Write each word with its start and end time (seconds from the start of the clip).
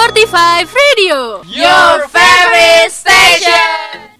45 0.00 0.72
Radio 0.72 1.44
Your 1.44 2.08
favorite 2.08 2.88
station. 2.88 4.16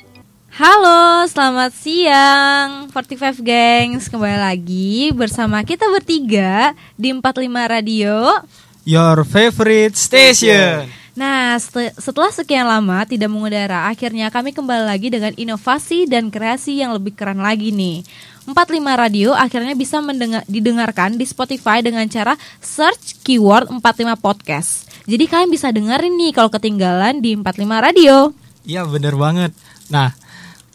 Halo, 0.53 1.25
selamat 1.25 1.73
siang 1.73 2.93
45 2.93 3.41
Gengs 3.41 4.13
Kembali 4.13 4.37
lagi 4.37 5.09
bersama 5.17 5.65
kita 5.65 5.89
bertiga 5.89 6.77
di 7.01 7.17
45 7.17 7.49
Radio 7.65 8.45
Your 8.85 9.25
favorite 9.25 9.97
station. 9.97 11.00
Nah, 11.19 11.59
set- 11.59 11.99
setelah 11.99 12.31
sekian 12.31 12.67
lama 12.67 13.03
tidak 13.03 13.27
mengudara, 13.27 13.91
akhirnya 13.91 14.31
kami 14.31 14.55
kembali 14.55 14.87
lagi 14.87 15.11
dengan 15.11 15.35
inovasi 15.35 16.07
dan 16.07 16.31
kreasi 16.31 16.79
yang 16.79 16.95
lebih 16.95 17.19
keren 17.19 17.43
lagi 17.43 17.75
nih. 17.75 18.07
45 18.47 18.95
Radio 18.99 19.31
akhirnya 19.35 19.75
bisa 19.75 19.99
mendengar, 20.03 20.43
didengarkan 20.47 21.15
di 21.19 21.27
Spotify 21.27 21.83
dengan 21.83 22.07
cara 22.11 22.35
search 22.59 23.23
keyword 23.23 23.71
45 23.71 24.17
podcast. 24.19 24.91
Jadi 25.07 25.25
kalian 25.27 25.51
bisa 25.51 25.71
dengerin 25.75 26.15
nih 26.15 26.31
kalau 26.35 26.51
ketinggalan 26.51 27.19
di 27.19 27.35
45 27.35 27.87
Radio. 27.87 28.31
Iya 28.63 28.87
bener 28.87 29.15
banget. 29.19 29.51
Nah, 29.91 30.15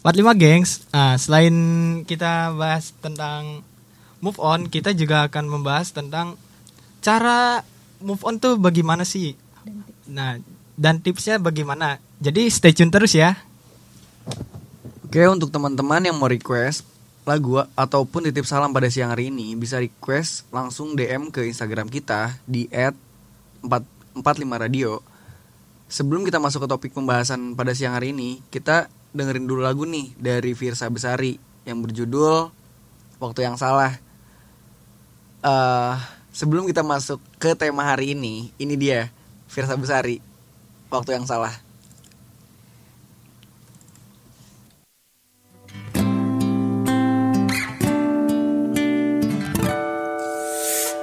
45 0.04 0.36
gengs. 0.36 0.84
Nah, 0.92 1.16
selain 1.16 1.54
kita 2.04 2.52
bahas 2.54 2.92
tentang 3.00 3.64
move 4.20 4.38
on, 4.38 4.68
kita 4.68 4.92
juga 4.92 5.26
akan 5.26 5.44
membahas 5.48 5.90
tentang 5.90 6.36
cara 7.00 7.64
move 8.02 8.20
on 8.22 8.36
tuh 8.36 8.60
bagaimana 8.60 9.02
sih. 9.02 9.34
Nah, 10.06 10.38
dan 10.76 11.00
tipsnya 11.00 11.40
bagaimana. 11.40 11.98
Jadi 12.22 12.48
stay 12.52 12.72
tune 12.72 12.92
terus 12.92 13.12
ya. 13.16 13.36
Oke, 15.06 15.22
untuk 15.30 15.48
teman-teman 15.54 16.02
yang 16.04 16.16
mau 16.18 16.28
request 16.28 16.84
lagu 17.26 17.58
ataupun 17.74 18.30
titip 18.30 18.46
salam 18.46 18.70
pada 18.70 18.86
siang 18.86 19.10
hari 19.10 19.34
ini 19.34 19.58
bisa 19.58 19.82
request 19.82 20.46
langsung 20.54 20.94
DM 20.94 21.34
ke 21.34 21.42
Instagram 21.42 21.90
kita 21.90 22.38
di 22.46 22.70
@45radio. 23.66 25.02
Sebelum 25.90 26.22
kita 26.26 26.38
masuk 26.38 26.66
ke 26.66 26.68
topik 26.70 26.92
pembahasan 26.94 27.54
pada 27.58 27.74
siang 27.74 27.94
hari 27.94 28.10
ini, 28.14 28.42
kita 28.50 28.90
dengerin 29.10 29.46
dulu 29.46 29.62
lagu 29.62 29.86
nih 29.86 30.14
dari 30.18 30.54
Virsa 30.54 30.90
Besari 30.90 31.38
yang 31.66 31.82
berjudul 31.82 32.50
Waktu 33.16 33.48
yang 33.48 33.56
Salah. 33.56 33.96
eh 35.46 35.94
sebelum 36.36 36.68
kita 36.68 36.84
masuk 36.84 37.16
ke 37.40 37.56
tema 37.56 37.88
hari 37.88 38.12
ini, 38.12 38.52
ini 38.60 38.74
dia 38.76 39.08
Virsa 39.48 39.78
Besari 39.78 40.20
Waktu 40.90 41.18
yang 41.18 41.26
Salah. 41.26 41.66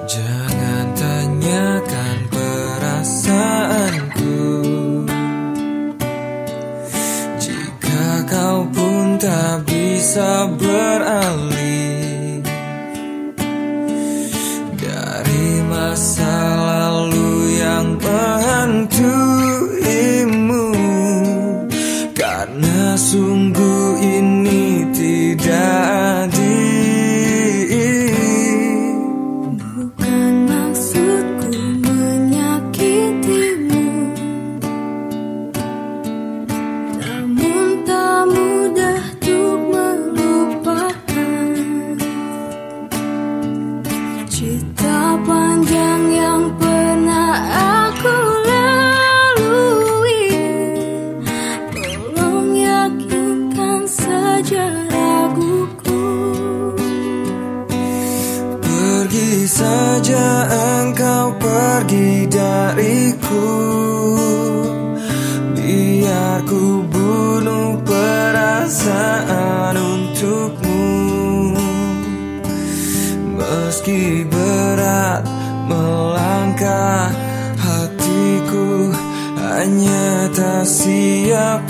Jangan 0.04 0.92
tanyakan 1.00 2.18
perasaanku 2.28 4.36
Jika 7.40 8.28
kau 8.28 8.68
pun 8.68 9.16
tak 9.16 9.64
bisa 9.64 10.44
beralih 10.60 12.44
Dari 14.76 15.64
masa 15.72 16.36
lalu 16.54 16.63
yang 17.84 18.00
menghantuimu 18.00 19.33
pergi 61.38 62.30
dariku. 62.30 63.50
Biar 65.56 66.40
ku 66.46 66.86
bunuh 66.88 67.82
perasaan 67.86 69.76
untukmu. 69.78 70.86
Meski 73.38 74.24
berat 74.30 75.26
melangkah 75.68 77.10
hatiku 77.58 78.94
Hanya 79.40 80.30
tak 80.32 80.66
siap 80.66 81.62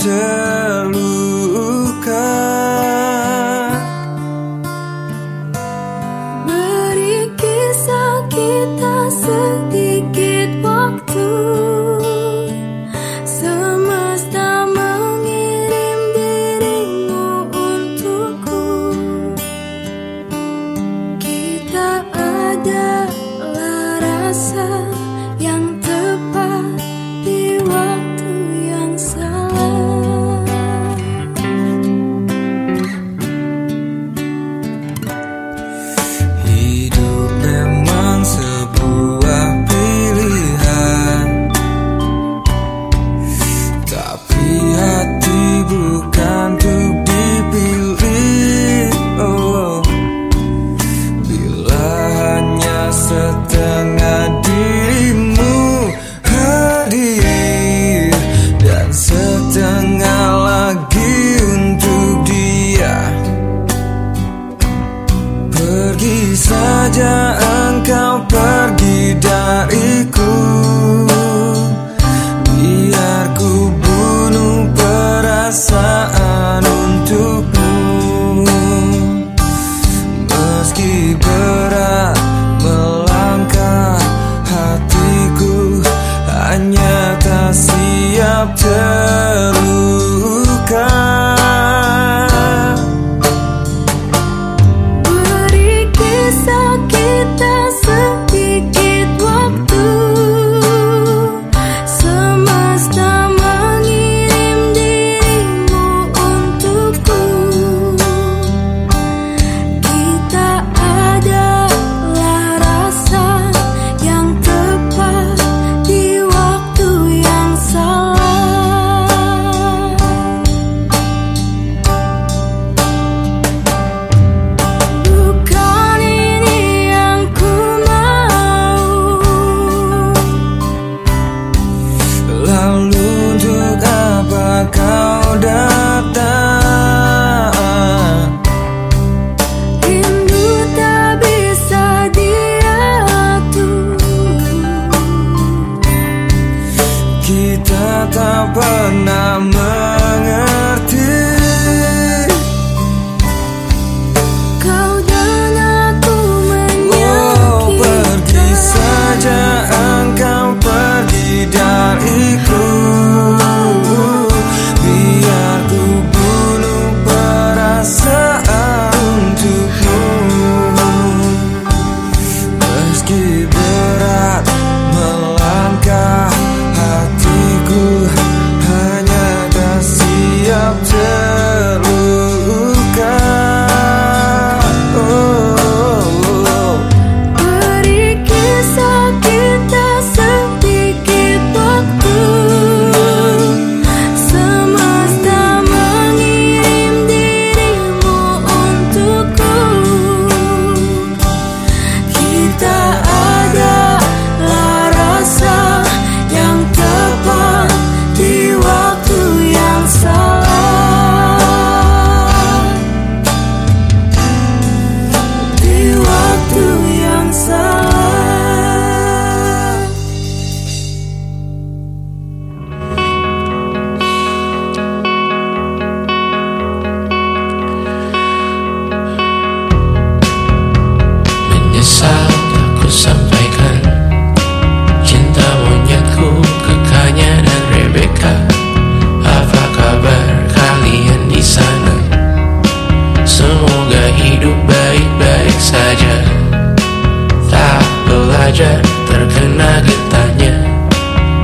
belajar 248.53 248.85
terkena 249.09 249.81
getahnya. 249.81 250.53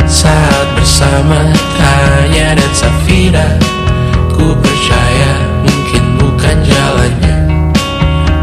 Saat 0.05 0.67
bersama 0.77 1.41
Tanya 1.73 2.53
dan 2.53 2.73
Safira 2.73 3.49
Ku 4.29 4.53
percaya 4.53 5.33
mungkin 5.65 6.21
bukan 6.21 6.57
jalannya. 6.61 7.37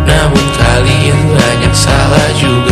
Namun 0.03 0.47
kalian 0.59 1.21
banyak 1.31 1.75
salah 1.79 2.31
juga 2.35 2.66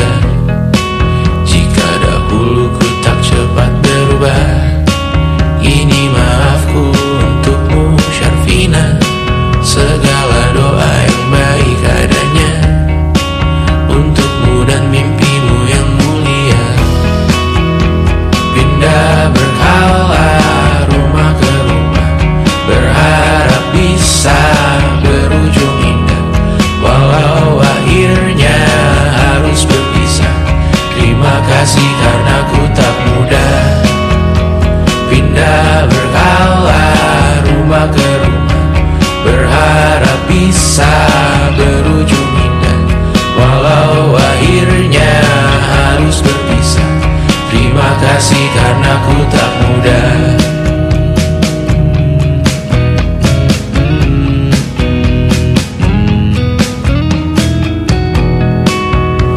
kasih 48.84 48.92
karena 48.92 48.94
ku 49.00 49.16
tak 49.32 49.50
mudah 49.64 50.12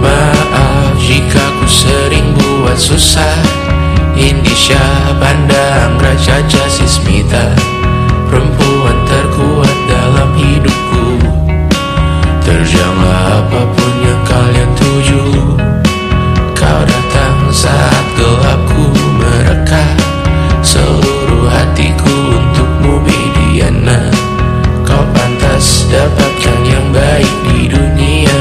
Maaf 0.04 0.96
jika 1.00 1.46
ku 1.60 1.68
sering 1.68 2.28
buat 2.36 2.76
susah. 2.76 3.40
Indisha, 4.18 4.82
Banda, 5.22 5.88
Anggra, 5.88 6.18
Caca, 6.18 6.64
Sismita 6.68 7.77
dapatkan 25.88 26.60
yang 26.68 26.88
baik 26.92 27.36
di 27.48 27.72
dunia. 27.72 28.40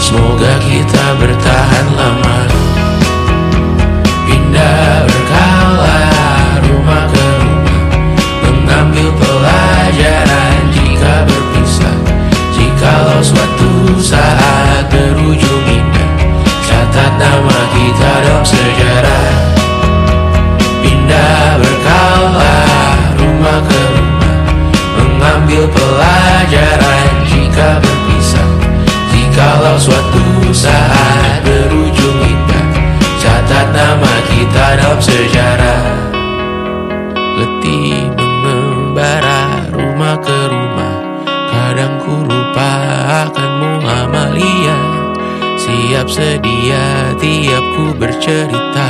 Semoga 0.00 0.56
kita 0.64 1.04
bertahan 1.20 1.86
lama. 1.92 2.38
Pindah 4.24 5.04
berkala 5.08 6.00
rumah 6.68 7.04
ke 7.08 7.28
rumah 7.40 7.84
Mengambil 8.44 9.08
pelajaran 9.16 10.60
jika 10.72 11.14
berpisah. 11.28 11.96
Jikalau 12.56 13.20
suatu 13.20 13.72
saat 14.00 14.84
berujung 14.92 15.64
indah 15.68 16.12
Catat 16.64 17.12
nama 17.16 17.58
kita 17.72 18.12
dalam 18.24 18.44
sejarah 18.44 19.47
Mengambil 25.48 25.80
pelajaran. 25.80 27.08
Jika 27.24 27.80
berpisah 27.80 28.50
Jikalau 29.08 29.80
suatu 29.80 30.52
saat 30.52 31.40
berujung 31.40 32.20
indah 32.20 32.68
Catat 33.16 33.72
nama 33.72 34.12
kita 34.28 34.66
dalam 34.76 35.00
sejarah. 35.00 35.88
Letih 37.40 38.12
mengembara 38.44 39.72
rumah 39.72 40.20
ke 40.20 40.38
rumah 40.52 41.00
Kadang 41.24 41.96
ku 42.04 42.28
lupa 42.28 42.72
akanmu 43.24 43.88
Amalia 43.88 44.80
Siap 45.56 46.12
sedia 46.12 47.16
tiap 47.16 47.64
ku 47.72 47.96
bercerita 47.96 48.88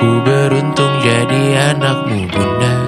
Ku 0.00 0.24
beruntung 0.24 0.96
jadi 1.04 1.76
anakmu 1.76 2.24
bunda 2.32 2.87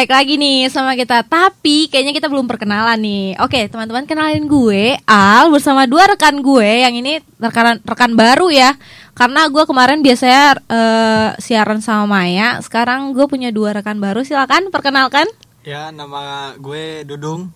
balik 0.00 0.16
lagi 0.16 0.40
nih 0.40 0.72
sama 0.72 0.96
kita. 0.96 1.20
Tapi 1.28 1.84
kayaknya 1.92 2.16
kita 2.16 2.32
belum 2.32 2.48
perkenalan 2.48 2.96
nih. 3.04 3.36
Oke, 3.44 3.68
teman-teman 3.68 4.08
kenalin 4.08 4.48
gue 4.48 4.96
Al 5.04 5.52
bersama 5.52 5.84
dua 5.84 6.08
rekan 6.08 6.40
gue 6.40 6.64
yang 6.64 6.96
ini 6.96 7.20
rekan 7.36 7.76
rekan 7.84 8.16
baru 8.16 8.48
ya. 8.48 8.80
Karena 9.12 9.44
gue 9.52 9.60
kemarin 9.68 10.00
biasanya 10.00 10.56
eh, 10.56 11.28
siaran 11.36 11.84
sama 11.84 12.08
Maya. 12.08 12.64
Sekarang 12.64 13.12
gue 13.12 13.28
punya 13.28 13.52
dua 13.52 13.76
rekan 13.76 14.00
baru. 14.00 14.24
Silakan 14.24 14.72
perkenalkan. 14.72 15.28
Ya, 15.68 15.92
nama 15.92 16.56
gue 16.56 17.04
Dudung. 17.04 17.52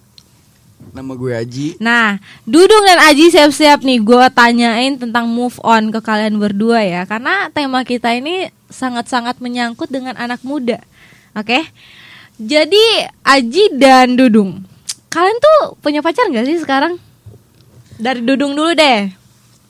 Nama 0.92 1.12
gue 1.16 1.32
Aji. 1.32 1.80
Nah, 1.80 2.20
Dudung 2.44 2.84
dan 2.84 3.08
Aji 3.08 3.32
siap-siap 3.32 3.80
nih 3.80 4.04
gue 4.04 4.24
tanyain 4.36 5.00
tentang 5.00 5.32
move 5.32 5.56
on 5.64 5.88
ke 5.88 6.04
kalian 6.04 6.36
berdua 6.36 6.84
ya 6.84 7.08
Karena 7.08 7.48
tema 7.56 7.88
kita 7.88 8.12
ini 8.12 8.52
sangat-sangat 8.68 9.40
menyangkut 9.40 9.88
dengan 9.88 10.12
anak 10.20 10.44
muda 10.44 10.84
Oke 11.32 11.64
Jadi 12.34 13.06
Aji 13.22 13.78
dan 13.78 14.18
Dudung 14.18 14.66
Kalian 15.06 15.38
tuh 15.38 15.78
punya 15.78 16.02
pacar 16.02 16.26
gak 16.26 16.42
sih 16.42 16.58
sekarang? 16.58 16.98
Dari 17.96 18.20
Dudung 18.26 18.58
dulu 18.58 18.74
deh 18.74 19.06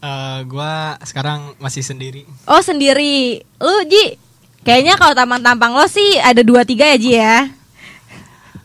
Eh, 0.05 0.39
gua 0.45 1.01
sekarang 1.01 1.57
masih 1.57 1.81
sendiri. 1.81 2.29
Oh 2.45 2.61
sendiri 2.61 3.41
Lu 3.57 3.89
Ji 3.89 4.21
Kayaknya 4.61 4.97
kalau 4.97 5.13
tampang-tampang 5.13 5.73
lo 5.77 5.85
sih 5.89 6.21
ada 6.21 6.41
dua 6.41 6.65
tiga 6.65 6.89
ya 6.93 6.97
Ji 6.97 7.13
ya 7.17 7.49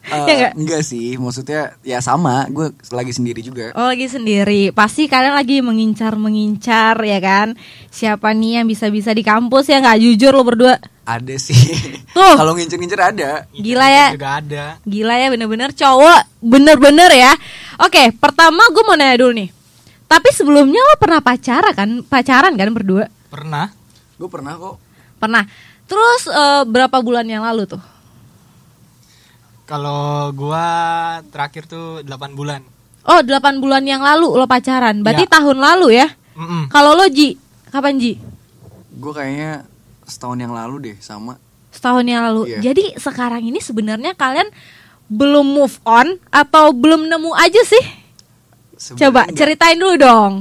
Ya 0.10 0.34
nggak? 0.34 0.54
enggak 0.58 0.82
sih, 0.82 1.16
maksudnya 1.16 1.78
ya 1.86 2.01
sama, 2.01 2.50
gue 2.50 2.74
lagi 2.89 3.13
sendiri 3.13 3.46
juga. 3.46 3.70
Oh 3.78 3.89
lagi 3.89 4.10
sendiri 4.10 4.74
Pasti 4.74 5.06
kalian 5.06 5.36
lagi 5.36 5.62
mengincar-mengincar 5.62 6.98
ya 7.04 7.20
kan 7.22 7.54
Siapa 7.89 8.34
nih 8.34 8.62
yang 8.62 8.66
bisa-bisa 8.66 9.13
di 9.13 9.22
kampus 9.22 9.70
ya 9.70 9.78
nggak 9.84 10.00
jujur 10.00 10.32
lo 10.34 10.44
berdua 10.46 10.78
Ada 11.06 11.36
sih. 11.38 11.58
Tuh. 12.16 12.36
Kalau 12.38 12.54
ngincer-ngincer 12.58 13.01
ada. 13.01 13.32
Gila 13.54 13.88
ya 13.88 14.08
Juga 14.13 14.30
ada. 14.42 14.66
Gila 14.86 15.16
ya 15.18 15.28
bener-bener 15.30 15.70
cowok 15.74 16.22
Bener-bener 16.42 17.12
ya 17.13 17.32
Oke 17.84 18.13
pertama 18.16 18.63
gue 18.72 18.84
mau 18.86 18.96
nanya 18.98 19.20
dulu 19.20 19.34
nih 19.36 19.50
Tapi 20.10 20.30
sebelumnya 20.34 20.82
lo 20.82 20.96
pernah 20.98 21.22
pacaran 21.22 21.74
kan 21.75 21.89
Pacaran 22.01 22.54
kan 22.56 22.70
berdua 22.74 23.06
Pernah? 23.30 23.70
Gue 24.18 24.30
pernah 24.32 24.58
kok. 24.58 24.75
Pernah 25.20 25.44
Terus 25.89 26.22
eh, 26.30 26.63
berapa 26.66 26.98
bulan 27.01 27.25
yang 27.25 27.42
lalu 27.46 27.66
tuh 27.66 27.99
Kalau 29.70 30.02
gua 30.34 30.66
terakhir 31.30 31.64
tuh 31.64 32.02
8 32.02 32.10
bulan. 32.34 32.66
Oh 33.06 33.22
8 33.22 33.30
bulan 33.58 33.86
yang 33.86 34.02
lalu 34.02 34.34
lo 34.34 34.46
pacaran 34.46 35.00
Berarti 35.00 35.24
Ya. 35.24 35.32
tahun 35.32 35.58
lalu 35.58 35.88
ya 35.96 36.08
Mm-mm. 36.36 36.68
Kalau 36.68 36.94
lo 36.94 37.06
Ji 37.08 37.38
Kapan 37.68 37.96
Ji? 37.96 38.18
Gue 38.92 39.12
kayaknya 39.12 39.64
setahun 40.04 40.36
yang 40.38 40.52
lalu 40.52 40.76
deh 40.84 40.96
sama. 41.00 41.38
Setahun 41.70 42.04
yang 42.04 42.22
lalu 42.24 42.50
Iya. 42.50 42.60
Jadi 42.62 42.98
sekarang 42.98 43.42
ini 43.42 43.58
sebenarnya 43.60 44.14
kalian 44.14 44.50
Belum 45.08 45.48
move 45.48 45.78
on 45.84 46.18
Atau 46.28 46.70
belum 46.72 47.08
nemu 47.08 47.32
aja 47.34 47.62
sih? 47.64 47.86
Sebenarnya 48.76 49.00
Coba 49.06 49.22
nggak- 49.24 49.38
ceritain 49.38 49.78
dulu 49.78 49.96
dong 49.96 50.34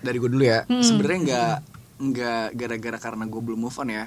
dari 0.00 0.16
gue 0.18 0.28
dulu 0.28 0.44
ya. 0.44 0.60
Hmm. 0.64 0.84
Sebenarnya 0.84 1.18
nggak 1.22 1.56
nggak 1.96 2.46
gara-gara 2.52 2.98
karena 3.00 3.24
gue 3.24 3.40
belum 3.40 3.56
move 3.58 3.72
on 3.74 3.88
ya. 3.88 4.04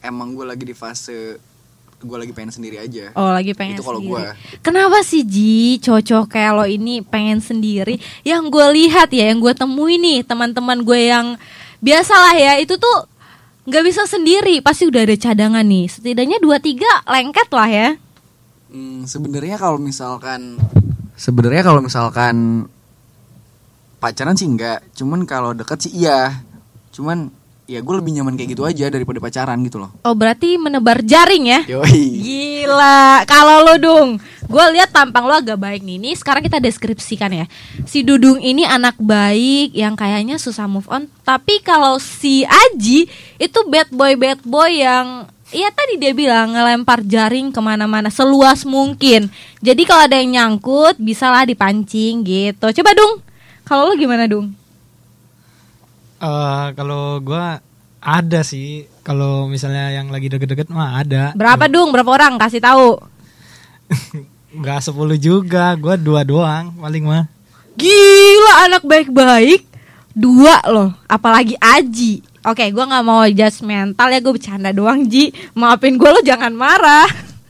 Emang 0.00 0.32
gue 0.32 0.42
lagi 0.42 0.62
di 0.62 0.74
fase 0.74 1.38
gue 1.96 2.16
lagi 2.16 2.32
pengen 2.36 2.52
sendiri 2.52 2.76
aja. 2.76 3.12
Oh 3.16 3.32
lagi 3.32 3.56
pengen 3.56 3.80
Itu 3.80 3.84
kalau 3.86 4.00
gua. 4.04 4.36
Kenapa 4.60 5.00
sih 5.00 5.24
Ji 5.24 5.80
cocok 5.80 6.28
kayak 6.28 6.52
lo 6.52 6.64
ini 6.68 7.00
pengen 7.00 7.40
sendiri? 7.40 7.96
Yang 8.20 8.52
gue 8.52 8.66
lihat 8.84 9.08
ya, 9.16 9.32
yang 9.32 9.40
gue 9.40 9.54
temui 9.56 9.96
nih 9.96 10.20
teman-teman 10.22 10.84
gue 10.84 11.00
yang 11.08 11.40
biasalah 11.80 12.36
ya 12.36 12.52
itu 12.60 12.76
tuh 12.76 13.08
nggak 13.66 13.82
bisa 13.82 14.06
sendiri, 14.06 14.62
pasti 14.62 14.86
udah 14.86 15.02
ada 15.08 15.16
cadangan 15.16 15.64
nih. 15.64 15.86
Setidaknya 15.88 16.38
dua 16.38 16.60
tiga 16.60 16.88
lengket 17.08 17.48
lah 17.50 17.68
ya. 17.68 17.88
Hmm, 18.70 19.08
sebenarnya 19.08 19.56
kalau 19.56 19.80
misalkan 19.80 20.60
sebenarnya 21.16 21.62
kalau 21.64 21.80
misalkan 21.80 22.68
pacaran 23.98 24.36
sih 24.36 24.46
enggak, 24.46 24.84
cuman 24.92 25.24
kalau 25.24 25.56
deket 25.56 25.88
sih 25.88 26.04
iya. 26.04 26.44
Cuman 26.92 27.32
ya 27.66 27.82
gue 27.82 27.94
lebih 27.98 28.14
nyaman 28.14 28.38
kayak 28.38 28.54
gitu 28.54 28.62
aja 28.62 28.86
daripada 28.86 29.18
pacaran 29.18 29.58
gitu 29.66 29.82
loh. 29.82 29.90
Oh 30.06 30.14
berarti 30.14 30.54
menebar 30.56 31.02
jaring 31.02 31.44
ya? 31.50 31.60
Yoi. 31.66 32.22
Gila, 32.22 33.26
kalau 33.26 33.66
lo 33.66 33.74
dong, 33.76 34.08
gue 34.46 34.64
lihat 34.78 34.94
tampang 34.94 35.26
lo 35.26 35.34
agak 35.34 35.58
baik 35.58 35.82
nih. 35.82 35.98
Ini 35.98 36.10
sekarang 36.14 36.46
kita 36.46 36.62
deskripsikan 36.62 37.34
ya. 37.34 37.46
Si 37.84 38.06
Dudung 38.06 38.38
ini 38.38 38.62
anak 38.62 38.94
baik 39.02 39.74
yang 39.74 39.98
kayaknya 39.98 40.38
susah 40.38 40.70
move 40.70 40.86
on. 40.86 41.10
Tapi 41.26 41.58
kalau 41.60 41.98
si 41.98 42.46
Aji 42.46 43.10
itu 43.36 43.58
bad 43.66 43.90
boy 43.90 44.14
bad 44.14 44.40
boy 44.46 44.70
yang 44.70 45.26
Iya 45.46 45.70
tadi 45.70 45.94
dia 45.94 46.10
bilang 46.10 46.58
ngelempar 46.58 47.06
jaring 47.06 47.54
ke 47.54 47.62
mana-mana 47.62 48.10
seluas 48.10 48.66
mungkin. 48.66 49.30
Jadi 49.62 49.86
kalau 49.86 50.02
ada 50.10 50.18
yang 50.18 50.34
nyangkut 50.34 50.98
bisalah 50.98 51.46
dipancing 51.46 52.26
gitu. 52.26 52.66
Coba 52.82 52.90
dong, 52.98 53.22
kalau 53.62 53.86
lo 53.86 53.94
gimana 53.94 54.26
dong? 54.26 54.65
Eh, 56.16 56.66
kalau 56.76 57.20
gua 57.20 57.60
ada 58.00 58.40
sih. 58.46 58.88
Kalau 59.06 59.46
misalnya 59.46 59.94
yang 59.94 60.10
lagi 60.10 60.26
deket-deket 60.32 60.70
mah 60.72 61.02
ada. 61.02 61.36
Berapa 61.36 61.70
dong? 61.70 61.94
Berapa 61.94 62.10
orang? 62.10 62.38
Kasih 62.38 62.62
tahu. 62.62 62.98
Enggak 64.56 64.88
10 64.88 64.96
juga, 65.20 65.76
gua 65.76 65.94
dua 66.00 66.24
doang 66.24 66.72
paling 66.80 67.04
mah. 67.04 67.36
Gila 67.76 68.52
anak 68.66 68.82
baik-baik 68.88 69.68
Dua 70.16 70.64
loh 70.64 70.96
Apalagi 71.04 71.60
Aji 71.60 72.24
Oke 72.48 72.72
gue 72.72 72.84
gak 72.88 73.04
mau 73.04 73.28
judgmental 73.28 74.08
ya 74.08 74.18
Gue 74.24 74.32
bercanda 74.40 74.72
doang 74.72 75.04
Ji 75.04 75.28
Maafin 75.52 76.00
gue 76.00 76.08
lo 76.08 76.24
jangan 76.24 76.56
marah 76.56 77.04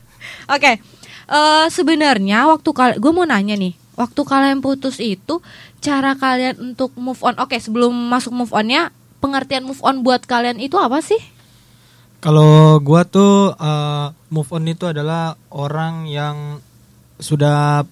Oke 0.54 0.82
eh 1.30 1.66
Sebenarnya 1.70 2.50
waktu 2.50 2.70
kalian 2.74 2.98
Gue 2.98 3.12
mau 3.14 3.22
nanya 3.22 3.54
nih 3.54 3.78
Waktu 3.94 4.20
kalian 4.26 4.58
putus 4.58 4.98
itu 4.98 5.38
Cara 5.80 6.16
kalian 6.16 6.72
untuk 6.72 6.92
move 6.98 7.20
on 7.22 7.36
Oke 7.38 7.60
sebelum 7.60 7.92
masuk 7.92 8.32
move 8.34 8.52
onnya 8.52 8.90
Pengertian 9.16 9.64
move 9.64 9.80
on 9.80 10.04
buat 10.04 10.28
kalian 10.28 10.60
itu 10.60 10.76
apa 10.76 11.00
sih? 11.00 11.18
Kalau 12.20 12.80
gua 12.80 13.04
tuh 13.04 13.54
eh, 13.54 14.06
move 14.28 14.50
on 14.52 14.66
itu 14.68 14.84
adalah 14.88 15.36
orang 15.52 16.08
yang 16.08 16.60
sudah 17.16 17.84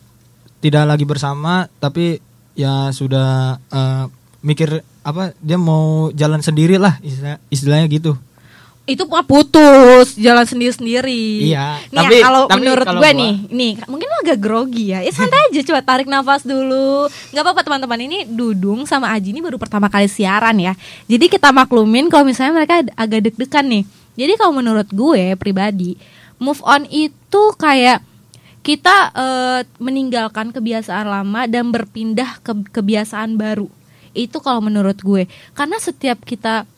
tidak 0.61 0.85
lagi 0.85 1.05
bersama 1.09 1.69
tapi 1.81 2.21
ya 2.57 2.93
sudah 2.93 3.57
eh, 3.59 4.05
mikir 4.45 4.85
apa 5.05 5.33
dia 5.41 5.57
mau 5.57 6.09
jalan 6.13 6.41
sendiri 6.41 6.77
lah 6.77 7.01
istilah- 7.01 7.41
istilahnya 7.49 7.87
gitu. 7.89 8.17
Itu 8.85 9.01
mah 9.07 9.25
putus 9.25 10.13
jalan 10.15 10.45
sendiri 10.45 10.69
sendiri 10.71 11.25
Iya, 11.49 11.81
nih 11.89 11.97
tapi- 11.99 12.15
ya, 12.15 12.23
kalau 12.23 12.43
tapi 12.45 12.59
menurut 12.61 12.85
kalau 12.85 13.01
gue 13.01 13.07
gua- 13.07 13.17
nih 13.17 13.35
nih 13.49 13.73
mungkin 13.87 14.07
lo 14.07 14.17
agak 14.21 14.39
grogi 14.39 14.85
ya. 14.93 15.01
Ya 15.01 15.09
santai 15.11 15.41
aja 15.43 15.61
coba 15.65 15.81
tarik 15.81 16.05
nafas 16.05 16.45
dulu. 16.45 17.09
Nggak 17.31 17.43
apa-apa 17.43 17.61
teman-teman 17.63 18.01
ini 18.03 18.19
Dudung 18.27 18.85
sama 18.85 19.09
Aji 19.11 19.33
ini 19.33 19.41
baru 19.41 19.57
pertama 19.57 19.89
kali 19.89 20.05
siaran 20.05 20.57
ya. 20.59 20.77
Jadi 21.05 21.27
kita 21.29 21.49
maklumin 21.49 22.07
kalau 22.07 22.23
misalnya 22.23 22.53
mereka 22.55 22.79
ag- 22.79 22.93
agak 22.95 23.21
deg-degan 23.25 23.65
nih. 23.65 23.85
Jadi 24.15 24.33
kalau 24.37 24.53
menurut 24.53 24.87
gue 24.87 25.33
pribadi 25.35 25.97
move 26.37 26.61
on 26.61 26.85
itu 26.85 27.43
kayak 27.57 28.05
kita 28.61 28.95
eh, 29.11 29.61
meninggalkan 29.79 30.49
kebiasaan 30.51 31.05
lama 31.05 31.45
dan 31.47 31.69
berpindah 31.69 32.37
ke 32.39 32.53
kebiasaan 32.71 33.35
baru. 33.35 33.65
Itu 34.13 34.39
kalau 34.39 34.61
menurut 34.61 35.01
gue. 35.01 35.25
Karena 35.53 35.77
setiap 35.77 36.21
kita 36.21 36.69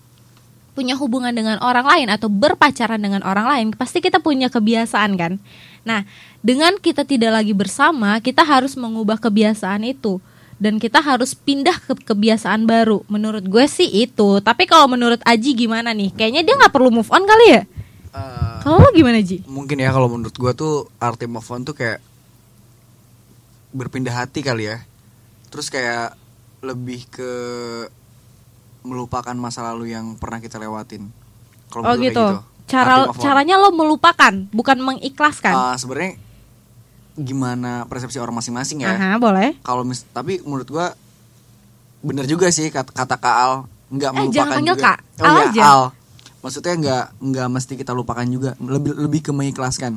punya 0.76 0.92
hubungan 0.92 1.32
dengan 1.32 1.56
orang 1.64 1.88
lain 1.88 2.12
atau 2.12 2.28
berpacaran 2.28 3.00
dengan 3.00 3.24
orang 3.24 3.48
lain, 3.48 3.66
pasti 3.72 4.04
kita 4.04 4.20
punya 4.20 4.52
kebiasaan 4.52 5.16
kan. 5.16 5.40
Nah, 5.88 6.04
dengan 6.44 6.76
kita 6.76 7.08
tidak 7.08 7.32
lagi 7.32 7.56
bersama, 7.56 8.20
kita 8.20 8.44
harus 8.44 8.76
mengubah 8.76 9.16
kebiasaan 9.16 9.88
itu 9.88 10.20
dan 10.60 10.76
kita 10.76 11.00
harus 11.00 11.32
pindah 11.32 11.80
ke 11.80 11.96
kebiasaan 12.04 12.68
baru. 12.68 13.00
Menurut 13.08 13.48
gue 13.48 13.64
sih 13.64 13.88
itu. 14.04 14.40
Tapi 14.44 14.68
kalau 14.68 14.84
menurut 14.86 15.24
Aji 15.24 15.56
gimana 15.56 15.96
nih? 15.96 16.12
Kayaknya 16.12 16.42
dia 16.44 16.54
nggak 16.60 16.72
perlu 16.76 16.92
move 16.92 17.08
on 17.08 17.24
kali 17.24 17.46
ya? 17.56 17.62
Eh, 18.16 18.56
Kalau 18.60 18.80
lo 18.80 18.88
gimana 18.92 19.20
Ji? 19.20 19.44
mungkin 19.48 19.76
ya 19.80 19.92
kalau 19.92 20.08
menurut 20.08 20.32
gue 20.32 20.52
tuh 20.52 20.88
arti 20.96 21.24
move 21.24 21.44
on 21.48 21.64
tuh 21.64 21.76
kayak 21.76 22.00
berpindah 23.72 24.12
hati 24.12 24.40
kali 24.40 24.68
ya. 24.68 24.80
Terus 25.52 25.68
kayak 25.68 26.16
lebih 26.64 27.04
ke 27.12 27.30
melupakan 28.86 29.34
masa 29.34 29.66
lalu 29.66 29.90
yang 29.92 30.14
pernah 30.14 30.38
kita 30.38 30.56
lewatin. 30.56 31.10
Kalau 31.68 31.82
Oh 31.82 31.98
gitu. 31.98 32.14
kayak 32.22 32.54
Cara 32.66 33.06
caranya 33.14 33.58
lo 33.58 33.70
melupakan, 33.70 34.34
bukan 34.50 34.78
mengikhlaskan. 34.82 35.54
Ah, 35.54 35.74
sebenarnya 35.78 36.18
gimana 37.14 37.86
persepsi 37.86 38.18
orang 38.18 38.34
masing-masing 38.36 38.82
ya. 38.82 38.92
Aha, 38.92 39.10
boleh. 39.16 39.54
Kalau 39.62 39.86
mis 39.86 40.02
tapi 40.10 40.42
menurut 40.42 40.66
gua 40.66 40.90
bener 42.02 42.26
juga 42.26 42.50
sih 42.50 42.68
kata, 42.68 42.90
kata 42.92 43.16
Kak 43.16 43.36
Al 43.38 43.52
nggak 43.88 44.10
Eh, 44.10 44.14
melupakan 44.14 44.34
jangan 44.34 44.56
panggil 44.58 44.74
juga. 44.74 44.82
Kak, 44.82 44.98
Oh 45.16 45.24
Al 45.24 45.34
iya, 45.34 45.46
aja. 45.46 45.62
Al. 45.62 45.82
Maksudnya 46.42 46.74
nggak 46.76 47.04
nggak 47.22 47.48
mesti 47.50 47.72
kita 47.74 47.92
lupakan 47.94 48.26
juga, 48.26 48.50
lebih 48.58 48.92
lebih 48.94 49.20
ke 49.26 49.30
mengikhlaskan. 49.30 49.92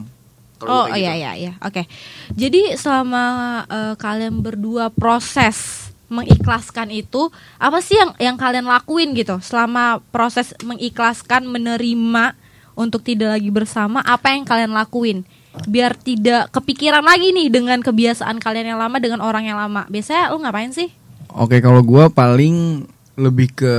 Oh 0.59 0.85
kayak 0.85 0.97
iya 0.99 1.11
gitu. 1.15 1.21
iya 1.23 1.31
iya. 1.39 1.53
Oke. 1.63 1.87
Jadi 2.35 2.75
selama 2.75 3.23
eh, 3.65 3.93
kalian 3.95 4.43
berdua 4.43 4.91
proses 4.91 5.78
mengikhlaskan 6.09 6.89
itu 6.89 7.29
apa 7.61 7.79
sih 7.79 7.95
yang 7.95 8.11
yang 8.17 8.35
kalian 8.35 8.65
lakuin 8.65 9.13
gitu 9.13 9.37
selama 9.39 10.01
proses 10.09 10.57
mengikhlaskan 10.65 11.45
menerima 11.45 12.33
untuk 12.73 13.05
tidak 13.05 13.37
lagi 13.37 13.49
bersama 13.53 14.01
apa 14.01 14.33
yang 14.33 14.43
kalian 14.43 14.73
lakuin? 14.73 15.23
biar 15.65 15.97
tidak 15.97 16.53
kepikiran 16.53 17.03
lagi 17.03 17.33
nih 17.33 17.49
dengan 17.51 17.81
kebiasaan 17.81 18.37
kalian 18.39 18.75
yang 18.75 18.79
lama 18.79 19.01
dengan 19.01 19.19
orang 19.19 19.49
yang 19.49 19.57
lama. 19.57 19.83
Biasanya 19.89 20.31
lu 20.31 20.39
ngapain 20.39 20.71
sih? 20.71 20.93
Oke, 21.35 21.59
kalau 21.59 21.81
gua 21.83 22.07
paling 22.07 22.85
lebih 23.19 23.51
ke 23.51 23.75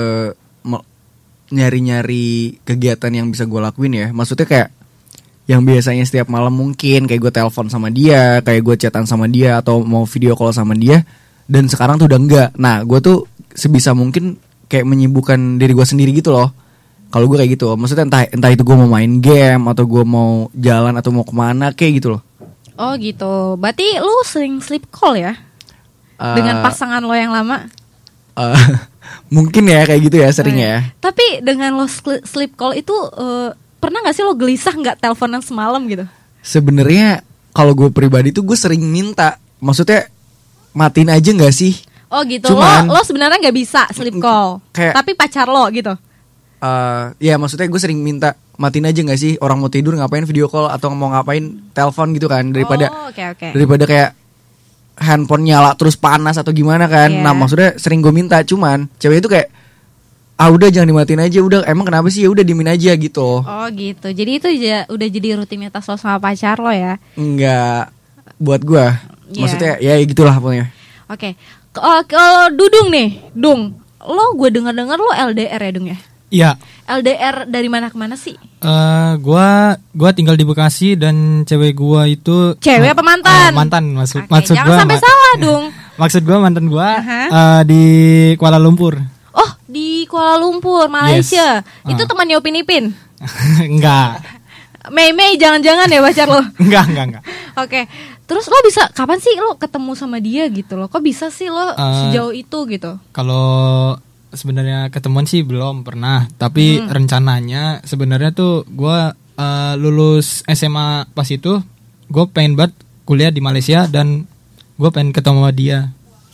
nyari-nyari 1.51 2.63
kegiatan 2.63 3.11
yang 3.11 3.27
bisa 3.35 3.43
gue 3.43 3.59
lakuin 3.59 3.91
ya. 3.91 4.09
Maksudnya 4.15 4.47
kayak 4.47 4.69
yang 5.51 5.67
biasanya 5.67 6.07
setiap 6.07 6.31
malam 6.31 6.55
mungkin 6.55 7.11
kayak 7.11 7.19
gue 7.19 7.33
telepon 7.35 7.67
sama 7.67 7.91
dia, 7.91 8.39
kayak 8.47 8.63
gue 8.63 8.77
chatan 8.87 9.03
sama 9.03 9.27
dia 9.27 9.59
atau 9.59 9.83
mau 9.83 10.07
video 10.07 10.39
call 10.39 10.55
sama 10.55 10.79
dia 10.79 11.03
dan 11.51 11.67
sekarang 11.67 11.99
tuh 11.99 12.07
udah 12.07 12.17
enggak. 12.17 12.49
Nah, 12.55 12.87
gue 12.87 13.03
tuh 13.03 13.27
sebisa 13.51 13.91
mungkin 13.91 14.39
kayak 14.65 14.87
menyibukkan 14.87 15.59
diri 15.59 15.75
gue 15.75 15.83
sendiri 15.83 16.15
gitu 16.15 16.31
loh. 16.31 16.55
Kalau 17.11 17.27
gue 17.27 17.43
kayak 17.43 17.59
gitu, 17.59 17.75
maksudnya 17.75 18.07
entah 18.07 18.23
entah 18.23 18.49
itu 18.49 18.63
gue 18.63 18.77
mau 18.79 18.87
main 18.87 19.19
game 19.19 19.67
atau 19.67 19.83
gue 19.83 20.07
mau 20.07 20.47
jalan 20.55 20.95
atau 20.95 21.11
mau 21.11 21.27
ke 21.27 21.35
mana 21.35 21.75
kayak 21.75 21.99
gitu 21.99 22.15
loh. 22.15 22.23
Oh 22.79 22.95
gitu. 22.95 23.59
Berarti 23.59 23.99
lu 23.99 24.15
sering 24.23 24.63
sleep 24.63 24.87
call 24.89 25.19
ya 25.19 25.35
dengan 26.17 26.61
Eh, 26.61 26.63
pasangan 26.63 27.03
lo 27.03 27.11
yang 27.11 27.35
lama? 27.35 27.67
eh, 28.31 28.57
mungkin 29.35 29.67
ya 29.67 29.83
kayak 29.85 30.01
gitu 30.07 30.17
ya 30.23 30.31
sering 30.31 30.55
Oh, 30.55 30.63
ya. 30.63 30.79
Tapi 31.03 31.43
dengan 31.43 31.75
lo 31.75 31.91
sleep 32.23 32.55
call 32.55 32.79
itu 32.79 32.95
eh, 32.95 33.51
pernah 33.83 34.07
nggak 34.07 34.15
sih 34.15 34.23
lo 34.23 34.39
gelisah 34.39 34.71
nggak 34.71 35.03
teleponan 35.03 35.43
semalam 35.43 35.83
gitu? 35.91 36.07
Sebenarnya 36.41 37.27
kalau 37.51 37.75
gue 37.75 37.91
pribadi 37.91 38.31
tuh 38.31 38.47
gue 38.47 38.55
sering 38.55 38.81
minta, 38.81 39.35
maksudnya 39.59 40.07
matiin 40.73 41.09
aja 41.09 41.31
nggak 41.31 41.51
sih? 41.51 41.75
Oh 42.09 42.23
gitu. 42.23 42.51
Cuman- 42.51 42.87
lo 42.87 42.95
lo 42.95 43.03
sebenarnya 43.03 43.39
nggak 43.39 43.57
bisa 43.57 43.87
sleep 43.91 44.19
call. 44.19 44.59
Kayak- 44.71 44.95
Tapi 44.95 45.11
pacar 45.15 45.47
lo 45.47 45.67
gitu. 45.71 45.95
Eh, 46.61 47.05
ya 47.23 47.41
maksudnya 47.41 47.65
gue 47.65 47.81
sering 47.81 47.97
minta 47.99 48.37
matiin 48.55 48.85
aja 48.85 49.01
nggak 49.01 49.17
sih 49.17 49.33
orang 49.41 49.57
mau 49.57 49.73
tidur 49.73 49.97
ngapain 49.97 50.29
video 50.29 50.45
call 50.45 50.69
atau 50.69 50.93
mau 50.93 51.09
ngapain 51.09 51.41
telepon 51.73 52.13
gitu 52.13 52.29
kan 52.29 52.45
daripada 52.51 52.93
Oh, 52.93 53.09
oke 53.09 53.25
oke. 53.33 53.49
daripada 53.51 53.89
kayak 53.89 54.11
handphone 55.01 55.49
nyala 55.49 55.73
terus 55.73 55.97
panas 55.97 56.37
atau 56.37 56.53
gimana 56.53 56.85
kan. 56.85 57.09
Iya. 57.09 57.25
Nah 57.25 57.33
maksudnya 57.33 57.81
sering 57.81 58.05
gue 58.05 58.13
minta 58.13 58.37
cuman 58.45 58.93
cewek 58.97 59.25
itu 59.25 59.31
kayak 59.31 59.49
ah 60.37 60.49
udah 60.49 60.69
jangan 60.69 60.89
dimatiin 60.91 61.21
aja 61.23 61.39
udah 61.41 61.61
emang 61.65 61.85
kenapa 61.85 62.09
sih 62.09 62.25
ya 62.25 62.29
udah 62.29 62.45
dimin 62.45 62.69
aja 62.69 62.93
gitu. 62.93 63.41
Oh 63.41 63.67
gitu. 63.73 64.09
Jadi 64.09 64.31
itu 64.37 64.49
udah 64.87 65.09
jadi 65.09 65.29
rutinitas 65.37 65.85
lo 65.85 65.97
sama 65.97 66.21
pacar 66.21 66.61
lo 66.61 66.69
ya. 66.69 67.01
Enggak 67.17 67.89
buat 68.37 68.61
gue. 68.61 68.85
Iya. 69.31 69.41
Maksudnya 69.41 69.73
ya 69.79 69.93
gitulah 70.01 70.37
pokoknya. 70.37 70.67
Oke. 71.07 71.35
K- 71.71 71.81
oh, 71.81 72.03
Kalau 72.05 72.51
Dudung 72.51 72.89
nih, 72.89 73.09
Dung. 73.31 73.75
Lo 74.01 74.35
gue 74.35 74.49
dengar-dengar 74.51 74.97
lo 74.97 75.11
LDR 75.13 75.61
ya, 75.61 75.71
Dung 75.71 75.87
ya? 75.87 75.99
Iya. 76.29 76.51
LDR 76.87 77.47
dari 77.47 77.67
mana 77.67 77.87
ke 77.87 77.95
mana 77.95 78.15
sih? 78.15 78.35
Eh, 78.61 79.13
gua 79.19 79.75
gua 79.91 80.11
tinggal 80.11 80.35
di 80.35 80.43
Bekasi 80.43 80.95
dan 80.95 81.43
cewek 81.43 81.73
gua 81.73 82.05
itu 82.05 82.55
Cewek 82.57 82.91
apa 82.91 83.03
mantan? 83.03 83.51
Eh, 83.51 83.51
mantan 83.53 83.85
maksud 83.93 84.21
Oke, 84.21 84.31
maksud 84.31 84.55
jangan 84.55 84.67
gua 84.67 84.77
sampai 84.79 84.97
ma- 84.97 85.03
salah, 85.03 85.33
Dung. 85.37 85.65
Maksud 86.01 86.23
gua 86.23 86.37
mantan 86.39 86.67
gua 86.67 86.89
Aha. 86.97 87.21
eh, 87.27 87.61
di 87.65 87.83
Kuala 88.37 88.57
Lumpur. 88.57 88.99
Oh, 89.31 89.51
di 89.65 90.07
Kuala 90.07 90.35
Lumpur, 90.37 90.87
Malaysia. 90.87 91.61
Yes. 91.61 91.89
Itu 91.89 92.03
Ah. 92.03 92.09
temannya 92.09 92.37
Upin 92.37 92.57
Ipin. 92.57 92.85
enggak. 93.71 94.23
Mei 94.89 95.13
Mei 95.13 95.37
jangan-jangan 95.37 95.87
ya 95.87 96.01
pacar 96.01 96.27
lo. 96.27 96.41
Enggak, 96.57 96.85
enggak, 96.89 97.05
enggak. 97.07 97.23
Oke. 97.55 97.81
Terus 98.31 98.47
lo 98.47 98.55
bisa 98.63 98.87
kapan 98.95 99.19
sih 99.19 99.35
lo 99.35 99.59
ketemu 99.59 99.99
sama 99.99 100.23
dia 100.23 100.47
gitu 100.47 100.79
loh? 100.79 100.87
Kok 100.87 101.03
bisa 101.03 101.35
sih 101.35 101.51
lo 101.51 101.75
Eh, 101.75 101.95
sejauh 102.07 102.31
itu 102.31 102.59
gitu? 102.71 102.95
Kalau 103.11 103.99
sebenarnya 104.31 104.87
ketemuan 104.89 105.27
sih 105.27 105.43
belum 105.43 105.83
pernah, 105.83 106.31
tapi 106.39 106.79
Hmm. 106.79 106.87
rencananya 106.87 107.83
sebenarnya 107.83 108.31
tuh 108.31 108.63
gua 108.71 109.19
eh, 109.35 109.75
lulus 109.75 110.47
SMA 110.47 111.11
pas 111.11 111.27
itu 111.27 111.59
gue 112.07 112.25
pengen 112.29 112.55
banget 112.55 112.77
kuliah 113.03 113.31
di 113.31 113.41
Malaysia 113.41 113.87
dan 113.87 114.29
gue 114.77 114.91
pengen 114.91 115.11
ketemu 115.11 115.39
sama 115.41 115.51
dia. 115.51 115.79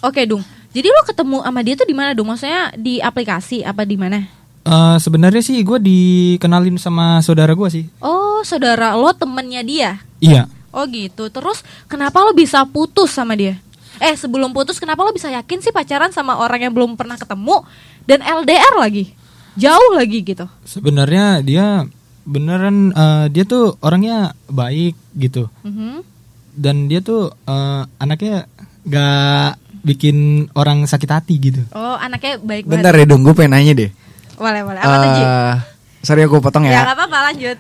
Oke, 0.03 0.27
Dung. 0.27 0.43
Jadi 0.73 0.89
lo 0.89 1.01
ketemu 1.07 1.37
sama 1.41 1.61
dia 1.63 1.75
tuh 1.75 1.87
di 1.87 1.95
mana, 1.95 2.13
Dung? 2.13 2.27
Maksudnya 2.27 2.75
di 2.75 2.99
aplikasi 2.99 3.63
apa 3.63 3.87
di 3.87 3.95
mana? 3.95 4.27
Eh, 4.67 4.97
sebenarnya 4.99 5.39
sih 5.39 5.63
gue 5.63 5.79
dikenalin 5.79 6.75
sama 6.77 7.23
saudara 7.23 7.55
gue 7.55 7.69
sih. 7.71 7.85
Oh, 8.03 8.43
saudara 8.43 8.99
lo 8.99 9.15
temennya 9.15 9.63
dia. 9.63 9.91
Iya. 10.19 10.51
Oh 10.77 10.85
gitu. 10.85 11.27
Terus 11.27 11.59
kenapa 11.87 12.21
lo 12.21 12.31
bisa 12.31 12.61
putus 12.65 13.11
sama 13.11 13.33
dia? 13.33 13.57
Eh 13.97 14.13
sebelum 14.13 14.53
putus 14.53 14.77
kenapa 14.77 15.01
lo 15.01 15.11
bisa 15.11 15.27
yakin 15.27 15.59
sih 15.59 15.73
pacaran 15.73 16.13
sama 16.13 16.37
orang 16.37 16.61
yang 16.61 16.71
belum 16.71 16.95
pernah 16.95 17.17
ketemu 17.17 17.65
dan 18.05 18.21
LDR 18.21 18.77
lagi? 18.77 19.17
Jauh 19.57 19.91
lagi 19.91 20.21
gitu. 20.21 20.45
Sebenarnya 20.63 21.41
dia 21.41 21.89
beneran 22.23 22.91
eh, 22.91 23.27
dia 23.31 23.43
tuh 23.43 23.81
orangnya 23.81 24.19
baik 24.47 24.93
gitu 25.15 25.49
Mhm. 25.63 26.05
dan 26.53 26.87
dia 26.87 27.01
tuh 27.01 27.33
eh, 27.43 27.83
anaknya 27.97 28.45
gak 28.85 29.57
bikin 29.81 30.17
orang 30.53 30.85
sakit 30.85 31.09
hati 31.09 31.35
gitu. 31.41 31.63
Oh 31.71 31.97
anaknya 31.97 32.37
baik 32.37 32.67
Bentar 32.67 32.93
banget. 32.93 33.07
ya 33.07 33.11
dong 33.11 33.23
gue 33.23 33.33
pengen 33.33 33.53
nanya 33.55 33.73
deh. 33.73 33.91
Boleh 34.37 34.61
boleh. 34.61 34.77
Apa 34.79 34.97
tuh 34.99 35.11
Ji? 35.11 35.23
Eh, 35.23 35.55
sorry 36.03 36.21
aku 36.23 36.37
potong 36.39 36.67
Ya 36.67 36.71
ya. 36.75 36.81
nggak 36.85 36.97
apa-apa 36.99 37.19
lanjut. 37.31 37.59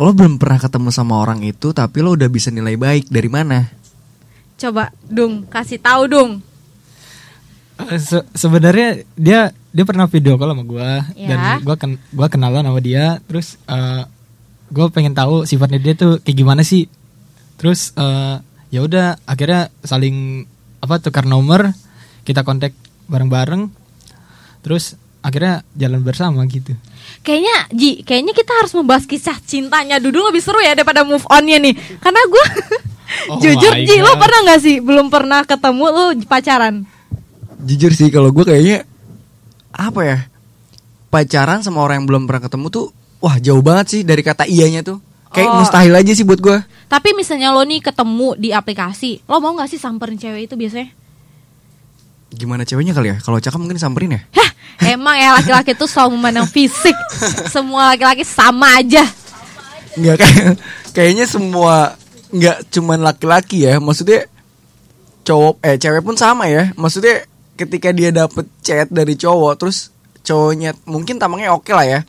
Lo 0.00 0.16
belum 0.16 0.40
pernah 0.40 0.56
ketemu 0.56 0.88
sama 0.88 1.20
orang 1.20 1.44
itu 1.44 1.76
tapi 1.76 2.00
lo 2.00 2.16
udah 2.16 2.32
bisa 2.32 2.48
nilai 2.48 2.80
baik. 2.80 3.12
Dari 3.12 3.28
mana? 3.28 3.68
Coba 4.56 4.88
Dung. 5.04 5.44
Kasih 5.44 5.76
tahu 5.76 6.08
Dung. 6.08 6.30
Eh, 7.80 8.00
se- 8.00 8.24
sebenarnya 8.32 9.04
dia 9.12 9.52
dia 9.52 9.84
pernah 9.84 10.08
video 10.08 10.40
call 10.40 10.56
sama 10.56 10.64
gua. 10.64 11.04
Ya. 11.12 11.28
dan 11.28 11.38
gua 11.60 11.76
ken 11.76 12.00
gua 12.16 12.32
kenalan 12.32 12.64
sama 12.64 12.80
dia. 12.80 13.20
Terus 13.28 13.60
eh 13.68 14.02
gue 14.70 14.86
pengen 14.94 15.12
tahu 15.12 15.44
sifatnya 15.44 15.82
dia 15.82 15.92
tuh 15.92 16.16
kayak 16.24 16.38
gimana 16.38 16.64
sih. 16.64 16.88
Terus 17.60 17.92
eh 17.92 18.40
ya 18.72 18.80
udah 18.80 19.20
akhirnya 19.28 19.68
saling 19.84 20.48
apa 20.80 20.96
tukar 20.96 21.28
nomor. 21.28 21.76
Kita 22.24 22.40
kontak 22.40 22.72
bareng-bareng. 23.04 23.68
Terus 24.64 24.96
akhirnya 25.20 25.60
jalan 25.76 26.00
bersama 26.00 26.40
gitu 26.48 26.72
Kayaknya 27.20 27.56
Ji, 27.70 28.00
kayaknya 28.02 28.32
kita 28.32 28.52
harus 28.56 28.72
membahas 28.72 29.04
kisah 29.04 29.36
cintanya 29.44 30.00
Dudung 30.00 30.24
lebih 30.28 30.40
seru 30.40 30.58
ya 30.58 30.72
daripada 30.72 31.04
move 31.04 31.24
onnya 31.28 31.60
nih. 31.60 31.74
Karena 32.00 32.22
gue 32.24 32.44
Oh 33.30 33.42
jujur 33.42 33.74
Ji, 33.74 33.96
lo 34.00 34.14
pernah 34.16 34.38
nggak 34.46 34.60
sih 34.62 34.76
belum 34.78 35.10
pernah 35.10 35.42
ketemu 35.42 35.84
lo 35.90 36.04
pacaran? 36.24 36.86
Jujur 37.60 37.92
sih 37.92 38.08
kalau 38.08 38.30
gue 38.30 38.46
kayaknya 38.46 38.86
apa 39.70 40.00
ya 40.02 40.18
pacaran 41.10 41.60
sama 41.60 41.82
orang 41.82 42.02
yang 42.02 42.08
belum 42.08 42.22
pernah 42.26 42.42
ketemu 42.46 42.66
tuh 42.70 42.86
wah 43.18 43.36
jauh 43.38 43.60
banget 43.60 43.86
sih 43.90 44.00
dari 44.06 44.22
kata 44.22 44.46
iyanya 44.46 44.80
tuh 44.82 44.98
kayak 45.30 45.46
Oh. 45.46 45.58
mustahil 45.62 45.94
aja 45.94 46.12
sih 46.14 46.26
buat 46.26 46.38
gue. 46.38 46.58
Tapi 46.90 47.14
misalnya 47.14 47.54
lo 47.54 47.62
nih 47.62 47.78
ketemu 47.78 48.34
di 48.34 48.50
aplikasi, 48.50 49.22
lo 49.30 49.38
mau 49.38 49.54
nggak 49.54 49.70
sih 49.70 49.78
samperin 49.78 50.18
cewek 50.18 50.50
itu 50.50 50.54
biasanya? 50.58 50.90
Gimana 52.30 52.62
ceweknya 52.62 52.94
kali 52.94 53.10
ya? 53.12 53.16
Kalau 53.18 53.42
cakep 53.42 53.58
mungkin 53.58 53.78
samperin 53.78 54.14
ya. 54.14 54.20
Hah, 54.38 54.50
emang 54.94 55.18
ya 55.18 55.34
laki-laki 55.34 55.74
tuh 55.74 55.90
selalu 55.90 56.14
memandang 56.14 56.46
fisik. 56.46 56.94
Semua 57.50 57.94
laki-laki 57.94 58.22
sama 58.22 58.78
aja. 58.78 59.02
Nggak 59.98 60.16
kayak 60.22 60.50
kayaknya 60.94 61.26
semua 61.26 61.98
nggak 62.30 62.70
cuman 62.70 62.98
laki-laki 63.02 63.66
ya. 63.66 63.82
Maksudnya 63.82 64.30
cowok 65.26 65.58
eh 65.66 65.76
cewek 65.76 66.02
pun 66.06 66.14
sama 66.14 66.46
ya. 66.46 66.70
Maksudnya 66.78 67.26
ketika 67.58 67.92
dia 67.92 68.14
dapet 68.14 68.46
chat 68.64 68.88
dari 68.88 69.18
cowok 69.18 69.52
terus 69.58 69.90
cowoknya 70.24 70.72
mungkin 70.86 71.18
tampangnya 71.18 71.52
oke 71.52 71.74
lah 71.74 71.84
ya. 71.84 72.00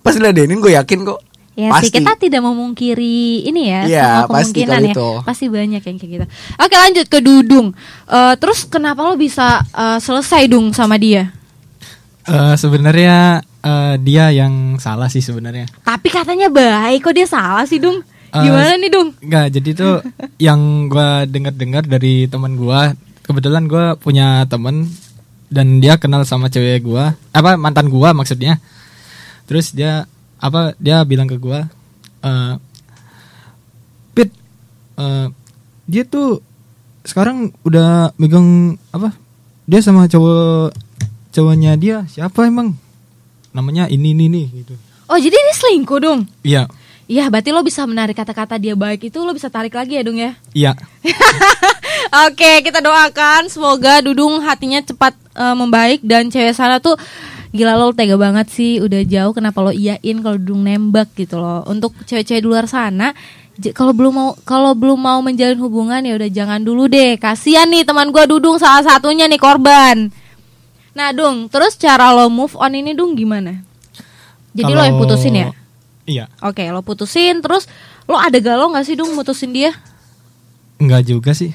Pas 0.00 0.14
diladenin 0.14 0.62
gue 0.62 0.78
yakin 0.78 1.04
kok. 1.04 1.20
Ya 1.58 1.74
sih 1.74 1.90
pasti. 1.90 1.98
kita 1.98 2.12
tidak 2.14 2.38
memungkiri 2.40 3.42
ini 3.42 3.66
ya 3.66 3.80
Iya, 3.82 4.02
semua 4.22 4.30
pasti 4.30 4.62
kemungkinan 4.62 4.80
ya. 4.80 4.92
itu. 4.94 5.08
Pasti 5.26 5.44
banyak 5.50 5.82
yang 5.82 5.96
kayak 5.98 6.10
gitu. 6.14 6.26
Oke 6.56 6.74
lanjut 6.76 7.06
ke 7.06 7.18
Dudung. 7.18 7.66
Eh, 8.06 8.34
terus 8.38 8.62
kenapa 8.62 9.02
lo 9.02 9.18
bisa 9.18 9.66
eh, 9.66 9.98
selesai 9.98 10.46
Dung 10.46 10.70
sama 10.70 10.94
dia? 10.96 11.34
Eh 12.22 12.54
sebenarnya 12.54 13.42
eh, 13.60 13.94
dia 13.98 14.30
yang 14.30 14.78
salah 14.78 15.08
sih 15.08 15.18
sebenarnya 15.18 15.66
Tapi 15.82 16.08
katanya 16.08 16.46
baik 16.46 17.02
kok 17.02 17.12
dia 17.12 17.26
salah 17.26 17.66
sih 17.66 17.76
Dung. 17.76 18.06
Eh, 18.28 18.38
Gimana 18.38 18.76
nih 18.76 18.90
Dung? 18.92 19.08
Enggak, 19.18 19.46
jadi 19.50 19.70
tuh 19.74 19.94
yang 20.46 20.60
gua 20.86 21.24
dengar-dengar 21.24 21.82
dari 21.82 22.28
teman 22.28 22.54
gua, 22.54 22.92
kebetulan 23.24 23.66
gua 23.66 23.96
punya 23.96 24.46
temen 24.46 24.86
dan 25.48 25.80
dia 25.80 25.96
kenal 25.96 26.22
sama 26.22 26.46
cewek 26.46 26.84
gua, 26.84 27.16
apa 27.32 27.56
mantan 27.56 27.88
gua 27.88 28.12
maksudnya. 28.12 28.60
Terus 29.44 29.72
dia 29.72 30.04
apa 30.38 30.74
dia 30.78 31.02
bilang 31.02 31.26
ke 31.26 31.36
gua, 31.38 31.66
eh 32.22 32.54
Pit, 34.14 34.30
eh, 34.98 35.26
dia 35.86 36.02
tuh 36.06 36.42
sekarang 37.06 37.54
udah 37.62 38.14
megang 38.18 38.78
apa? 38.90 39.14
Dia 39.68 39.84
sama 39.84 40.08
cowok 40.08 40.72
cowoknya 41.30 41.76
dia 41.78 42.06
siapa 42.10 42.48
emang? 42.48 42.74
Namanya 43.54 43.86
ini 43.90 44.16
ini 44.16 44.26
nih 44.26 44.46
gitu. 44.64 44.74
Oh 45.08 45.16
jadi 45.16 45.32
ini 45.32 45.52
selingkuh 45.56 45.98
Dung? 46.04 46.20
Iya, 46.44 46.68
Iya 47.08 47.24
berarti 47.32 47.48
lo 47.56 47.64
bisa 47.64 47.88
menarik 47.88 48.12
kata-kata 48.12 48.60
dia 48.60 48.76
baik 48.76 49.08
itu 49.08 49.16
lo 49.24 49.32
bisa 49.32 49.48
tarik 49.48 49.72
lagi 49.72 49.96
ya 49.96 50.04
Dung 50.04 50.20
ya? 50.20 50.36
iya. 50.52 50.72
Oke, 52.28 52.60
kita 52.60 52.84
doakan 52.84 53.48
semoga 53.48 54.04
Dudung 54.04 54.44
hatinya 54.44 54.84
cepat 54.84 55.16
eh, 55.32 55.56
membaik 55.56 56.04
dan 56.04 56.28
cewek 56.28 56.52
sana 56.52 56.76
tuh 56.84 57.00
gila 57.54 57.74
lo 57.80 57.92
tega 57.96 58.16
banget 58.20 58.46
sih 58.52 58.80
udah 58.82 59.02
jauh 59.08 59.32
kenapa 59.32 59.58
lo 59.64 59.72
iyain 59.72 60.20
kalau 60.20 60.36
Dudung 60.36 60.64
nembak 60.68 61.12
gitu 61.16 61.40
loh. 61.40 61.64
Untuk 61.64 61.96
cewek-cewek 62.04 62.44
di 62.44 62.48
luar 62.48 62.68
sana 62.68 63.12
kalau 63.74 63.90
belum 63.90 64.12
mau 64.14 64.30
kalau 64.46 64.70
belum 64.78 64.98
mau 65.02 65.18
menjalin 65.18 65.58
hubungan 65.58 65.98
ya 66.06 66.14
udah 66.14 66.30
jangan 66.30 66.60
dulu 66.62 66.86
deh. 66.86 67.18
Kasihan 67.18 67.66
nih 67.66 67.82
teman 67.82 68.14
gua 68.14 68.28
Dudung 68.28 68.60
salah 68.60 68.86
satunya 68.86 69.26
nih 69.26 69.40
korban. 69.40 70.14
Nah, 70.98 71.14
Dung, 71.14 71.46
terus 71.46 71.78
cara 71.78 72.10
lo 72.10 72.26
move 72.26 72.58
on 72.58 72.74
ini 72.74 72.90
Dung 72.90 73.14
gimana? 73.14 73.62
Jadi 74.50 74.72
lo 74.74 74.82
yang 74.82 74.98
putusin 74.98 75.34
ya? 75.34 75.48
Iya, 76.08 76.24
Oke, 76.42 76.66
lo 76.72 76.82
putusin 76.82 77.38
terus 77.38 77.70
lo 78.08 78.18
ada 78.18 78.34
galau 78.42 78.72
nggak 78.74 78.82
sih 78.82 78.96
Dung 78.98 79.14
mutusin 79.14 79.54
dia? 79.54 79.70
enggak 80.78 81.10
juga 81.10 81.34
sih. 81.34 81.54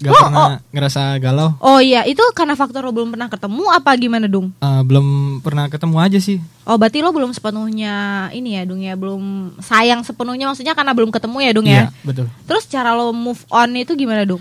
Gak 0.00 0.16
Lo, 0.16 0.20
pernah 0.24 0.64
ngerasa 0.72 1.20
galau. 1.20 1.60
Oh 1.60 1.76
iya, 1.76 2.08
itu 2.08 2.24
karena 2.32 2.56
faktor 2.56 2.80
lo 2.80 2.88
belum 2.88 3.12
pernah 3.12 3.28
ketemu 3.28 3.68
apa 3.68 3.92
gimana 4.00 4.24
Dung? 4.24 4.48
Eh, 4.56 4.80
belum 4.80 5.06
pernah 5.44 5.68
ketemu 5.68 5.96
aja 6.00 6.16
sih. 6.16 6.40
Oh, 6.64 6.80
berarti 6.80 7.04
lo 7.04 7.12
belum 7.12 7.36
sepenuhnya 7.36 7.92
ini 8.32 8.56
ya 8.56 8.64
Dung 8.64 8.80
ya, 8.80 8.96
belum 8.96 9.20
sayang 9.60 10.00
sepenuhnya 10.00 10.48
maksudnya 10.48 10.72
karena 10.72 10.96
belum 10.96 11.12
ketemu 11.12 11.36
ya 11.44 11.52
Dung 11.52 11.68
ya? 11.68 11.72
Iya, 11.76 11.86
betul. 12.00 12.26
Terus 12.48 12.64
cara 12.64 12.96
lo 12.96 13.12
move 13.12 13.44
on 13.52 13.76
itu 13.76 13.92
gimana 13.92 14.24
Dung? 14.24 14.40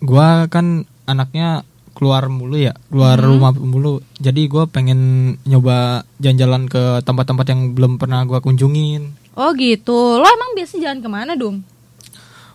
Gua 0.00 0.48
kan 0.48 0.88
anaknya 1.04 1.60
keluar 1.92 2.24
mulu 2.32 2.56
ya, 2.56 2.72
keluar 2.88 3.20
Hmm. 3.20 3.36
rumah 3.36 3.52
mulu. 3.52 4.00
Jadi 4.16 4.48
gua 4.48 4.64
pengen 4.64 5.00
nyoba 5.44 6.08
jalan-jalan 6.18 6.72
ke 6.72 7.04
tempat-tempat 7.04 7.46
yang 7.52 7.76
belum 7.76 8.00
pernah 8.00 8.24
gua 8.24 8.40
kunjungin. 8.40 9.12
Oh 9.32 9.52
gitu, 9.52 10.16
lo 10.16 10.24
emang 10.24 10.56
biasa 10.56 10.80
jalan 10.80 11.04
ke 11.04 11.08
mana 11.08 11.36
Dung? 11.36 11.60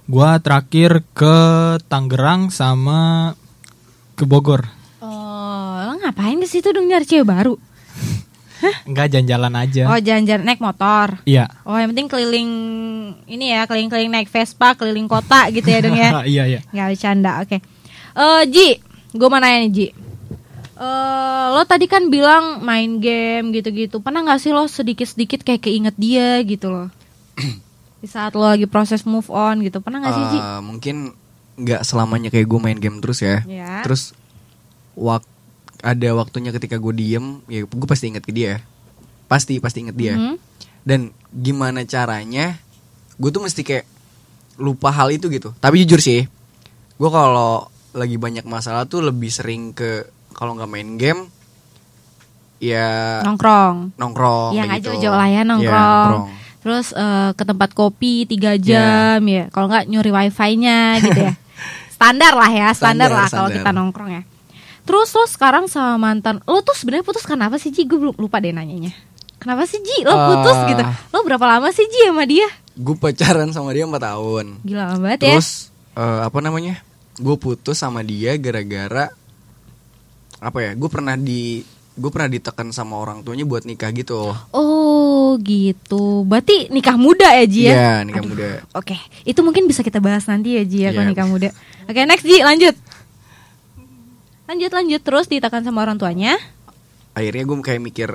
Gua 0.07 0.39
terakhir 0.39 1.03
ke 1.11 1.35
Tangerang 1.91 2.47
sama 2.47 3.35
ke 4.15 4.23
Bogor. 4.23 4.63
Oh, 5.03 5.75
lo 5.83 5.99
ngapain 5.99 6.39
di 6.39 6.47
situ 6.47 6.71
Dung 6.71 6.87
nyari 6.87 7.03
cewek 7.03 7.27
baru? 7.27 7.59
Enggak 8.87 9.11
jalan-jalan 9.11 9.53
aja. 9.59 9.83
Oh, 9.91 9.99
jalan-jalan 9.99 10.47
naik 10.47 10.63
motor. 10.63 11.19
Iya. 11.27 11.51
Oh, 11.67 11.75
yang 11.75 11.91
penting 11.91 12.07
keliling 12.07 12.51
ini 13.27 13.51
ya, 13.51 13.67
keliling-keliling 13.67 14.15
naik 14.15 14.31
Vespa, 14.31 14.79
keliling 14.79 15.11
kota 15.11 15.51
gitu 15.51 15.67
ya, 15.67 15.83
Dung 15.83 15.99
ya. 15.99 16.09
iya, 16.39 16.43
iya. 16.47 16.59
Nggak 16.71 16.87
bercanda, 16.95 17.31
oke. 17.43 17.57
Eh, 18.17 18.43
Ji, 18.47 18.79
gue 19.11 19.27
mau 19.27 19.43
nanya 19.43 19.67
nih, 19.67 19.71
Ji. 19.75 19.87
Eh, 20.77 21.45
lo 21.51 21.67
tadi 21.67 21.83
kan 21.91 22.07
bilang 22.07 22.63
main 22.63 23.03
game 23.03 23.51
gitu-gitu. 23.51 23.99
Pernah 23.99 24.23
nggak 24.23 24.39
sih 24.39 24.55
lo 24.55 24.71
sedikit-sedikit 24.71 25.43
kayak 25.43 25.67
keinget 25.67 25.95
dia 25.99 26.39
gitu 26.47 26.71
loh? 26.71 26.87
Di 28.07 28.15
saat 28.15 28.39
lo 28.39 28.47
lagi 28.47 28.63
proses 28.71 29.03
move 29.03 29.27
on 29.27 29.59
gitu. 29.59 29.83
Pernah 29.83 29.99
nggak 29.99 30.15
sih, 30.15 30.25
Ji? 30.31 30.39
Eh, 30.39 30.61
mungkin 30.63 30.95
nggak 31.59 31.83
selamanya 31.83 32.31
kayak 32.31 32.47
gue 32.47 32.59
main 32.63 32.79
game 32.79 33.03
terus 33.03 33.19
ya. 33.19 33.43
Ya. 33.43 33.83
Terus 33.83 34.15
wak 34.95 35.27
ada 35.83 36.09
waktunya 36.15 36.55
ketika 36.55 36.79
gue 36.79 36.95
diem, 36.95 37.43
ya 37.51 37.67
gue 37.67 37.87
pasti 37.91 38.07
inget 38.07 38.23
ke 38.23 38.31
dia. 38.31 38.63
Pasti 39.27 39.59
pasti 39.59 39.83
inget 39.83 39.99
dia. 39.99 40.15
Mhm. 40.15 40.39
Dan 40.87 41.11
gimana 41.35 41.83
caranya? 41.83 42.55
Gue 43.19 43.27
tuh 43.27 43.43
mesti 43.43 43.59
kayak 43.59 43.83
lupa 44.55 44.87
hal 44.95 45.11
itu 45.11 45.27
gitu. 45.27 45.51
Tapi 45.59 45.83
jujur 45.83 45.99
sih, 45.99 46.23
gue 46.95 47.09
kalau 47.11 47.67
lagi 47.91 48.15
banyak 48.15 48.47
masalah 48.47 48.87
tuh 48.87 49.03
lebih 49.03 49.27
sering 49.27 49.75
ke 49.75 50.07
kalau 50.31 50.55
nggak 50.55 50.71
main 50.71 50.95
game, 50.95 51.27
ya 52.63 53.19
Nongkrong. 53.27 53.99
nongkrong. 53.99 54.55
Nggak 54.55 54.79
gitu. 54.79 54.85
jauh-jauh 54.95 55.17
lah 55.17 55.27
ya 55.27 55.41
Iya, 55.41 55.49
nongkrong. 55.49 56.46
Terus 56.67 56.91
eh, 56.91 57.31
ke 57.31 57.43
tempat 57.47 57.71
kopi 57.71 58.27
tiga 58.27 58.59
jam 58.59 59.23
ya. 59.23 59.47
Kalau 59.47 59.71
nggak 59.71 59.87
nyuri 59.87 60.11
wifi-nya 60.11 60.99
gitu 60.99 61.19
ya. 61.23 61.33
Standar 61.95 62.35
lah 62.35 62.51
ya, 62.51 62.69
standar, 62.75 63.07
Standar, 63.07 63.09
lah 63.09 63.27
kalau 63.31 63.49
kita 63.49 63.69
nongkrong 63.71 64.11
ya. 64.11 64.21
Terus 64.83 65.15
lo 65.15 65.23
sekarang 65.25 65.65
sama 65.65 65.95
mantan 65.97 66.43
lo 66.43 66.59
tuh 66.59 66.75
sebenarnya 66.75 67.01
putus 67.01 67.23
kenapa 67.23 67.55
sih 67.55 67.71
Ji? 67.71 67.87
Gue 67.87 67.97
belum 67.97 68.19
lupa 68.19 68.37
deh 68.37 68.51
nanyanya. 68.51 68.91
Kenapa 69.39 69.63
sih 69.63 69.79
Ji? 69.79 70.03
Lo 70.03 70.11
putus 70.13 70.53
Ah. 70.53 70.67
gitu? 70.67 70.83
Lo 71.09 71.23
berapa 71.23 71.45
lama 71.47 71.71
sih 71.71 71.87
Ji 71.87 72.11
sama 72.11 72.27
dia? 72.27 72.45
Gue 72.75 72.93
pacaran 72.93 73.49
sama 73.49 73.71
dia 73.71 73.87
4 73.87 73.97
tahun. 73.97 74.45
Gila 74.61 74.99
banget 74.99 75.19
ya. 75.23 75.33
Terus 75.39 75.71
eh, 75.95 76.19
apa 76.21 76.37
namanya? 76.43 76.83
Gue 77.17 77.33
putus 77.35 77.79
sama 77.79 78.05
dia 78.05 78.35
gara-gara 78.37 79.09
apa 80.37 80.57
ya? 80.61 80.71
Gue 80.77 80.89
pernah 80.93 81.17
di 81.17 81.65
gue 81.97 82.09
pernah 82.09 82.29
ditekan 82.29 82.69
sama 82.69 82.95
orang 82.95 83.19
tuanya 83.19 83.41
buat 83.41 83.63
nikah 83.63 83.89
gitu. 83.89 84.31
Oh 84.51 85.35
gitu. 85.37 86.21
Berarti 86.23 86.69
nikah 86.69 86.93
muda 86.93 87.33
ya 87.33 87.45
Ji 87.45 87.61
ya? 87.63 87.73
Iya, 87.73 87.93
nikah 88.03 88.21
Aduh. 88.21 88.31
muda. 88.31 88.47
Oke, 88.71 88.95
itu 89.23 89.39
mungkin 89.41 89.65
bisa 89.65 89.81
kita 89.81 89.97
bahas 89.97 90.23
nanti 90.23 90.53
ya 90.53 90.63
Ji 90.63 90.79
ya 90.79 90.89
kalau 90.91 91.03
Iya. 91.03 91.11
nikah 91.11 91.25
muda. 91.25 91.49
Oke, 91.83 91.99
next 92.03 92.23
Ji, 92.23 92.37
lanjut. 92.39 92.77
Lanjut 94.47 94.71
lanjut 94.71 95.01
terus 95.01 95.27
ditekan 95.27 95.59
sama 95.61 95.81
orang 95.81 95.97
tuanya. 95.97 96.39
Akhirnya 97.11 97.43
gue 97.43 97.57
kayak 97.59 97.81
mikir 97.81 98.09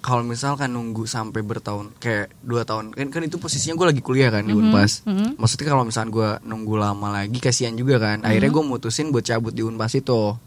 kalau 0.00 0.24
misalkan 0.24 0.72
nunggu 0.72 1.04
sampai 1.04 1.44
bertahun 1.44 1.92
kayak 1.98 2.32
dua 2.40 2.64
tahun 2.64 2.96
kan 2.96 3.12
kan 3.12 3.20
itu 3.20 3.36
posisinya 3.36 3.76
gue 3.76 3.86
lagi 3.86 4.00
kuliah 4.00 4.32
kan 4.32 4.40
di 4.40 4.56
Mhm, 4.56 4.60
Unpas. 4.64 5.04
mhm. 5.04 5.36
Maksudnya 5.36 5.68
kalau 5.68 5.84
misalkan 5.84 6.08
gue 6.08 6.28
nunggu 6.42 6.74
lama 6.74 7.12
lagi 7.12 7.36
kasihan 7.36 7.74
juga 7.74 8.00
kan. 8.00 8.24
Akhirnya 8.24 8.48
gue 8.48 8.64
mutusin 8.64 9.12
buat 9.12 9.20
cabut 9.22 9.52
di 9.52 9.60
Unpas 9.60 9.92
itu. 9.92 10.38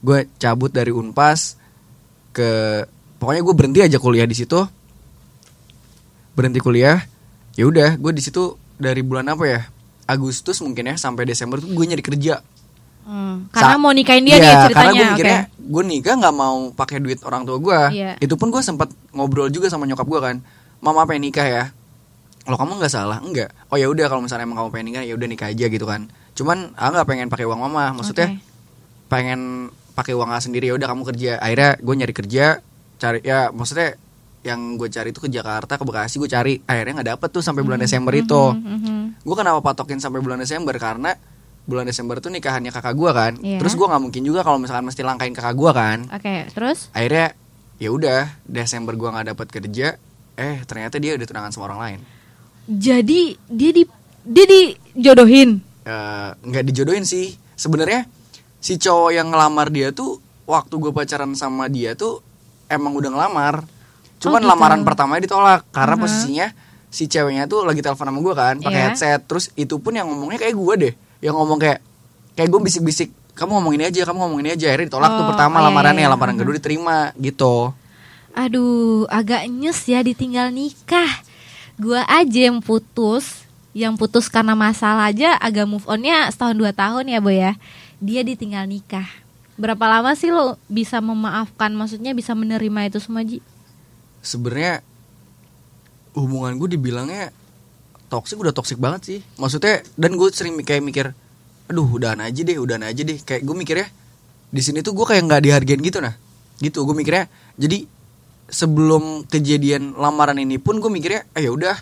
Gue 0.00 0.28
cabut 0.36 0.68
dari 0.68 0.90
Unpas 0.90 1.56
ke 2.30 2.82
pokoknya 3.16 3.42
gue 3.42 3.54
berhenti 3.54 3.80
aja 3.82 3.96
kuliah 3.96 4.24
di 4.24 4.34
situ. 4.34 4.60
Berhenti 6.32 6.58
kuliah. 6.58 7.04
Ya 7.54 7.66
udah, 7.66 7.98
gue 7.98 8.12
di 8.14 8.22
situ 8.22 8.54
dari 8.76 9.02
bulan 9.02 9.28
apa 9.28 9.44
ya? 9.44 9.60
Agustus 10.06 10.58
mungkin 10.58 10.90
ya 10.90 10.96
sampai 10.96 11.22
Desember 11.22 11.60
tuh 11.60 11.70
gue 11.70 11.84
nyari 11.84 12.02
kerja. 12.02 12.42
Hmm, 13.00 13.46
karena 13.50 13.74
Sa- 13.74 13.80
mau 13.80 13.90
nikahin 13.90 14.22
dia 14.22 14.36
Iya, 14.36 14.38
nih 14.38 14.46
Karena 14.46 14.64
ceritanya. 14.66 14.90
gue 14.90 15.00
Oke. 15.00 15.12
mikirnya 15.12 15.40
gue 15.60 15.82
nikah 15.86 16.14
nggak 16.18 16.34
mau 16.34 16.56
pakai 16.70 16.96
duit 16.98 17.20
orang 17.22 17.42
tua 17.44 17.56
gue. 17.58 17.80
Iya. 17.94 18.12
Itu 18.18 18.34
pun 18.34 18.50
gue 18.50 18.60
sempat 18.60 18.90
ngobrol 19.10 19.50
juga 19.50 19.66
sama 19.68 19.86
nyokap 19.86 20.06
gue 20.06 20.20
kan. 20.20 20.36
Mama 20.80 21.04
pengen 21.04 21.30
nikah 21.30 21.46
ya. 21.46 21.64
Kalau 22.40 22.56
kamu 22.56 22.80
nggak 22.80 22.90
salah, 22.90 23.18
enggak. 23.20 23.52
Oh 23.68 23.76
ya 23.76 23.86
udah 23.86 24.08
kalau 24.08 24.24
misalnya 24.24 24.48
emang 24.48 24.58
kamu 24.58 24.68
pengen 24.72 24.86
nikah 24.90 25.02
ya 25.04 25.14
udah 25.14 25.28
nikah 25.28 25.48
aja 25.50 25.66
gitu 25.68 25.86
kan. 25.86 26.08
Cuman 26.34 26.72
ah 26.74 26.88
nggak 26.90 27.06
pengen 27.06 27.26
pakai 27.28 27.46
uang 27.46 27.60
mama. 27.60 27.94
Maksudnya 27.94 28.34
Oke. 28.34 28.42
pengen 29.06 29.70
pakai 30.00 30.12
uang 30.12 30.32
sendiri 30.34 30.66
ya 30.66 30.74
udah 30.74 30.88
kamu 30.88 31.02
kerja. 31.06 31.36
Akhirnya 31.36 31.76
gue 31.76 31.94
nyari 31.94 32.14
kerja, 32.14 32.44
cari 32.96 33.20
ya 33.20 33.48
maksudnya 33.48 33.94
yang 34.40 34.74
gue 34.74 34.88
cari 34.88 35.12
itu 35.12 35.20
ke 35.20 35.28
Jakarta 35.28 35.76
ke 35.76 35.84
Bekasi 35.84 36.16
gue 36.16 36.24
cari 36.26 36.56
akhirnya 36.58 36.92
nggak 36.96 37.08
dapet 37.12 37.28
tuh 37.28 37.44
sampai 37.44 37.60
bulan 37.60 37.76
Desember 37.76 38.08
itu 38.14 38.32
Mhm, 38.32 38.64
mhm. 38.72 38.98
gue 39.20 39.36
kenapa 39.36 39.60
patokin 39.60 40.00
sampai 40.00 40.24
bulan 40.24 40.40
Desember 40.40 40.72
karena 40.74 41.12
bulan 41.68 41.84
Desember 41.84 42.16
tuh 42.18 42.32
nikahannya 42.32 42.72
kakak 42.72 42.96
gue 42.96 43.10
kan 43.12 43.36
Iya. 43.36 43.60
terus 43.60 43.76
gue 43.76 43.84
nggak 43.84 44.00
mungkin 44.00 44.24
juga 44.24 44.40
kalau 44.40 44.56
misalkan 44.56 44.88
mesti 44.88 45.04
langkain 45.04 45.36
kakak 45.36 45.52
gue 45.52 45.70
kan 45.70 46.08
Oke, 46.08 46.48
terus? 46.50 46.88
akhirnya 46.90 47.36
ya 47.76 47.92
udah 47.92 48.32
Desember 48.42 48.96
gue 48.96 49.08
nggak 49.12 49.28
dapat 49.28 49.46
kerja 49.50 49.88
eh 50.34 50.56
ternyata 50.64 50.96
dia 50.96 51.20
udah 51.20 51.26
tunangan 51.26 51.52
sama 51.52 51.64
orang 51.68 51.80
lain 51.84 51.98
Jadi 52.64 53.20
dia 53.44 53.70
di 53.72 53.84
dia 54.22 54.44
dijodohin. 54.46 55.60
Eh, 55.82 56.28
nggak 56.40 56.64
dijodohin 56.64 57.04
sih 57.04 57.28
sebenarnya 57.52 58.08
si 58.60 58.76
cowok 58.76 59.10
yang 59.10 59.28
ngelamar 59.28 59.68
dia 59.68 59.90
tuh 59.90 60.20
waktu 60.44 60.74
gue 60.76 60.92
pacaran 60.92 61.32
sama 61.32 61.66
dia 61.66 61.96
tuh 61.96 62.20
emang 62.68 62.92
udah 62.92 63.10
ngelamar 63.10 63.64
cuman 64.20 64.36
Oh, 64.36 64.44
gitu. 64.44 64.50
lamaran 64.52 64.80
pertamanya 64.84 65.22
ditolak 65.24 65.64
karena 65.72 65.96
Aha. 65.96 66.02
posisinya 66.04 66.46
si 66.86 67.06
ceweknya 67.06 67.48
tuh 67.48 67.64
lagi 67.64 67.80
telepon 67.80 68.04
sama 68.04 68.20
gue 68.20 68.34
kan 68.34 68.54
pakai 68.58 68.76
Iya. 68.76 68.86
headset 68.92 69.20
terus 69.24 69.48
itu 69.54 69.80
pun 69.80 69.90
yang 69.90 70.06
ngomongnya 70.06 70.38
kayak 70.38 70.54
gue 70.54 70.74
deh 70.76 70.94
yang 71.20 71.34
ngomong 71.34 71.56
kayak 71.56 71.80
kayak 72.34 72.48
gue 72.48 72.60
bisik-bisik 72.60 73.08
kamu 73.32 73.56
ngomong 73.56 73.72
ini 73.74 73.84
aja 73.88 74.04
kamu 74.04 74.18
ngomong 74.20 74.40
ini 74.42 74.50
aja 74.52 74.66
akhirnya 74.68 74.92
ditolak 74.92 75.10
tuh 75.10 75.24
Oh, 75.24 75.28
pertama 75.32 75.56
iya, 75.56 75.64
lamarannya 75.72 76.04
iya. 76.04 76.12
lamaran 76.12 76.36
kedua 76.36 76.54
diterima 76.54 76.96
gitu 77.16 77.72
Aduh, 78.30 79.10
agak 79.10 79.50
nyes 79.50 79.90
ya 79.90 80.06
ditinggal 80.06 80.54
nikah. 80.54 81.10
Gua 81.74 82.06
aja 82.06 82.46
yang 82.46 82.62
putus, 82.62 83.42
yang 83.74 83.98
putus 83.98 84.30
karena 84.30 84.54
masalah 84.54 85.10
aja 85.10 85.34
agak 85.34 85.66
move 85.66 85.82
onnya 85.90 86.30
setahun 86.30 86.54
dua 86.54 86.70
tahun 86.70 87.10
ya 87.10 87.18
boy 87.18 87.34
ya. 87.34 87.58
Dia 88.00 88.24
ditinggal 88.24 88.64
nikah. 88.64 89.06
Berapa 89.60 89.84
lama 89.86 90.16
sih 90.16 90.32
lo 90.32 90.56
bisa 90.72 91.04
memaafkan? 91.04 91.76
Maksudnya 91.76 92.16
bisa 92.16 92.32
menerima 92.32 92.88
itu 92.88 92.98
semua 92.98 93.20
Ji? 93.22 93.44
sebenarnya 94.20 94.84
hubungan 96.12 96.60
gue 96.60 96.76
dibilangnya 96.76 97.32
toksik 98.12 98.36
udah 98.36 98.52
toksik 98.52 98.76
banget 98.76 99.00
sih 99.06 99.18
maksudnya 99.40 99.80
dan 99.96 100.18
gue 100.18 100.28
sering 100.32 100.58
kayak 100.60 100.82
mikir 100.84 101.06
aduh 101.70 101.86
udahan 101.86 102.20
aja 102.20 102.40
deh 102.42 102.58
udahan 102.58 102.84
aja 102.84 103.02
deh 103.06 103.16
kayak 103.22 103.46
gue 103.46 103.56
mikirnya 103.56 103.88
di 104.50 104.60
sini 104.60 104.82
tuh 104.82 104.92
gue 104.92 105.06
kayak 105.06 105.22
nggak 105.24 105.42
dihargain 105.46 105.80
gitu 105.80 106.02
nah 106.02 106.14
gitu 106.60 106.84
gue 106.84 106.96
mikirnya 106.98 107.30
jadi 107.56 107.86
sebelum 108.50 109.24
kejadian 109.30 109.94
lamaran 109.94 110.36
ini 110.42 110.58
pun 110.58 110.82
gue 110.82 110.90
mikirnya 110.90 111.24
eh 111.38 111.46
ya 111.46 111.54
udah 111.54 111.78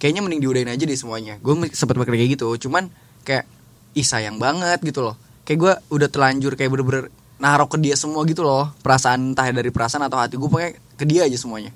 kayaknya 0.00 0.24
mending 0.24 0.40
diudahin 0.40 0.72
aja 0.72 0.82
deh 0.88 0.96
semuanya 0.96 1.36
gue 1.38 1.52
sempat 1.76 1.94
mikir 2.00 2.16
kayak 2.16 2.30
gitu 2.40 2.48
cuman 2.66 2.88
kayak 3.22 3.44
ih 3.92 4.06
sayang 4.06 4.40
banget 4.40 4.80
gitu 4.80 5.04
loh 5.04 5.14
kayak 5.50 5.58
gue 5.58 5.72
udah 5.98 6.06
telanjur 6.06 6.54
kayak 6.54 6.70
bener-bener 6.70 7.10
naruh 7.42 7.66
ke 7.66 7.74
dia 7.82 7.98
semua 7.98 8.22
gitu 8.22 8.46
loh. 8.46 8.70
Perasaan 8.86 9.34
entah 9.34 9.50
dari 9.50 9.74
perasaan 9.74 10.06
atau 10.06 10.22
hati 10.22 10.38
gue 10.38 10.46
pokoknya 10.46 10.78
ke 10.94 11.02
dia 11.02 11.26
aja 11.26 11.34
semuanya. 11.34 11.74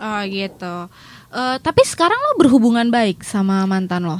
Oh 0.00 0.24
gitu. 0.24 0.88
Eh, 1.36 1.56
tapi 1.60 1.84
sekarang 1.84 2.16
lo 2.16 2.40
berhubungan 2.40 2.88
baik 2.88 3.20
sama 3.28 3.68
mantan 3.68 4.08
lo? 4.08 4.16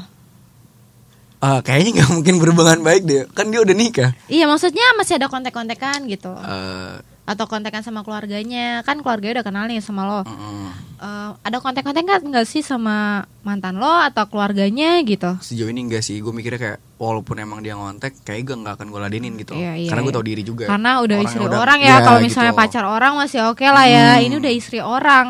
Ah, 1.41 1.65
kayaknya 1.65 2.05
nggak 2.05 2.13
mungkin 2.13 2.35
berhubungan 2.37 2.85
baik 2.85 3.09
deh. 3.09 3.25
Kan 3.33 3.49
dia 3.49 3.65
udah 3.65 3.73
nikah. 3.73 4.13
Iya 4.29 4.45
maksudnya 4.45 4.85
masih 5.01 5.17
ada 5.17 5.33
kontak-kontakan 5.33 6.05
gitu. 6.13 6.37
Eh, 6.37 6.95
Atau 7.33 7.49
kontakan 7.49 7.81
sama 7.81 8.05
keluarganya 8.05 8.85
Kan 8.85 9.01
keluarganya 9.01 9.41
udah 9.41 9.47
kenal 9.47 9.65
nih 9.65 9.81
sama 9.81 10.05
lo 10.05 10.21
mm, 10.23 10.69
eh, 11.01 11.31
ada 11.43 11.57
kontak-kontak 11.59 12.05
nggak 12.05 12.21
nggak 12.29 12.47
sih 12.47 12.61
sama 12.61 13.25
mantan 13.43 13.75
lo 13.77 13.91
atau 13.91 14.23
keluarganya 14.31 15.03
gitu? 15.03 15.35
Sejauh 15.43 15.67
ini 15.67 15.83
enggak 15.83 16.01
sih, 16.01 16.23
gue 16.23 16.31
mikirnya 16.31 16.61
kayak 16.61 16.79
walaupun 16.95 17.43
emang 17.43 17.59
dia 17.59 17.75
ngontek, 17.75 18.23
kayak 18.23 18.47
gue 18.47 18.55
nggak 18.55 18.75
akan 18.79 18.87
gue 18.87 19.01
ladenin 19.03 19.35
gitu. 19.35 19.59
Iya, 19.59 19.75
iya, 19.75 19.91
Karena 19.91 20.07
gue 20.07 20.13
iya. 20.15 20.19
tau 20.23 20.27
diri 20.31 20.43
juga. 20.47 20.65
Karena 20.71 20.91
udah 21.03 21.17
Orang 21.19 21.27
istri 21.27 21.41
udah- 21.43 21.59
orang 21.59 21.79
ya. 21.83 21.87
Iya, 21.91 21.97
Kalau 22.07 22.21
misalnya 22.23 22.53
gitu. 22.55 22.61
pacar 22.63 22.85
orang 22.87 23.13
masih 23.19 23.41
oke 23.51 23.67
lah 23.67 23.87
ya. 23.91 24.07
Hmm. 24.15 24.27
Ini 24.31 24.35
udah 24.39 24.53
istri 24.55 24.79
orang. 24.79 25.27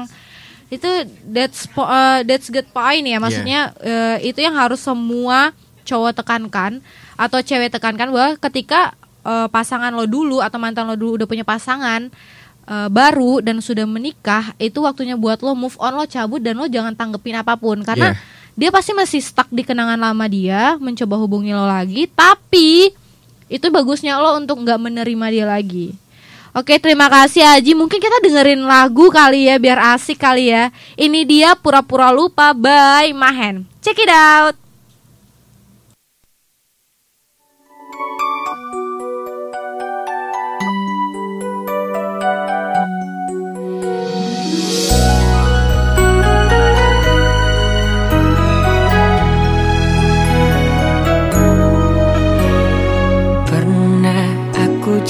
Itu 0.68 0.88
that's 1.24 1.64
po- 1.68 1.88
uh, 1.88 2.20
that's 2.24 2.52
good 2.52 2.68
point 2.68 3.04
ya. 3.08 3.16
Maksudnya 3.16 3.72
Iya. 3.80 3.88
uh, 3.88 4.16
itu 4.20 4.38
yang 4.44 4.52
harus 4.52 4.84
semua 4.84 5.56
cowok 5.88 6.20
tekankan 6.20 6.84
atau 7.16 7.38
cewek 7.40 7.72
tekankan 7.72 8.12
bahwa 8.12 8.36
ketika 8.44 8.92
uh, 9.26 9.48
pasangan 9.48 9.90
lo 9.94 10.06
dulu 10.06 10.38
atau 10.42 10.58
mantan 10.58 10.86
lo 10.86 10.94
dulu 10.94 11.18
udah 11.18 11.26
punya 11.26 11.42
pasangan 11.46 12.10
uh, 12.66 12.88
baru 12.90 13.42
dan 13.42 13.58
sudah 13.58 13.86
menikah, 13.86 14.54
itu 14.58 14.82
waktunya 14.82 15.18
buat 15.18 15.42
lo 15.42 15.54
move 15.54 15.78
on, 15.78 15.94
lo 15.96 16.06
cabut 16.06 16.42
dan 16.42 16.58
lo 16.58 16.66
jangan 16.70 16.94
tanggepin 16.94 17.38
apa 17.38 17.54
pun 17.58 17.82
karena 17.82 18.14
Iya. 18.14 18.18
dia 18.58 18.68
pasti 18.68 18.92
masih 18.92 19.20
stuck 19.24 19.48
di 19.48 19.64
kenangan 19.64 19.98
lama 19.98 20.24
dia, 20.28 20.76
mencoba 20.78 21.16
hubungi 21.18 21.50
lo 21.54 21.66
lagi, 21.66 22.06
tapi 22.10 22.92
itu 23.48 23.66
bagusnya 23.68 24.16
lo 24.20 24.38
untuk 24.38 24.60
nggak 24.62 24.78
menerima 24.80 25.26
dia 25.32 25.46
lagi. 25.48 25.88
Oke, 26.52 26.76
terima 26.76 27.08
kasih 27.08 27.48
Aji. 27.48 27.72
Mungkin 27.72 27.96
kita 27.96 28.20
dengerin 28.20 28.60
lagu 28.60 29.08
kali 29.08 29.48
ya, 29.48 29.56
biar 29.56 29.96
asik 29.96 30.20
kali 30.20 30.52
ya. 30.52 30.68
Ini 31.00 31.24
dia 31.24 31.56
pura-pura 31.56 32.12
lupa 32.12 32.52
by 32.52 33.08
Mahen. 33.16 33.64
Check 33.80 33.96
it 33.96 34.12
out. 34.12 34.61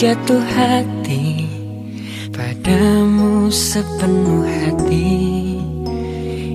Jatuh 0.02 0.42
hati. 0.58 1.46
Padamu 2.34 3.46
sepenuh 3.54 4.42
hati. 4.42 5.14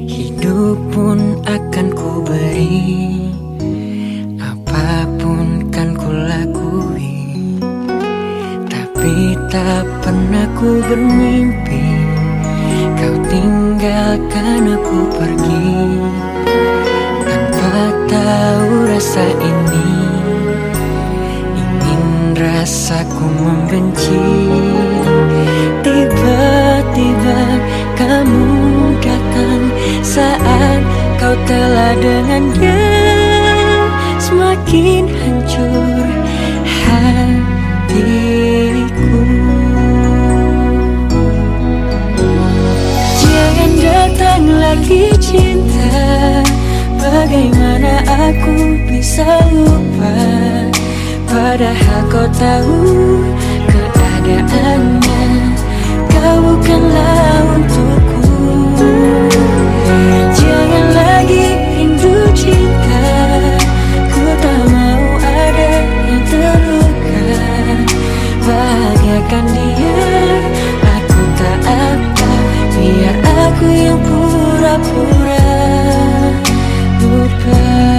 Hidup 0.03 0.75
pun 0.91 1.39
akan 1.47 1.87
ku 1.95 2.25
beri 2.27 3.31
Apa 4.35 5.05
pun 5.15 5.69
kan 5.71 5.95
ku 5.95 6.09
lakui 6.11 7.59
Tapi 8.67 9.15
tak 9.47 9.87
pernah 10.03 10.47
ku 10.59 10.83
bermimpi. 10.83 11.87
Kau 12.99 13.15
tinggalkan 13.31 14.75
aku 14.75 14.99
pergi. 15.15 15.71
Tanpa 17.23 17.95
tahu 18.11 18.71
rasa 18.91 19.23
ini 19.39 20.06
rasaku 22.67 23.23
membenci. 23.23 24.27
Tiba-tiba 25.87 27.41
kamu 27.95 28.43
datang 28.99 29.71
saat 30.03 30.83
kau 31.15 31.31
telah 31.47 31.95
dengannya. 31.95 32.83
Semakin 34.19 35.07
hancur 35.07 36.11
hatiku. 36.83 37.63
Jangan 43.15 43.71
datang 43.79 44.43
lagi 44.59 45.15
cinta. 45.23 46.03
Bagaimana 46.99 48.03
aku 48.27 48.75
bisa 48.91 49.23
lupa 49.55 50.66
Padahal 51.37 52.01
kau 52.09 52.25
tahu 52.33 52.81
keadaannya 53.69 55.21
Kau 56.09 56.35
bukanlah 56.41 57.45
untukku. 57.53 58.25
Jangan 60.33 60.85
lagi 60.97 61.45
rindu 61.77 62.25
cinta 62.33 63.05
Ku 64.09 64.25
tak 64.41 64.61
mau 64.65 65.03
ada 65.21 65.69
yang 66.09 66.23
terluka. 66.25 67.21
Bahagiakan 68.41 69.45
dia 69.45 70.09
Aku 70.73 71.21
tak 71.37 71.59
apa 71.69 72.31
Biar 72.73 73.17
aku 73.45 73.65
yang 73.77 74.01
pura-pura. 74.01 75.53
Lupa 76.97 77.96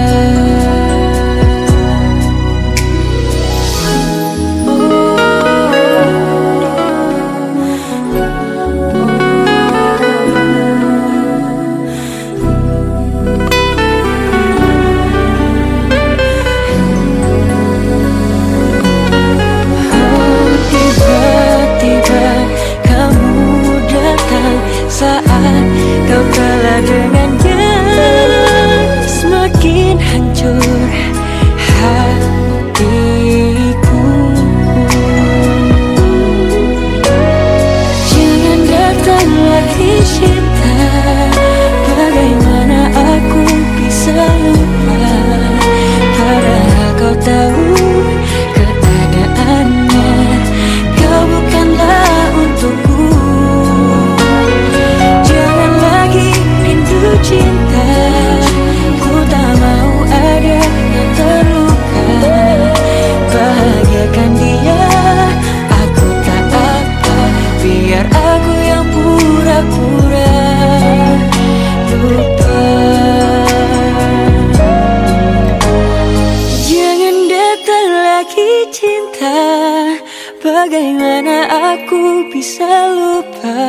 Bagaimana 80.39 81.51
aku 81.75 82.31
bisa 82.31 82.63
lupa? 82.95 83.59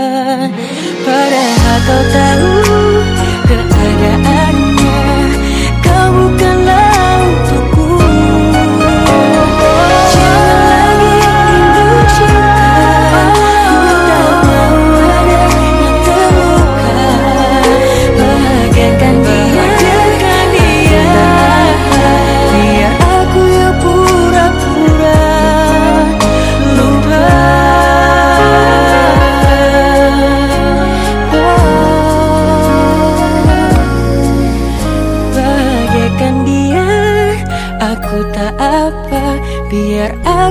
Padahal 1.02 1.78
kau 1.82 2.02
tahu 2.14 2.59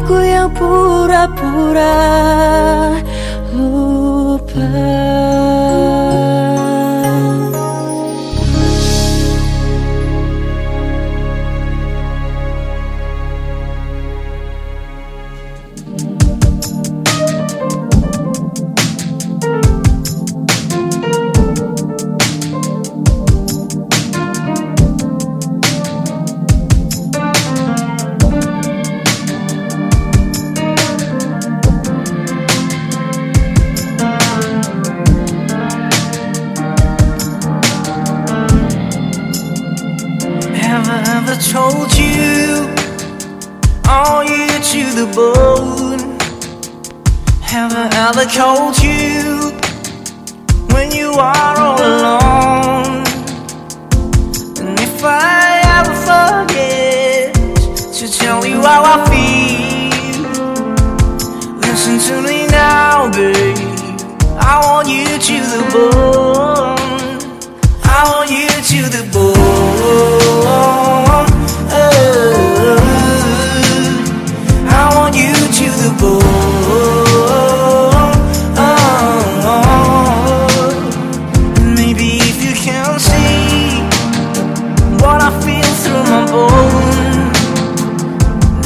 aku 0.09 0.25
pura-pura 0.57 1.93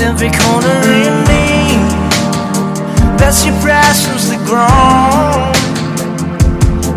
every 0.01 0.29
corner 0.29 0.79
in 1.06 1.15
me. 1.29 1.43
That's 3.17 3.45
your 3.45 3.56
prize 3.62 4.06
from 4.06 4.19
the 4.32 4.38
ground. 4.45 5.56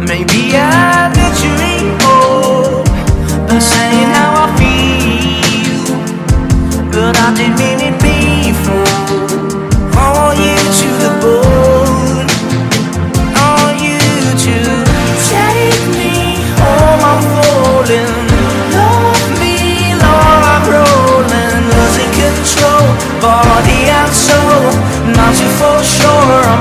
Maybe 0.08 0.52
I 0.54 1.10
did 1.14 1.34
you 1.42 1.54
hope 2.02 2.86
oh, 2.86 3.46
By 3.48 3.58
saying 3.58 4.10
how 4.16 4.44
I 4.44 4.48
feel. 4.58 5.84
But 6.90 7.16
I 7.16 7.34
didn't 7.34 7.56
mean 7.58 7.80
it 7.80 7.85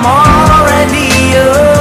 I'm 0.04 0.06
already 0.06 1.08
yours. 1.32 1.75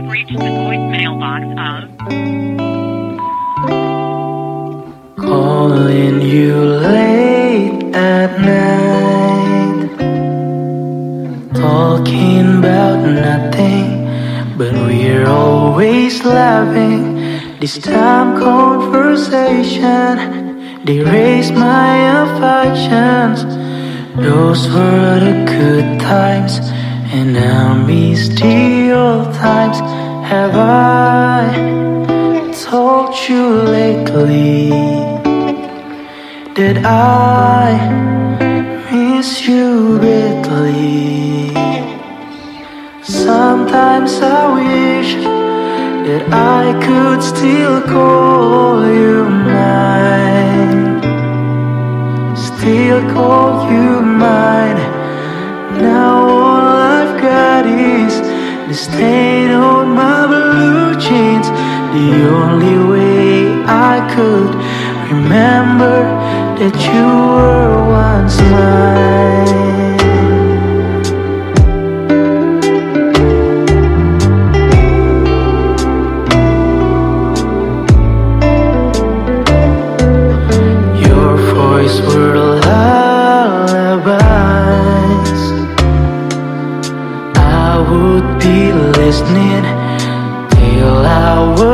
have 0.00 0.10
reached 0.12 0.32
the 0.32 0.38
voicemail 0.38 1.18
box 1.18 1.44
of. 1.66 1.82
Calling 5.16 6.22
you 6.22 6.54
late 6.54 7.82
at 7.96 8.30
night. 8.40 9.90
Talking 11.52 12.58
about 12.58 12.98
nothing, 13.26 13.88
but 14.56 14.72
we're 14.72 15.26
always 15.26 16.22
laughing. 16.24 17.02
This 17.58 17.76
time 17.78 18.38
conversation 18.38 20.14
Deraised 20.84 21.54
my 21.54 21.96
affections 22.22 23.42
Those 24.14 24.68
were 24.68 25.18
the 25.18 25.34
good 25.44 25.98
times 26.00 26.60
and 27.10 27.86
miss 27.86 28.28
the 28.28 28.92
old 28.92 29.34
times. 29.34 29.78
Have 30.28 30.54
I 30.56 31.48
told 32.68 33.16
you 33.28 33.62
lately 33.62 34.68
that 36.54 36.84
I 36.84 37.78
miss 38.92 39.46
you 39.48 39.98
badly? 39.98 41.54
Sometimes 43.02 44.20
I 44.20 44.52
wish 44.54 45.14
that 46.06 46.24
I 46.30 46.78
could 46.84 47.22
still 47.22 47.80
call 47.82 48.86
you 48.86 49.24
mine, 49.24 51.00
still 52.36 53.00
call 53.14 53.70
you 53.72 54.02
mine. 54.02 54.76
Now 55.80 56.27
the 58.68 58.74
stain 58.74 59.50
on 59.50 59.94
my 59.94 60.26
blue 60.26 60.94
jeans. 61.00 61.48
The 61.96 62.28
only 62.28 62.78
way 62.92 63.64
I 63.64 63.96
could 64.14 64.52
remember 65.10 65.96
that 66.58 66.76
you 66.88 67.06
were 67.34 67.88
once 67.88 68.38
mine. 68.52 69.87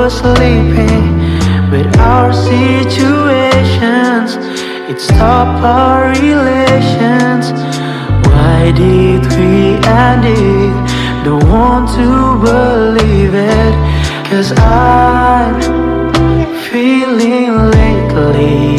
Was 0.05 0.18
sleeping. 0.18 1.16
But 1.70 1.86
our 1.98 2.30
situations, 2.30 4.36
it 4.90 5.00
stopped 5.00 5.64
our 5.64 6.11
relations. 6.11 7.50
Why 8.28 8.70
did 8.76 9.24
we 9.38 9.80
end 10.05 10.26
it? 10.26 10.74
Don't 11.24 11.48
want 11.48 11.88
to 11.96 12.36
believe 12.44 13.32
it. 13.32 13.74
Cause 14.28 14.52
I'm 14.59 15.55
feeling 16.68 17.70
lately 17.70 18.76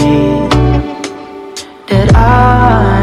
that 1.88 2.14
I 2.14 2.95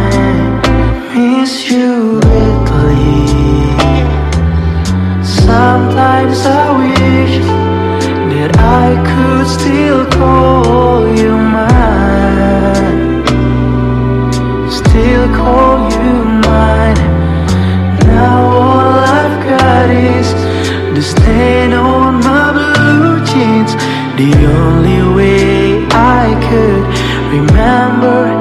The 24.17 24.31
only 24.47 25.15
way 25.17 25.87
I 25.91 26.37
could 26.47 26.85
remember 27.33 28.32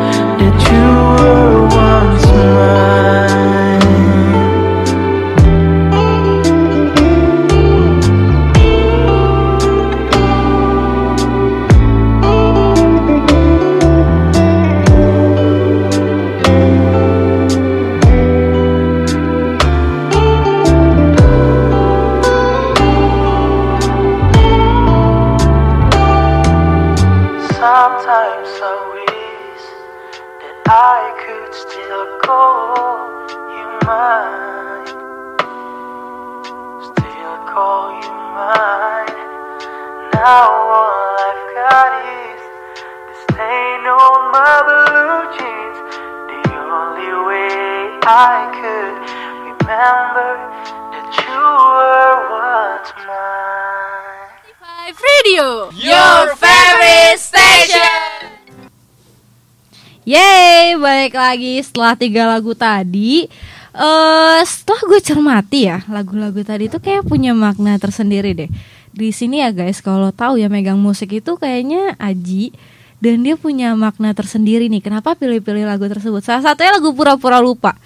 lagi 61.32 61.64
setelah 61.64 61.96
tiga 61.96 62.28
lagu 62.28 62.52
tadi. 62.52 63.32
eh 63.72 64.42
setelah 64.44 64.84
gue 64.84 65.00
cermati 65.00 65.72
ya, 65.72 65.80
lagu-lagu 65.88 66.44
tadi 66.44 66.68
tuh 66.68 66.84
kayak 66.84 67.08
punya 67.08 67.32
makna 67.32 67.80
tersendiri 67.80 68.36
deh. 68.36 68.52
Di 68.92 69.16
sini 69.16 69.40
ya 69.40 69.56
guys, 69.56 69.80
kalau 69.80 70.12
tahu 70.12 70.36
ya 70.36 70.52
megang 70.52 70.76
musik 70.76 71.16
itu 71.16 71.40
kayaknya 71.40 71.96
Aji 71.96 72.52
dan 73.00 73.24
dia 73.24 73.40
punya 73.40 73.72
makna 73.80 74.12
tersendiri 74.12 74.68
nih. 74.68 74.84
Kenapa 74.84 75.16
pilih-pilih 75.16 75.64
lagu 75.64 75.88
tersebut? 75.88 76.20
Salah 76.20 76.44
satunya 76.52 76.76
lagu 76.76 76.92
pura-pura 76.92 77.40
lupa. 77.40 77.80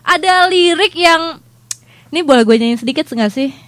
Ada 0.00 0.48
lirik 0.48 0.96
yang 0.96 1.36
ini 2.08 2.24
boleh 2.24 2.48
gue 2.48 2.56
nyanyiin 2.56 2.80
sedikit 2.80 3.04
nggak 3.04 3.32
sih? 3.32 3.65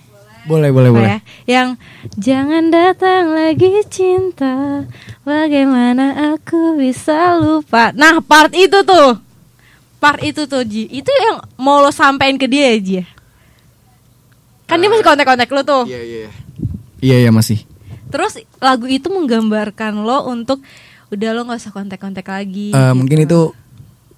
Boleh, 0.48 0.72
boleh, 0.72 0.90
boleh. 0.90 1.08
ya? 1.08 1.18
Yang 1.44 1.68
jangan 2.16 2.64
datang 2.68 3.30
lagi 3.30 3.84
cinta 3.86 4.88
Bagaimana 5.22 6.32
aku 6.32 6.74
bisa 6.74 7.36
lupa 7.36 7.92
Nah 7.92 8.18
part 8.18 8.50
itu 8.50 8.80
tuh 8.80 9.20
Part 9.98 10.18
itu 10.20 10.48
tuh 10.48 10.64
Ji 10.64 10.88
Itu 10.88 11.12
yang 11.12 11.38
mau 11.54 11.78
lo 11.78 11.92
sampein 11.92 12.34
ke 12.34 12.48
dia 12.48 12.72
ya 12.72 12.78
Ji? 12.78 12.98
Kan 14.64 14.80
dia 14.80 14.88
masih 14.88 15.04
kontak-kontak 15.04 15.48
lo 15.48 15.62
tuh 15.62 15.84
Iya 15.84 16.00
iya. 16.00 16.28
Iya, 16.98 17.16
iya 17.22 17.30
masih. 17.30 17.62
Terus 18.08 18.40
lagu 18.58 18.84
itu 18.84 19.06
menggambarkan 19.06 20.00
lo 20.00 20.26
untuk 20.26 20.64
Udah 21.08 21.30
lo 21.30 21.44
gak 21.44 21.60
usah 21.60 21.72
kontak-kontak 21.72 22.24
lagi 22.24 22.72
Eh, 22.72 22.92
Mungkin 22.92 23.22
itu 23.22 23.52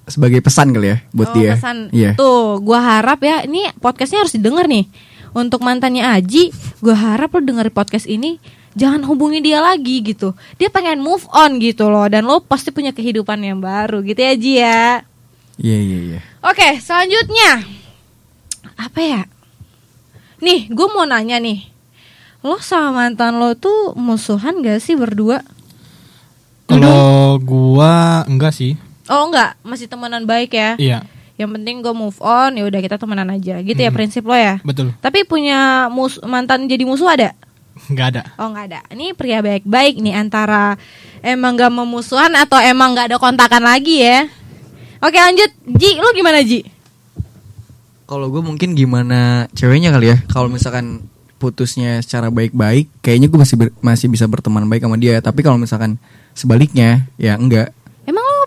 sebagai 0.07 0.43
pesan 0.43 0.75
kali 0.75 0.91
ya 0.91 0.99
buat 1.15 1.31
Oh, 1.31 1.35
dia. 1.39 1.55
pesan. 1.55 1.87
Iya. 1.95 2.19
Tuh, 2.19 2.59
gua 2.59 2.83
harap 2.83 3.23
ya 3.23 3.47
ini 3.47 3.71
podcastnya 3.79 4.27
harus 4.27 4.35
didengar 4.35 4.67
nih. 4.67 4.91
Untuk 5.31 5.63
mantannya 5.63 6.03
Aji, 6.03 6.51
gua 6.83 6.97
harap 6.97 7.35
lo 7.37 7.41
denger 7.43 7.71
podcast 7.71 8.11
ini 8.11 8.43
jangan 8.75 9.07
hubungi 9.07 9.43
dia 9.43 9.63
lagi 9.63 10.03
gitu. 10.03 10.35
Dia 10.59 10.71
pengen 10.71 11.03
move 11.03 11.27
on 11.31 11.59
gitu 11.63 11.91
loh 11.91 12.07
dan 12.11 12.27
lo 12.27 12.43
pasti 12.43 12.75
punya 12.75 12.91
kehidupan 12.91 13.39
yang 13.43 13.59
baru 13.63 14.03
gitu 14.03 14.21
ya 14.21 14.35
Ji 14.35 14.53
ya. 14.59 14.83
Iya, 15.61 15.79
iya, 15.79 15.99
iya. 16.15 16.21
Oke, 16.41 16.81
selanjutnya 16.81 17.63
apa 18.81 19.01
ya? 19.05 19.23
Nih, 20.41 20.73
gue 20.73 20.89
mau 20.89 21.05
nanya 21.05 21.37
nih. 21.37 21.69
Lo 22.41 22.57
sama 22.65 23.05
mantan 23.05 23.37
lo 23.37 23.53
tuh 23.53 23.93
musuhan 23.93 24.65
gak 24.65 24.81
sih 24.81 24.97
berdua? 24.97 25.45
Kalau 26.65 27.37
gua 27.43 28.25
enggak 28.25 28.55
sih. 28.57 28.79
Oh 29.11 29.27
enggak, 29.29 29.59
masih 29.67 29.91
temenan 29.91 30.25
baik 30.25 30.55
ya. 30.55 30.79
Iya, 30.79 31.03
Yang 31.41 31.57
penting 31.57 31.81
gue 31.81 31.95
move 31.97 32.21
on, 32.21 32.53
ya 32.53 32.69
udah 32.69 32.81
kita 32.85 33.01
temenan 33.01 33.33
aja. 33.33 33.65
Gitu 33.65 33.81
ya 33.81 33.89
prinsip 33.89 34.29
lo 34.29 34.37
ya. 34.37 34.61
betul. 34.61 34.93
Tapi 35.01 35.25
punya 35.25 35.89
mus 35.89 36.21
mantan 36.21 36.69
jadi 36.69 36.85
musuh 36.85 37.09
ada? 37.09 37.33
Enggak 37.89 38.07
ada. 38.13 38.23
Oh 38.37 38.53
nggak 38.53 38.67
ada. 38.69 38.81
Ini 38.93 39.17
pria 39.17 39.41
baik-baik 39.41 40.05
nih 40.05 40.13
antara 40.13 40.77
emang 41.25 41.57
gak 41.57 41.73
memusuhan 41.73 42.29
atau 42.37 42.61
emang 42.61 42.93
gak 42.93 43.09
ada 43.09 43.17
kontakan 43.17 43.65
lagi 43.65 44.05
ya. 44.05 44.29
Oke 45.01 45.17
lanjut, 45.17 45.49
Ji, 45.81 45.97
lu 45.97 46.13
gimana 46.13 46.45
Ji? 46.45 46.61
Kalau 48.05 48.29
gue 48.29 48.43
mungkin 48.45 48.77
gimana 48.77 49.49
ceweknya 49.57 49.95
kali 49.97 50.13
ya. 50.13 50.19
Kalau 50.29 50.53
misalkan 50.53 51.09
putusnya 51.41 52.05
secara 52.05 52.29
baik-baik, 52.29 52.91
kayaknya 53.01 53.33
gue 53.33 53.41
masih 53.41 53.57
ber- 53.57 53.77
masih 53.81 54.13
bisa 54.13 54.29
berteman 54.29 54.69
baik 54.69 54.85
sama 54.85 55.01
dia. 55.01 55.17
Tapi 55.25 55.41
kalau 55.41 55.57
misalkan 55.57 55.97
sebaliknya, 56.37 57.09
ya 57.17 57.41
enggak. 57.41 57.73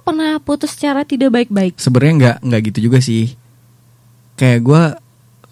Pernah 0.04 0.36
putus 0.43 0.76
secara 0.76 1.08
tidak 1.08 1.32
baik-baik? 1.32 1.80
sebenarnya 1.80 2.14
nggak 2.14 2.38
nggak 2.43 2.62
gitu 2.72 2.80
juga 2.91 2.99
sih. 2.99 3.36
Kayak 4.36 4.60
gue 4.64 4.84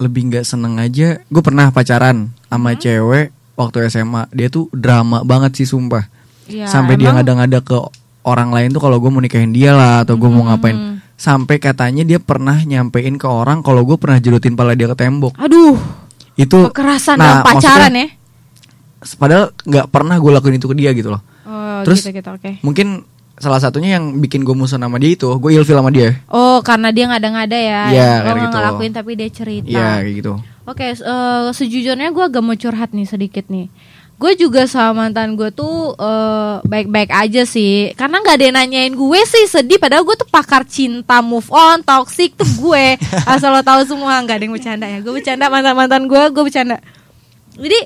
lebih 0.02 0.22
nggak 0.34 0.44
seneng 0.44 0.82
aja 0.82 1.22
gue 1.22 1.42
pernah 1.46 1.70
pacaran 1.70 2.34
sama 2.50 2.74
cewek 2.74 3.30
waktu 3.54 3.86
SMA 3.88 4.26
dia 4.34 4.50
tuh 4.50 4.68
drama 4.74 5.24
banget 5.24 5.62
sih 5.62 5.68
sumpah. 5.70 6.10
Ya, 6.52 6.68
sampai 6.68 7.00
dia 7.00 7.14
emang- 7.14 7.24
ngada-ngada 7.24 7.64
ke 7.64 7.78
orang 8.28 8.52
lain 8.52 8.76
tuh 8.76 8.82
kalau 8.84 8.98
gue 9.00 9.08
mau 9.08 9.22
nikahin 9.22 9.56
dia 9.56 9.72
lah 9.72 10.04
atau 10.04 10.20
gue 10.20 10.28
mau 10.28 10.44
ngapain. 10.50 11.00
Sampai 11.16 11.62
katanya 11.62 12.02
dia 12.02 12.18
pernah 12.18 12.58
nyampein 12.66 13.16
ke 13.16 13.30
orang 13.30 13.62
kalau 13.62 13.86
gue 13.86 13.94
pernah 13.96 14.18
jerutin 14.18 14.58
pala 14.58 14.74
dia 14.74 14.90
ke 14.90 14.98
tembok. 14.98 15.38
Aduh, 15.38 15.78
itu 16.34 16.58
kekerasan 16.74 17.22
nah, 17.22 17.40
dalam 17.40 17.46
pacaran 17.46 17.94
ya. 17.94 18.08
padahal 19.18 19.54
nggak 19.66 19.88
pernah 19.90 20.18
gue 20.18 20.32
lakuin 20.34 20.58
itu 20.58 20.68
ke 20.68 20.76
dia 20.76 20.92
gitu 20.98 21.14
loh. 21.14 21.22
Oh, 21.46 21.82
Terus- 21.86 22.02
gitu, 22.02 22.14
gitu, 22.20 22.30
oke. 22.34 22.62
mungkin 22.66 23.06
salah 23.42 23.58
satunya 23.58 23.98
yang 23.98 24.18
bikin 24.18 24.42
gue 24.42 24.54
musuh 24.54 24.78
sama 24.78 24.96
dia 24.96 25.12
itu 25.12 25.28
gue 25.28 25.52
ilfil 25.52 25.76
sama 25.76 25.90
dia 25.90 26.16
Oh, 26.28 26.62
karena 26.62 26.90
dia 26.90 27.06
ngada-ngada 27.06 27.54
ya. 27.54 27.82
Iya, 27.88 28.10
Lo 28.16 28.22
kayak 28.22 28.22
nggak 28.24 28.38
gitu. 28.40 28.56
ngelakuin 28.56 28.92
tapi 28.94 29.12
dia 29.14 29.30
cerita. 29.30 29.68
Iya 29.68 29.88
kayak 30.00 30.16
gitu 30.16 30.34
Oke, 30.64 30.86
s- 30.88 31.02
eh, 31.02 31.50
sejujurnya 31.52 32.10
gue 32.10 32.24
agak 32.24 32.40
mau 32.40 32.54
curhat 32.54 32.90
nih 32.92 33.04
sedikit 33.04 33.50
nih. 33.50 33.68
Gue 34.16 34.38
juga 34.38 34.64
sama 34.64 35.04
mantan 35.04 35.34
gue 35.34 35.50
tuh 35.50 35.98
eh, 35.98 36.56
baik-baik 36.64 37.10
aja 37.10 37.42
sih. 37.44 37.90
Karena 37.92 38.22
nggak 38.22 38.36
ada 38.36 38.46
yang 38.46 38.56
nanyain 38.56 38.94
gue 38.94 39.20
sih 39.24 39.46
sedih. 39.46 39.76
Padahal 39.76 40.02
gue 40.02 40.14
tuh 40.16 40.30
pakar 40.30 40.62
cinta, 40.64 41.18
move 41.20 41.50
on, 41.50 41.82
toxic 41.82 42.34
tuh 42.34 42.46
gue. 42.62 42.96
Asal 43.28 43.50
lo 43.50 43.60
tahu 43.60 43.82
semua 43.84 44.22
nggak 44.22 44.38
ada 44.38 44.44
yang 44.44 44.54
bercanda 44.54 44.86
ya. 44.86 45.02
Gue 45.02 45.18
bercanda 45.18 45.50
mantan 45.50 45.74
mantan 45.74 46.04
gue, 46.06 46.24
gue 46.30 46.44
bercanda. 46.44 46.78
Jadi 47.52 47.80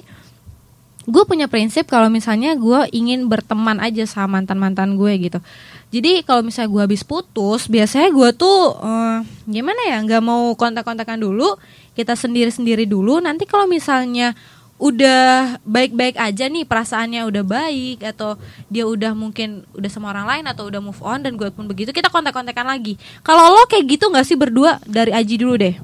gue 1.05 1.23
punya 1.23 1.45
prinsip 1.45 1.85
kalau 1.85 2.09
misalnya 2.09 2.57
gue 2.57 2.89
ingin 2.89 3.29
berteman 3.29 3.77
aja 3.77 4.05
sama 4.09 4.41
mantan 4.41 4.57
mantan 4.57 4.97
gue 4.97 5.13
gitu. 5.21 5.39
Jadi 5.93 6.25
kalau 6.25 6.41
misalnya 6.41 6.73
gue 6.73 6.81
habis 6.91 7.05
putus, 7.05 7.69
biasanya 7.69 8.09
gue 8.09 8.29
tuh 8.33 8.73
eh, 8.81 9.19
gimana 9.45 9.81
ya, 9.85 10.01
nggak 10.01 10.23
mau 10.25 10.51
kontak-kontakan 10.57 11.21
dulu, 11.21 11.55
kita 11.93 12.17
sendiri-sendiri 12.17 12.89
dulu. 12.89 13.21
Nanti 13.21 13.45
kalau 13.45 13.69
misalnya 13.69 14.33
udah 14.75 15.55
baik-baik 15.63 16.19
aja 16.19 16.51
nih 16.51 16.67
perasaannya 16.67 17.23
udah 17.23 17.43
baik 17.47 18.03
atau 18.03 18.35
dia 18.67 18.83
udah 18.83 19.15
mungkin 19.15 19.63
udah 19.71 19.87
sama 19.87 20.11
orang 20.11 20.27
lain 20.27 20.45
atau 20.51 20.67
udah 20.67 20.83
move 20.83 20.99
on 20.99 21.23
dan 21.23 21.39
gue 21.39 21.47
pun 21.47 21.63
begitu 21.63 21.95
kita 21.95 22.11
kontak-kontakan 22.11 22.67
lagi. 22.67 22.99
Kalau 23.23 23.55
lo 23.55 23.63
kayak 23.71 23.87
gitu 23.95 24.11
nggak 24.11 24.27
sih 24.27 24.35
berdua 24.35 24.83
dari 24.83 25.15
Aji 25.15 25.39
dulu 25.39 25.55
deh. 25.55 25.79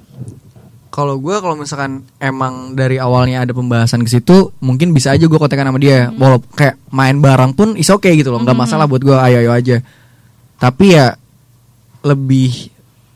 Kalau 0.91 1.15
gue 1.17 1.31
kalau 1.33 1.55
misalkan 1.55 2.03
emang 2.17 2.75
dari 2.75 2.99
awalnya 2.99 3.41
ada 3.41 3.51
pembahasan 3.51 4.03
ke 4.03 4.11
situ, 4.11 4.51
mungkin 4.59 4.91
bisa 4.91 5.09
aja 5.09 5.23
gue 5.23 5.39
kontekan 5.39 5.63
sama 5.63 5.79
dia. 5.79 6.11
Walaupun 6.11 6.51
kayak 6.51 6.75
main 6.89 7.15
bareng 7.17 7.51
pun 7.51 7.73
is 7.73 7.87
oke 7.87 8.05
gitu 8.05 8.27
loh, 8.27 8.39
nggak 8.39 8.59
masalah 8.59 8.85
buat 8.85 8.99
gue 8.99 9.15
ayo 9.15 9.37
ayo 9.39 9.51
aja. 9.51 9.79
Tapi 10.57 10.85
ya 10.91 11.15
lebih 12.01 12.67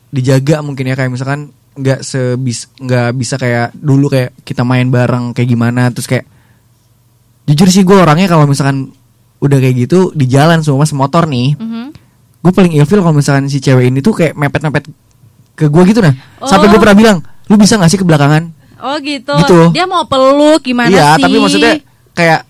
dijaga 0.07 0.63
mungkin 0.63 0.88
ya 0.88 0.95
kayak 0.95 1.11
misalkan 1.11 1.51
nggak 1.76 1.99
sebis 2.01 2.71
nggak 2.78 3.11
bisa 3.13 3.36
kayak 3.36 3.76
dulu 3.76 4.07
kayak 4.07 4.32
kita 4.41 4.63
main 4.63 4.88
bareng 4.88 5.36
kayak 5.36 5.49
gimana 5.49 5.91
terus 5.91 6.07
kayak 6.07 6.23
jujur 7.45 7.67
sih 7.67 7.84
gue 7.84 7.93
orangnya 7.93 8.26
kalau 8.26 8.47
misalkan 8.47 8.95
udah 9.38 9.57
kayak 9.59 9.76
gitu 9.84 10.15
di 10.15 10.26
jalan 10.26 10.63
semua 10.63 10.88
semotor 10.88 11.28
nih 11.28 11.53
Mhm. 11.53 11.86
gue 12.39 12.51
paling 12.53 12.73
ilfil 12.73 13.03
kalau 13.03 13.11
misalkan 13.11 13.45
si 13.45 13.59
cewek 13.59 13.91
ini 13.91 13.99
tuh 13.99 14.15
kayak 14.15 14.34
mepet-mepet 14.34 14.88
ke 15.51 15.67
gue 15.67 15.84
gitu 15.86 15.99
nah 15.99 16.15
sampai 16.39 16.71
gue 16.71 16.80
Oh. 16.80 16.82
pernah 16.82 16.95
bilang 16.95 17.17
lu 17.45 17.55
bisa 17.55 17.77
gak 17.77 17.89
sih 17.89 17.99
ke 17.99 18.05
belakangan 18.05 18.51
Oh 18.75 18.99
gitu. 18.99 19.31
Gitu. 19.39 19.59
Dia 19.71 19.87
mau 19.87 20.03
peluk 20.03 20.61
gimana 20.61 20.91
iya 20.91 21.15
sih? 21.15 21.23
tapi 21.23 21.35
maksudnya 21.39 21.73
kayak 22.11 22.43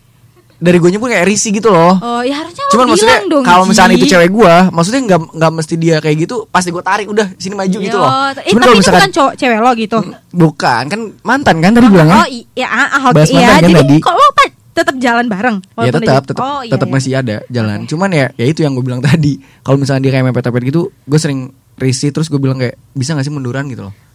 dari 0.56 0.80
gue 0.80 0.90
pun 0.96 1.06
kayak 1.06 1.28
risih 1.28 1.52
gitu 1.52 1.68
loh 1.70 1.96
Oh 1.96 2.22
ya 2.24 2.42
harusnya 2.42 2.64
lo 2.66 2.72
cuman 2.72 2.86
maksudnya 2.90 3.18
bilang 3.20 3.30
dong. 3.30 3.44
kalau 3.44 3.64
misalkan 3.68 3.92
Ji. 3.92 3.98
itu 4.00 4.06
cewek 4.10 4.30
gue 4.32 4.54
maksudnya 4.72 5.02
nggak 5.06 5.20
nggak 5.36 5.52
mesti 5.54 5.74
dia 5.76 5.96
kayak 6.00 6.16
gitu 6.26 6.36
pasti 6.48 6.70
gue 6.72 6.82
tarik 6.82 7.08
udah 7.08 7.28
sini 7.36 7.54
maju 7.54 7.78
gitu 7.78 7.94
Yo, 7.94 8.02
loh 8.02 8.10
Eh, 8.10 8.16
cuman 8.16 8.32
tapi 8.34 8.50
kalau 8.58 8.74
itu 8.74 8.82
misalkan 8.82 9.00
bukan 9.00 9.12
cowok 9.14 9.34
cewek 9.36 9.60
lo 9.60 9.72
gitu. 9.76 9.98
bukan 10.32 10.84
kan 10.88 11.00
mantan 11.22 11.56
kan 11.60 11.72
tadi 11.72 11.88
bilangnya 11.88 12.18
Oh 12.18 12.28
iya, 12.28 12.68
ah, 12.68 12.88
ah, 12.90 13.02
oke 13.06 13.16
Bahas 13.16 13.30
iya. 13.30 13.38
mantan 13.38 13.52
kan 13.54 13.62
Jadi 13.62 13.76
tadi? 13.78 13.98
kok 14.02 14.16
lo 14.16 14.28
tetap 14.76 14.96
jalan 15.00 15.26
bareng? 15.26 15.58
ya 15.78 15.92
tetap 15.94 16.24
tetap 16.26 16.44
Oh, 16.44 16.60
iya, 16.60 16.72
tetap 16.72 16.88
iya. 16.90 16.94
masih 16.94 17.12
ada 17.16 17.36
jalan 17.48 17.80
cuman 17.86 18.10
ya 18.12 18.28
ya 18.34 18.46
itu 18.48 18.60
yang 18.60 18.74
gue 18.74 18.84
bilang 18.84 19.00
tadi 19.00 19.40
kalau 19.60 19.76
misalkan 19.76 20.04
dia 20.04 20.12
kayak 20.12 20.32
mepet-mepet 20.32 20.64
gitu 20.68 20.82
gue 20.90 21.20
sering 21.20 21.52
risih 21.76 22.12
terus 22.12 22.28
gue 22.28 22.40
bilang 22.40 22.56
kayak 22.56 22.80
bisa 22.92 23.12
gak 23.12 23.24
sih 23.24 23.32
munduran 23.32 23.68
gitu 23.68 23.92
loh 23.92 23.94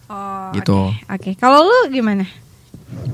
gitu. 0.53 0.91
Oke, 1.07 1.35
kalau 1.35 1.63
lu 1.63 1.79
gimana? 1.89 2.27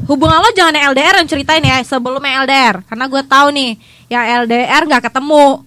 Hubungan 0.09 0.41
lo 0.41 0.49
jangan 0.57 0.73
yang 0.73 0.89
LDR 0.91 1.21
yang 1.21 1.29
ceritain 1.29 1.61
ya 1.61 1.77
sebelum 1.85 2.17
yang 2.19 2.47
LDR 2.47 2.81
karena 2.89 3.05
gue 3.05 3.21
tahu 3.21 3.47
nih 3.53 3.71
yang 4.09 4.25
LDR 4.47 4.83
nggak 4.89 5.03
ketemu. 5.11 5.61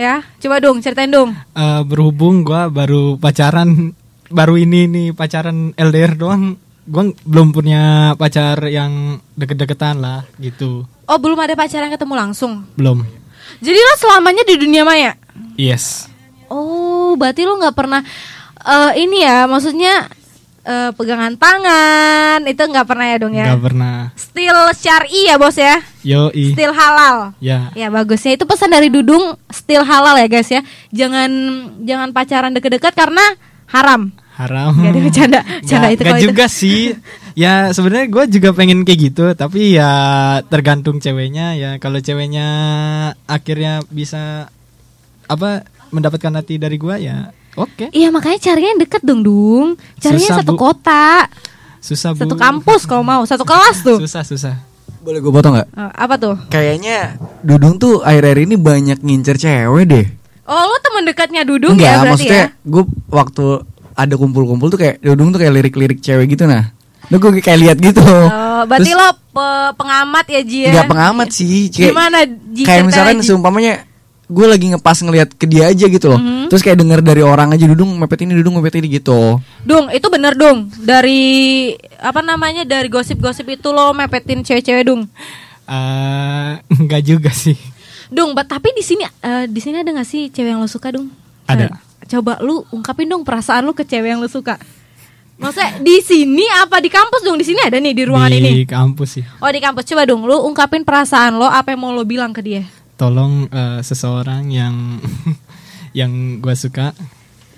Ya 0.00 0.24
coba 0.40 0.56
dong 0.58 0.80
ceritain 0.80 1.12
dong 1.12 1.36
Eh, 1.52 1.82
berhubung 1.84 2.42
gua 2.42 2.72
baru 2.72 3.20
pacaran 3.20 3.92
baru 4.32 4.56
ini 4.56 4.88
nih 4.88 5.08
pacaran 5.12 5.76
LDR 5.76 6.16
doang 6.16 6.56
gua 6.88 7.12
belum 7.22 7.52
punya 7.52 8.16
pacar 8.16 8.56
yang 8.72 9.20
deket-deketan 9.36 10.00
lah 10.00 10.24
gitu. 10.40 10.88
Oh 11.04 11.18
belum 11.20 11.36
ada 11.38 11.52
pacaran 11.52 11.92
ketemu 11.92 12.14
langsung? 12.16 12.64
Belum. 12.74 13.04
Jadi 13.60 13.76
lo 13.76 13.94
selamanya 14.00 14.42
di 14.48 14.54
dunia 14.56 14.82
maya? 14.82 15.12
Yes. 15.60 16.08
Oh 16.48 17.12
berarti 17.14 17.44
lo 17.44 17.60
nggak 17.60 17.76
pernah 17.76 18.00
eh, 18.64 18.92
ini 18.96 19.22
ya 19.22 19.44
maksudnya 19.44 20.08
eh, 20.66 20.90
pegangan 20.94 21.34
tangan. 21.38 22.46
Itu 22.46 22.62
nggak 22.66 22.86
pernah 22.86 23.06
ya 23.10 23.16
dong 23.18 23.34
ya? 23.34 23.46
Nggak 23.52 23.62
pernah. 23.62 23.96
Still 24.14 24.58
syari 24.74 25.20
ya 25.30 25.36
bos 25.38 25.56
ya? 25.58 25.76
Yoi. 26.02 26.54
Still 26.54 26.72
halal. 26.74 27.36
Ya. 27.38 27.70
Ya 27.74 27.88
bagusnya. 27.90 28.34
Itu 28.34 28.46
pesan 28.46 28.72
dari 28.72 28.88
Dudung 28.90 29.38
still 29.50 29.84
halal 29.86 30.18
ya 30.18 30.28
guys 30.30 30.50
ya. 30.50 30.60
Jangan 30.90 31.30
jangan 31.82 32.08
pacaran 32.10 32.52
deket-deket 32.54 32.92
karena 32.94 33.24
haram. 33.70 34.12
haram. 34.32 34.72
Gak 34.80 34.90
ada 34.96 35.00
bercanda, 35.04 35.40
bercanda 35.60 35.88
itu 35.92 36.02
nggak 36.02 36.08
kalau 36.08 36.20
itu. 36.24 36.28
juga 36.32 36.46
sih. 36.48 36.80
Ya 37.32 37.72
sebenarnya 37.72 38.08
gue 38.12 38.24
juga 38.40 38.52
pengen 38.52 38.84
kayak 38.84 39.00
gitu 39.12 39.24
tapi 39.32 39.76
ya 39.76 39.92
tergantung 40.48 41.00
ceweknya 41.00 41.54
ya. 41.56 41.70
Kalau 41.76 42.00
ceweknya 42.00 42.48
akhirnya 43.28 43.84
bisa 43.92 44.48
apa 45.28 45.64
mendapatkan 45.92 46.32
hati 46.40 46.56
dari 46.56 46.80
gua 46.80 46.96
ya 46.96 47.30
oke 47.54 47.88
Iya 47.88 48.08
makanya 48.08 48.38
carinya 48.40 48.70
yang 48.70 48.80
deket 48.80 49.02
dong 49.02 49.20
Dung. 49.20 49.68
Carinya 49.96 50.28
Susah, 50.28 50.38
satu 50.40 50.52
Bu. 50.52 50.60
kota, 50.62 51.28
susah 51.78 52.10
bu 52.10 52.20
satu 52.20 52.34
kampus 52.34 52.80
kalau 52.84 53.02
mau, 53.02 53.22
satu 53.22 53.42
kelas 53.42 53.82
tuh. 53.82 53.98
susah 53.98 54.22
susah 54.22 54.54
boleh 54.98 55.18
gue 55.18 55.30
potong 55.30 55.52
nggak 55.52 55.68
Eh, 55.68 55.92
apa 55.96 56.14
tuh? 56.16 56.36
kayaknya 56.46 57.18
Dudung 57.40 57.74
tuh 57.76 58.00
akhir-akhir 58.00 58.38
ini 58.40 58.54
banyak 58.54 58.98
ngincer 58.98 59.34
cewek 59.36 59.84
deh 59.84 60.06
Oh 60.44 60.62
lo 60.64 60.76
teman 60.78 61.02
dekatnya 61.02 61.42
Dudung 61.42 61.74
Enggak, 61.74 61.86
ya 61.86 61.94
berarti 61.96 62.10
maksudnya 62.22 62.42
ya? 62.44 62.48
gue 62.62 62.82
waktu 63.08 63.46
ada 63.92 64.14
kumpul-kumpul 64.14 64.68
tuh 64.68 64.78
kayak 64.78 64.96
Dudung 64.98 65.28
tuh 65.28 65.38
kayak 65.38 65.52
lirik-lirik 65.52 65.98
cewek 65.98 66.30
gitu 66.30 66.44
nah. 66.44 66.70
Lu 67.10 67.18
gue 67.18 67.34
kayak 67.36 67.60
lihat 67.60 67.76
gitu. 67.76 68.00
Oh, 68.00 68.62
berarti 68.64 68.88
Terus 68.88 68.96
lo 68.96 69.08
pe- 69.28 69.72
pengamat 69.74 70.26
ya 70.28 70.40
Ji 70.40 70.58
ya? 70.62 70.70
nggak 70.72 70.88
pengamat 70.88 71.28
sih. 71.28 71.68
Kayak, 71.68 71.90
Gimana 71.90 72.18
Ji? 72.24 72.62
Kayak 72.62 72.82
misalkan 72.86 73.16
seumpamanya 73.20 73.74
gue 74.30 74.46
lagi 74.46 74.66
ngepas 74.72 74.98
ngelihat 75.02 75.34
ke 75.34 75.44
dia 75.44 75.68
aja 75.68 75.86
gitu 75.86 76.06
loh. 76.08 76.20
Mhm. 76.20 76.48
Terus 76.48 76.62
kayak 76.62 76.78
denger 76.78 77.00
dari 77.02 77.22
orang 77.24 77.52
aja 77.52 77.64
Dudung 77.66 77.96
mepet 77.98 78.24
ini 78.24 78.38
Dudung 78.38 78.60
mepet 78.60 78.78
ini 78.80 78.88
gitu. 79.00 79.40
Dung, 79.66 79.90
itu 79.90 80.06
bener 80.08 80.38
Dung. 80.38 80.70
Dari 80.82 81.22
apa 81.98 82.20
namanya? 82.24 82.62
Dari 82.64 82.88
gosip-gosip 82.88 83.48
itu 83.48 83.68
lo 83.72 83.92
mepetin 83.92 84.44
cewek-cewek 84.44 84.84
Dung. 84.88 85.02
Eh, 85.68 86.52
enggak 86.80 87.02
juga 87.06 87.30
sih 87.30 87.56
Dung, 88.12 88.36
tapi 88.36 88.76
di 88.76 88.84
sini 88.84 89.08
eh, 89.08 89.48
di 89.48 89.60
sini 89.62 89.80
ada 89.80 89.88
gak 89.88 90.04
sih 90.04 90.28
cewek 90.28 90.52
yang 90.52 90.60
lo 90.60 90.68
suka, 90.68 90.92
Dung? 90.92 91.08
Ada. 91.48 91.72
Coba 92.12 92.36
lu 92.44 92.60
ungkapin 92.68 93.08
dong 93.08 93.24
perasaan 93.24 93.64
lu 93.64 93.72
ke 93.72 93.88
cewek 93.88 94.12
yang 94.12 94.20
lu 94.20 94.28
suka. 94.28 94.60
Maksudnya 95.40 95.80
di 95.80 95.96
sini 96.04 96.44
apa 96.60 96.78
di 96.78 96.92
kampus 96.92 97.24
dong? 97.24 97.40
Di 97.40 97.46
sini 97.48 97.58
ada 97.64 97.80
nih 97.80 97.96
di 97.96 98.04
ruangan 98.04 98.30
di 98.30 98.38
ini. 98.38 98.62
kampus 98.68 99.08
sih 99.18 99.24
Oh 99.42 99.50
di 99.50 99.58
kampus 99.58 99.88
coba 99.88 100.04
dong 100.04 100.22
lu 100.28 100.36
ungkapin 100.44 100.84
perasaan 100.84 101.40
lo 101.40 101.48
apa 101.48 101.72
yang 101.72 101.80
mau 101.82 101.90
lo 101.90 102.04
bilang 102.04 102.30
ke 102.36 102.44
dia. 102.44 102.62
Tolong 102.94 103.48
eh, 103.48 103.80
seseorang 103.80 104.48
yang 104.48 104.74
yang 105.98 106.38
gua 106.38 106.54
suka 106.54 106.96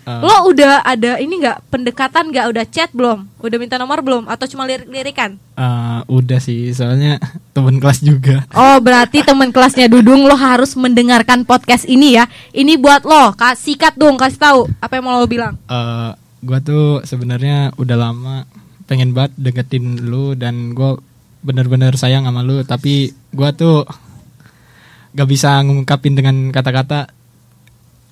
eh, 0.04 0.20
Lo 0.20 0.50
udah 0.50 0.84
ada 0.84 1.16
ini 1.16 1.40
nggak 1.40 1.70
pendekatan 1.70 2.28
nggak 2.28 2.46
udah 2.52 2.64
chat 2.68 2.90
belum? 2.92 3.24
Udah 3.40 3.56
minta 3.56 3.76
nomor 3.76 4.04
belum? 4.04 4.28
Atau 4.28 4.44
cuma 4.50 4.64
lirik-lirikan? 4.64 5.36
eh, 5.54 6.00
udah 6.04 6.38
sih 6.38 6.74
soalnya 6.74 7.16
temen 7.54 7.78
kelas 7.78 8.02
juga 8.02 8.42
Oh 8.52 8.82
berarti 8.82 9.22
teman 9.22 9.54
kelasnya 9.54 9.86
Dudung 9.86 10.26
lo 10.26 10.34
harus 10.34 10.74
mendengarkan 10.74 11.46
podcast 11.46 11.86
ini 11.86 12.18
ya. 12.18 12.26
Ini 12.50 12.76
buat 12.76 13.06
lo, 13.06 13.32
Kak 13.32 13.54
sikat 13.54 13.94
dong 13.94 14.18
kasih 14.18 14.40
tahu 14.40 14.60
apa 14.82 14.98
yang 14.98 15.04
mau 15.06 15.16
lo 15.16 15.30
bilang. 15.30 15.54
Eh, 15.66 16.10
gua 16.42 16.58
tuh 16.60 17.00
sebenarnya 17.02 17.72
udah 17.80 17.96
lama 17.96 18.44
pengen 18.84 19.16
banget 19.16 19.32
deketin 19.40 20.04
lu 20.04 20.36
dan 20.36 20.76
gua 20.76 21.00
bener-bener 21.40 21.96
sayang 21.96 22.24
sama 22.24 22.44
lu 22.44 22.60
tapi 22.64 23.12
gua 23.32 23.56
tuh 23.56 23.88
gak 25.14 25.28
bisa 25.30 25.62
ngungkapin 25.62 26.18
dengan 26.18 26.50
kata-kata. 26.50 27.10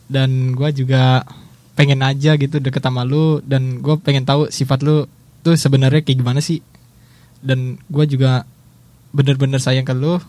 Dan 0.07 0.55
gua 0.55 0.71
juga 0.71 1.27
pengen 1.73 2.05
aja 2.05 2.37
gitu 2.37 2.61
deket 2.61 2.85
sama 2.85 3.03
lu 3.03 3.41
dan 3.43 3.81
gua 3.81 3.97
pengen 3.97 4.29
tahu 4.29 4.53
sifat 4.53 4.85
lu 4.85 5.09
tuh 5.41 5.57
sebenarnya 5.57 6.05
kayak 6.07 6.19
gimana 6.23 6.41
sih. 6.41 6.63
Dan 7.43 7.83
gua 7.91 8.07
juga 8.07 8.47
bener-bener 9.13 9.61
sayang 9.61 9.85
ke 9.85 9.93
lu 9.93 10.23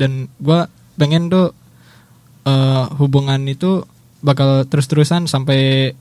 dan 0.00 0.30
gua 0.40 0.70
pengen 0.96 1.28
tuh 1.28 1.52
eh, 2.46 2.84
hubungan 3.00 3.40
itu 3.48 3.84
bakal 4.20 4.68
terus-terusan 4.68 5.24
sampai 5.24 5.92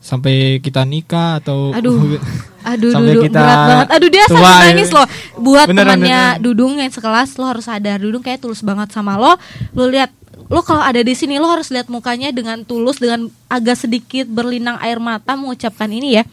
sampai 0.00 0.58
kita 0.64 0.82
nikah 0.88 1.38
atau 1.38 1.76
Aduh. 1.76 2.16
Aduh, 2.60 2.92
Sampai 2.92 3.16
kita 3.24 3.40
berat 3.40 3.60
banget. 3.64 3.88
Aduh 3.96 4.08
dia 4.12 4.24
sampai 4.28 4.44
ya. 4.44 4.60
nangis 4.68 4.90
loh. 4.92 5.06
Buat 5.40 5.66
Beneran, 5.72 5.96
temannya 5.96 6.20
beneran. 6.36 6.44
Dudung 6.44 6.72
yang 6.76 6.92
sekelas 6.92 7.28
lo 7.40 7.44
harus 7.48 7.64
sadar 7.64 7.96
Dudung 7.96 8.20
kayak 8.20 8.44
tulus 8.44 8.60
banget 8.60 8.92
sama 8.92 9.16
lo. 9.16 9.32
Lo 9.72 9.88
lihat 9.88 10.12
lo 10.44 10.60
kalau 10.60 10.84
ada 10.84 11.00
di 11.00 11.16
sini 11.16 11.40
lo 11.40 11.48
harus 11.48 11.72
lihat 11.72 11.88
mukanya 11.88 12.28
dengan 12.36 12.60
tulus 12.68 13.00
dengan 13.00 13.32
agak 13.48 13.80
sedikit 13.80 14.28
berlinang 14.28 14.76
air 14.84 15.00
mata 15.00 15.40
mengucapkan 15.40 15.88
ini 15.88 16.20
ya. 16.20 16.24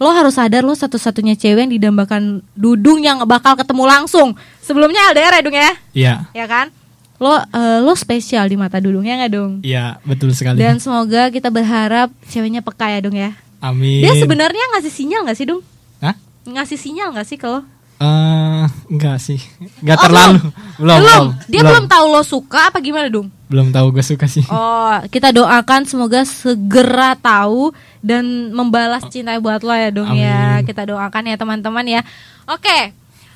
Lo 0.00 0.12
harus 0.16 0.40
sadar 0.40 0.64
lo 0.64 0.72
satu-satunya 0.72 1.36
cewek 1.36 1.68
yang 1.68 1.72
didambakan 1.76 2.40
Dudung 2.56 3.04
yang 3.04 3.20
bakal 3.28 3.52
ketemu 3.60 3.84
langsung. 3.84 4.32
Sebelumnya 4.64 5.12
LDR 5.12 5.36
ya 5.36 5.42
Dung 5.44 5.56
ya? 5.56 5.72
Iya. 5.92 6.14
Ya 6.32 6.46
kan? 6.48 6.72
Lo 7.16 7.32
eh, 7.32 7.80
lo 7.80 7.92
spesial 7.92 8.46
di 8.46 8.54
mata 8.54 8.76
Dudung 8.76 9.02
ya 9.02 9.16
nggak 9.16 9.32
Dung? 9.32 9.52
Iya, 9.60 9.96
betul 10.02 10.30
sekali. 10.30 10.56
Dan 10.56 10.76
semoga 10.76 11.28
kita 11.28 11.48
berharap 11.48 12.08
ceweknya 12.24 12.60
peka 12.60 12.86
ya 12.86 13.00
Dung 13.00 13.14
ya. 13.14 13.32
Amin. 13.58 14.00
Dia 14.00 14.12
sebenarnya 14.14 14.64
ngasih 14.72 14.92
sinyal 14.92 15.24
nggak 15.24 15.34
sih 15.34 15.46
Dung? 15.46 15.62
Hah? 15.98 16.14
Ngasih 16.44 16.76
sinyal 16.76 17.08
nggak 17.10 17.24
sih 17.24 17.36
kalau? 17.36 17.64
Eh, 17.96 18.64
enggak 18.92 19.16
sih. 19.16 19.40
Enggak 19.80 19.96
Oh, 19.96 20.02
terlalu. 20.04 20.36
Belum, 20.76 20.96
belum. 21.00 21.24
Dia 21.48 21.62
belum. 21.64 21.84
tahu 21.88 22.04
lo 22.06 22.20
suka 22.20 22.68
apa 22.68 22.76
gimana 22.78 23.08
dong? 23.08 23.32
Belum 23.48 23.72
tahu 23.72 23.88
gue 23.88 24.04
suka 24.04 24.28
sih. 24.28 24.44
Oh, 24.46 25.00
kita 25.08 25.32
doakan 25.32 25.88
semoga 25.88 26.20
segera 26.22 27.16
tahu 27.16 27.72
dan 28.04 28.52
membalas 28.52 29.00
cinta 29.08 29.32
buat 29.40 29.64
lo 29.64 29.72
ya 29.72 29.88
dong 29.88 30.12
ya. 30.12 30.60
Amin. 30.60 30.68
Kita 30.68 30.84
doakan 30.84 31.24
ya 31.24 31.36
teman-teman 31.36 31.86
ya. 31.88 32.00
Oke. 32.44 32.92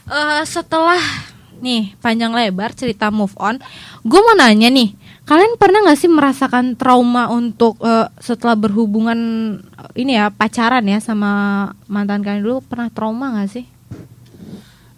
eh, 0.07 0.43
setelah 0.45 1.01
nih 1.61 1.94
panjang 2.00 2.32
lebar 2.32 2.72
cerita 2.74 3.12
move 3.12 3.36
on, 3.36 3.61
gue 4.02 4.20
mau 4.20 4.36
nanya 4.36 4.68
nih, 4.72 4.96
kalian 5.28 5.54
pernah 5.54 5.86
nggak 5.86 6.00
sih 6.00 6.11
merasakan 6.11 6.74
trauma 6.74 7.30
untuk 7.30 7.78
eh, 7.84 8.11
setelah 8.18 8.58
berhubungan 8.58 9.18
eh, 9.62 10.02
ini 10.02 10.18
ya 10.18 10.32
pacaran 10.34 10.82
ya 10.88 10.98
sama 10.98 11.30
mantan 11.86 12.24
kalian 12.24 12.42
dulu 12.42 12.58
pernah 12.66 12.90
trauma 12.90 13.30
nggak 13.38 13.50
sih? 13.52 13.64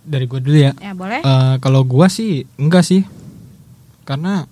Dari 0.03 0.27
gue 0.27 0.41
dulu 0.43 0.59
ya. 0.59 0.73
Ya 0.81 0.97
boleh. 0.97 1.23
Eh, 1.23 1.55
kalau 1.63 1.87
gua 1.87 2.11
sih 2.11 2.49
enggak 2.59 2.83
sih. 2.83 3.07
Karena 4.03 4.43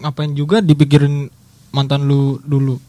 ngapain 0.00 0.32
juga 0.32 0.64
dipikirin 0.64 1.28
mantan 1.76 2.08
lu 2.08 2.40
dulu. 2.40 2.80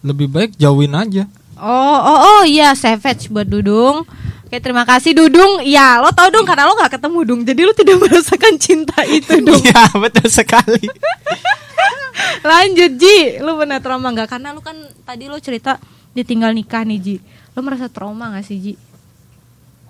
Lebih 0.00 0.28
baik 0.32 0.50
jauhin 0.56 0.96
aja. 0.96 1.28
Oh, 1.58 1.98
oh, 2.02 2.18
oh, 2.18 2.42
iya, 2.42 2.74
savage 2.74 3.30
buat 3.30 3.46
Dudung. 3.46 4.02
Oke, 4.44 4.58
terima 4.58 4.82
kasih 4.82 5.14
Dudung. 5.14 5.62
Ya, 5.62 6.02
lo 6.02 6.10
tau 6.10 6.30
dong 6.30 6.46
karena 6.46 6.66
lo 6.66 6.74
gak 6.78 6.98
ketemu 6.98 7.18
Dung, 7.26 7.40
jadi 7.46 7.60
lo 7.64 7.72
tidak 7.72 7.96
merasakan 8.02 8.54
cinta 8.58 8.98
itu 9.06 9.38
dong. 9.46 9.62
Iya, 9.62 9.94
betul 9.98 10.28
sekali. 10.30 10.86
Lanjut 12.50 12.92
Ji, 12.98 13.38
lo 13.42 13.56
pernah 13.58 13.80
trauma 13.80 14.12
nggak? 14.14 14.28
Karena 14.30 14.54
lo 14.54 14.60
kan 14.60 14.76
tadi 15.02 15.26
lo 15.26 15.38
cerita 15.40 15.80
ditinggal 16.12 16.54
nikah 16.54 16.86
nih 16.86 16.98
Ji. 17.00 17.16
Lo 17.54 17.62
merasa 17.62 17.90
trauma 17.90 18.34
gak 18.34 18.46
sih 18.46 18.58
Ji? 18.60 18.74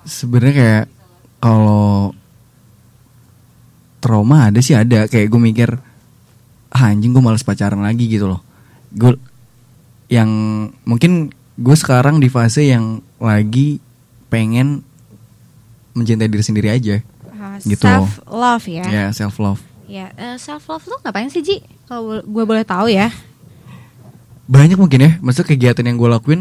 sebenarnya 0.05 0.55
kayak 0.55 0.87
kalau 1.41 2.13
trauma 4.05 4.53
ada 4.53 4.61
sih 4.61 4.77
ada 4.77 5.09
kayak 5.09 5.33
gue 5.33 5.41
mikir 5.41 5.71
ah, 6.71 6.93
anjing 6.93 7.17
gue 7.17 7.25
males 7.25 7.45
pacaran 7.45 7.81
lagi 7.81 8.05
gitu 8.05 8.29
loh 8.29 8.45
gue 8.93 9.17
yang 10.13 10.29
mungkin 10.85 11.33
gue 11.57 11.75
sekarang 11.75 12.19
di 12.19 12.27
fase 12.27 12.67
yang 12.67 12.85
lagi 13.17 13.79
pengen 14.27 14.83
mencintai 15.93 16.27
diri 16.27 16.43
sendiri 16.43 16.71
aja 16.71 16.99
Gitu. 17.57 17.79
Self 17.81 18.19
love 18.27 18.67
ya. 18.67 18.83
ya 18.85 19.05
self 19.11 19.39
love 19.39 19.63
Ya, 19.85 20.11
self 20.37 20.67
love 20.67 20.83
tuh 20.83 20.99
ngapain 20.99 21.29
sih 21.29 21.39
Ji? 21.39 21.57
Kalau 21.85 22.19
gue 22.19 22.45
boleh 22.45 22.63
tahu 22.63 22.89
ya. 22.89 23.13
banyak 24.45 24.75
mungkin 24.75 24.99
ya 24.99 25.11
maksudnya 25.19 25.49
kegiatan 25.51 25.81
yang 25.83 25.95
gue 25.95 26.05
lakuin 26.07 26.41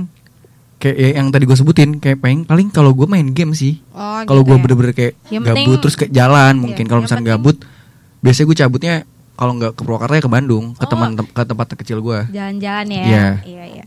kayak 0.77 0.95
ya 0.97 1.09
yang 1.15 1.29
tadi 1.29 1.45
gue 1.45 1.53
sebutin 1.53 1.95
kayak 1.97 2.19
pengen 2.19 2.43
paling 2.43 2.67
kalau 2.67 2.91
gue 2.91 3.05
main 3.05 3.23
game 3.29 3.53
sih 3.53 3.79
Oh, 3.89 4.19
kalau 4.21 4.41
gitu 4.41 4.49
gue 4.49 4.57
ya. 4.57 4.61
bener-bener 4.61 4.91
kayak 4.91 5.13
Yang 5.29 5.43
gabut 5.45 5.55
penting- 5.61 5.79
terus 5.79 5.95
ke 5.95 6.05
jalan 6.09 6.53
mungkin 6.57 6.81
Iya, 6.81 6.89
kalau 6.89 7.01
misalnya 7.01 7.23
penting- 7.23 7.39
gabut 7.39 7.57
biasanya 8.19 8.45
gue 8.45 8.57
cabutnya 8.57 8.93
kalau 9.33 9.51
nggak 9.53 9.71
ke 9.71 9.81
Purwakarta 9.81 10.13
ya 10.13 10.21
ke 10.21 10.29
Bandung 10.29 10.65
ke 10.73 10.83
Oh. 10.83 10.89
teman 10.89 11.09
ke 11.15 11.41
tempat 11.45 11.67
kecil 11.75 11.99
gue 11.99 12.19
Jalan-jalan 12.29 12.85
ya. 12.87 13.03
Iya. 13.03 13.27
Iya, 13.45 13.63
iya. 13.71 13.85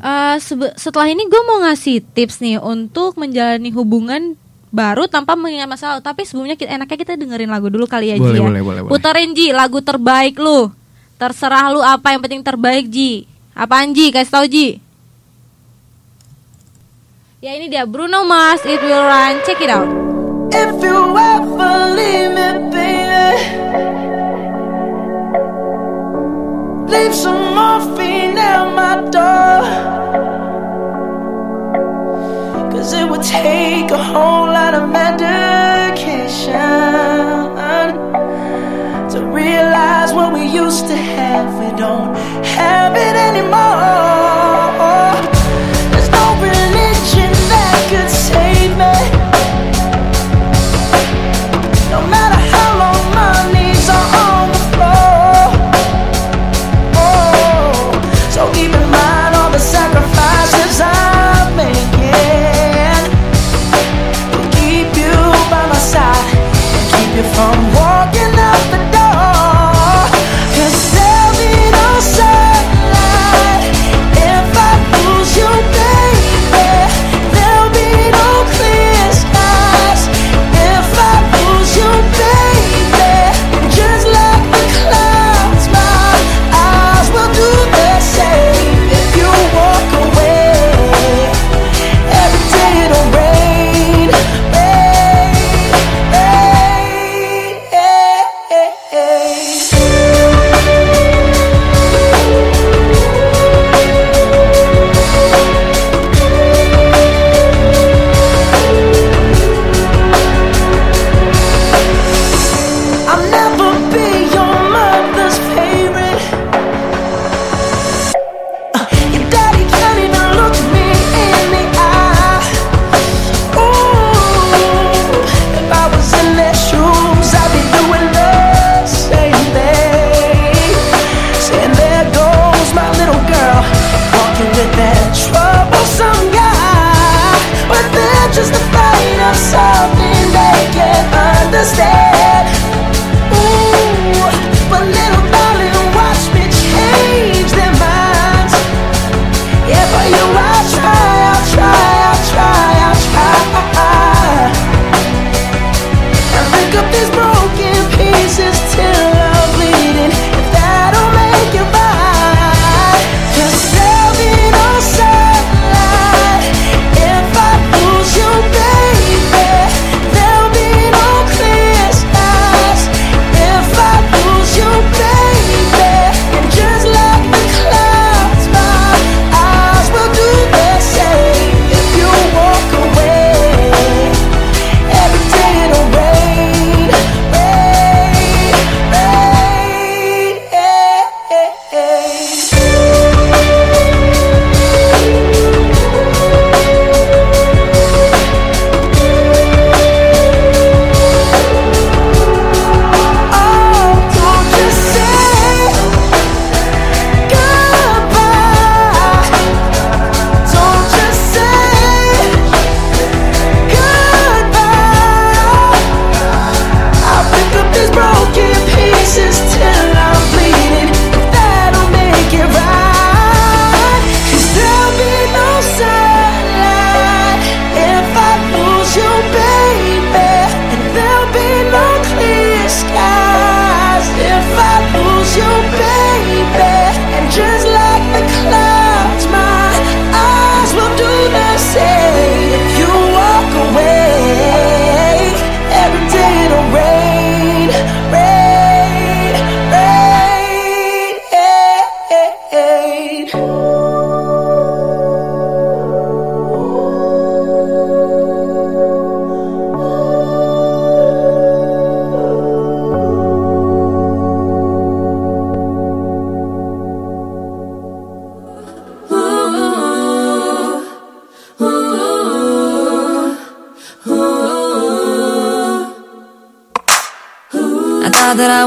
Eh, 0.00 0.36
sebe- 0.40 0.72
setelah 0.74 1.06
ini 1.06 1.24
gue 1.24 1.42
mau 1.44 1.60
ngasih 1.60 2.00
tips 2.02 2.40
nih 2.40 2.56
untuk 2.56 3.14
menjalani 3.14 3.68
hubungan 3.70 4.32
baru 4.70 5.04
tanpa 5.04 5.36
mengingat 5.36 5.68
masa 5.68 5.92
lalu. 5.92 6.02
Tapi 6.02 6.22
sebelumnya 6.24 6.56
kita, 6.56 6.72
enaknya 6.72 6.98
kita 6.98 7.12
dengerin 7.14 7.48
lagu 7.48 7.68
dulu 7.68 7.84
kali 7.84 8.08
ya 8.08 8.16
Boleh, 8.16 8.32
Ji 8.32 8.40
ya. 8.40 8.62
boleh. 8.64 8.80
Puterin 8.86 9.30
Ji 9.32 9.52
lagu 9.52 9.78
terbaik 9.78 10.34
lu. 10.34 10.72
Terserah 11.14 11.68
lu 11.68 11.78
apa 11.78 12.10
yang 12.10 12.20
penting 12.20 12.40
terbaik 12.40 12.88
Ji. 12.88 13.28
Apaan 13.52 13.92
Ji? 13.92 14.08
Kasih 14.08 14.32
tau 14.32 14.46
Ji. 14.46 14.80
Ya 17.40 17.52
ini 17.52 17.68
dia 17.68 17.84
Bruno 17.84 18.24
Mars 18.24 18.64
It 18.64 18.80
Will 18.80 19.00
Run. 19.00 19.44
Check 19.44 19.60
it 19.60 19.68
out. 19.68 19.88
If 20.50 20.76
you 20.78 20.98
ever 21.12 21.74
leave 21.94 22.32
me, 22.32 22.48
baby, 22.68 23.32
leave 26.90 27.14
some 27.14 27.54
morphine 27.54 28.36
at 28.36 28.64
my 28.80 28.94
door. 29.16 29.62
Cause 32.72 32.92
it 32.92 33.08
would 33.08 33.22
take 33.22 33.90
a 33.90 34.02
whole 34.12 34.46
lot 34.46 34.74
of 34.74 34.88
medication 34.90 36.50
to 39.12 39.18
realize 39.26 40.12
what 40.12 40.32
we 40.32 40.44
used 40.44 40.86
to 40.86 40.96
have. 40.96 41.48
We 41.62 41.70
don't 41.78 42.14
have 42.58 42.94
it 42.96 43.16
anymore. 43.28 44.69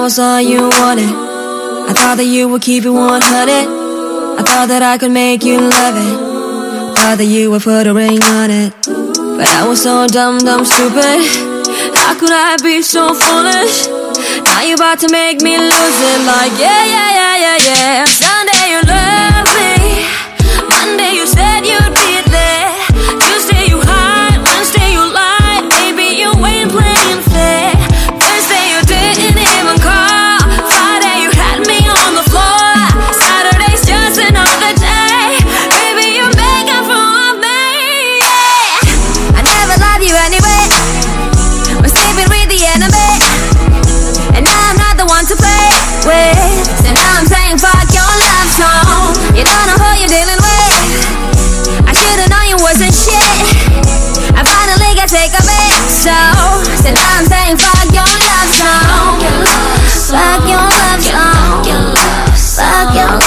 Was 0.04 0.20
all 0.20 0.42
you 0.42 0.60
wanted. 0.60 1.16
I 1.88 1.94
thought 1.96 2.18
that 2.18 2.26
you 2.26 2.50
would 2.50 2.62
keep 2.62 2.84
it 2.84 2.90
100. 2.90 3.24
I 3.24 4.44
thought 4.44 4.68
that 4.68 4.84
I 4.84 4.98
could 4.98 5.12
make 5.12 5.46
you 5.46 5.62
love 5.62 5.96
it. 5.96 6.98
Thought 6.98 7.20
that 7.20 7.26
you 7.26 7.50
would 7.52 7.62
put 7.62 7.88
a 7.88 7.94
ring 7.94 8.22
on 8.22 8.52
it. 8.52 8.74
But 8.84 9.48
I 9.48 9.66
was 9.66 9.82
so 9.82 10.06
dumb, 10.08 10.40
dumb, 10.40 10.66
stupid. 10.66 11.24
How 11.96 12.20
could 12.20 12.36
I 12.36 12.58
be 12.62 12.82
so 12.82 13.16
foolish? 13.16 13.88
Now 14.44 14.68
you 14.68 14.76
about 14.76 15.00
to 15.08 15.10
make 15.10 15.40
me 15.40 15.56
lose 15.56 16.00
it. 16.12 16.20
Like, 16.28 16.52
yeah, 16.60 16.84
yeah, 16.84 17.12
yeah, 17.20 17.36
yeah, 17.40 17.58
yeah. 17.64 18.04
Sunday 18.04 18.76
you 18.76 18.82
love 18.84 19.23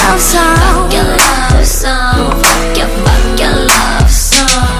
love 0.06 0.20
song. 0.20 0.56
Fuck 0.56 0.92
your 0.94 1.04
love 1.04 1.66
song. 1.66 2.30
Fuck 2.42 2.76
your, 2.78 2.90
fuck 3.02 3.40
your 3.40 3.56
love 3.66 4.10
song. 4.10 4.78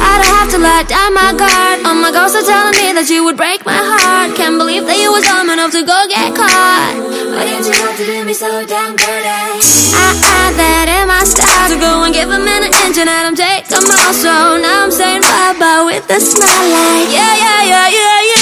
I 0.00 0.12
don't 0.18 0.34
have 0.34 0.50
to 0.50 0.58
let 0.58 0.88
down 0.88 1.14
my 1.14 1.30
guard. 1.36 1.86
All 1.86 1.94
my 1.94 2.10
ghosts 2.10 2.34
are 2.34 2.42
telling 2.42 2.74
me 2.74 2.90
that 2.98 3.06
you 3.08 3.22
would 3.24 3.36
break 3.36 3.64
my 3.64 3.76
heart. 3.76 4.34
Can't 4.34 4.58
believe 4.58 4.86
that 4.86 4.98
you 4.98 5.12
was 5.12 5.22
dumb 5.22 5.50
enough 5.50 5.70
to 5.78 5.82
go 5.86 5.98
get 6.08 6.34
caught. 6.34 6.94
Why 7.30 7.44
did 7.46 7.62
you 7.66 7.74
have 7.84 7.94
to 7.96 8.04
do 8.04 8.24
me 8.24 8.34
so 8.34 8.50
damn 8.66 8.96
dirty? 8.96 9.30
Eh? 9.30 9.94
I 9.94 10.10
had 10.26 10.52
that 10.58 10.86
in 10.90 11.06
my 11.06 11.22
style 11.22 11.68
to 11.70 11.78
go 11.78 12.02
and 12.02 12.12
give 12.14 12.30
a 12.34 12.40
minute 12.40 12.74
inch 12.82 12.98
and 12.98 13.06
let 13.06 13.22
him 13.28 13.36
take 13.38 13.68
them 13.70 13.84
all. 13.86 14.12
So 14.16 14.58
now 14.58 14.88
I'm 14.88 14.90
saying 14.90 15.22
bye 15.22 15.54
bye 15.60 15.82
with 15.86 16.08
a 16.10 16.18
smile 16.18 16.66
like 16.66 17.14
yeah 17.14 17.34
yeah 17.38 17.60
yeah 17.62 17.86
yeah 17.94 18.20
yeah. 18.34 18.39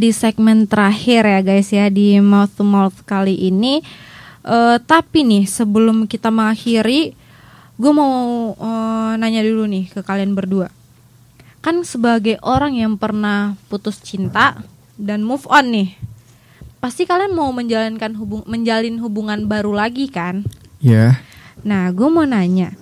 Menjadi 0.00 0.16
segmen 0.16 0.64
terakhir 0.64 1.28
ya 1.28 1.40
guys 1.44 1.68
ya 1.68 1.92
di 1.92 2.16
mouth 2.24 2.48
to 2.56 2.64
mouth 2.64 3.04
kali 3.04 3.36
ini. 3.36 3.84
Eh, 4.40 4.76
tapi 4.88 5.28
nih 5.28 5.44
sebelum 5.44 6.08
kita 6.08 6.32
mengakhiri, 6.32 7.12
gue 7.76 7.92
mau 7.92 8.56
eh, 8.56 9.12
nanya 9.20 9.44
dulu 9.44 9.68
nih 9.68 9.92
ke 9.92 10.00
kalian 10.00 10.32
berdua. 10.32 10.72
Kan 11.60 11.84
sebagai 11.84 12.40
orang 12.40 12.80
yang 12.80 12.96
pernah 12.96 13.60
putus 13.68 14.00
cinta 14.00 14.64
dan 14.96 15.20
move 15.20 15.44
on 15.52 15.68
nih, 15.68 15.92
pasti 16.80 17.04
kalian 17.04 17.36
mau 17.36 17.52
menjalankan 17.52 18.16
hubung 18.16 18.48
menjalin 18.48 18.96
hubungan 19.04 19.44
baru 19.52 19.76
lagi 19.76 20.08
kan? 20.08 20.48
Ya. 20.80 21.20
Nah, 21.60 21.92
gue 21.92 22.08
mau 22.08 22.24
nanya, 22.24 22.72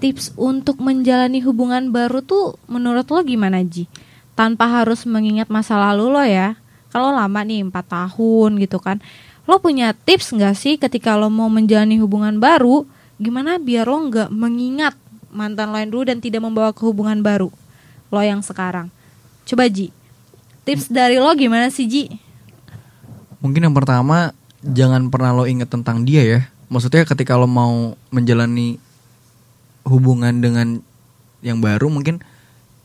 tips 0.00 0.32
untuk 0.40 0.80
menjalani 0.80 1.44
hubungan 1.44 1.92
baru 1.92 2.24
tuh 2.24 2.56
menurut 2.64 3.04
lo 3.12 3.20
gimana 3.20 3.60
Ji? 3.60 3.92
Tanpa 4.32 4.64
harus 4.80 5.04
mengingat 5.04 5.52
masa 5.52 5.76
lalu 5.76 6.08
lo 6.08 6.24
ya. 6.24 6.61
Kalau 6.92 7.08
lama 7.10 7.40
nih 7.40 7.64
4 7.64 7.72
tahun 7.72 8.50
gitu 8.60 8.76
kan. 8.76 9.00
Lo 9.48 9.58
punya 9.58 9.96
tips 9.96 10.36
nggak 10.36 10.54
sih 10.54 10.76
ketika 10.76 11.16
lo 11.16 11.32
mau 11.32 11.48
menjalani 11.48 11.98
hubungan 11.98 12.36
baru? 12.38 12.84
Gimana 13.16 13.56
biar 13.56 13.88
lo 13.88 13.98
nggak 14.12 14.28
mengingat 14.28 14.94
mantan 15.32 15.72
lo 15.72 15.80
dulu 15.88 16.12
dan 16.12 16.20
tidak 16.20 16.44
membawa 16.44 16.70
ke 16.76 16.84
hubungan 16.84 17.24
baru 17.24 17.48
lo 18.12 18.20
yang 18.20 18.44
sekarang? 18.44 18.92
Coba 19.48 19.66
Ji, 19.72 19.88
tips 20.68 20.92
dari 20.92 21.16
lo 21.16 21.32
gimana 21.32 21.72
sih 21.72 21.88
Ji? 21.88 22.04
Mungkin 23.40 23.66
yang 23.66 23.74
pertama 23.74 24.36
jangan 24.62 25.08
pernah 25.08 25.32
lo 25.32 25.48
inget 25.48 25.72
tentang 25.72 26.04
dia 26.04 26.22
ya. 26.22 26.40
Maksudnya 26.68 27.08
ketika 27.08 27.34
lo 27.40 27.48
mau 27.48 27.96
menjalani 28.12 28.76
hubungan 29.88 30.38
dengan 30.38 30.78
yang 31.42 31.58
baru 31.58 31.90
mungkin 31.90 32.22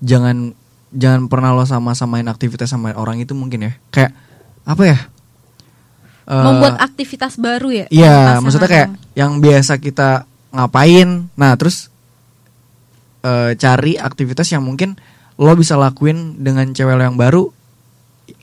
jangan 0.01 0.57
jangan 0.91 1.27
pernah 1.27 1.51
lo 1.51 1.67
sama-samain 1.67 2.25
aktivitas 2.27 2.71
sama 2.71 2.95
orang 2.95 3.19
itu 3.19 3.35
mungkin 3.35 3.67
ya. 3.67 3.73
Kayak 3.91 4.11
apa 4.67 4.83
ya? 4.83 4.97
Eh, 6.27 6.43
Membuat 6.43 6.75
aktivitas 6.83 7.39
baru 7.39 7.71
ya? 7.71 7.85
Iya, 7.87 8.43
maksudnya 8.43 8.67
kayak 8.67 8.89
yang 9.15 9.39
biasa 9.39 9.79
kita 9.79 10.27
ngapain. 10.51 11.31
Nah, 11.39 11.55
terus 11.55 11.87
eh, 13.23 13.55
cari 13.55 13.95
aktivitas 13.95 14.47
yang 14.51 14.63
mungkin 14.63 14.99
lo 15.37 15.53
bisa 15.55 15.79
lakuin 15.79 16.41
dengan 16.41 16.67
cewek 16.73 16.97
lo 16.97 17.03
yang 17.07 17.19
baru, 17.19 17.47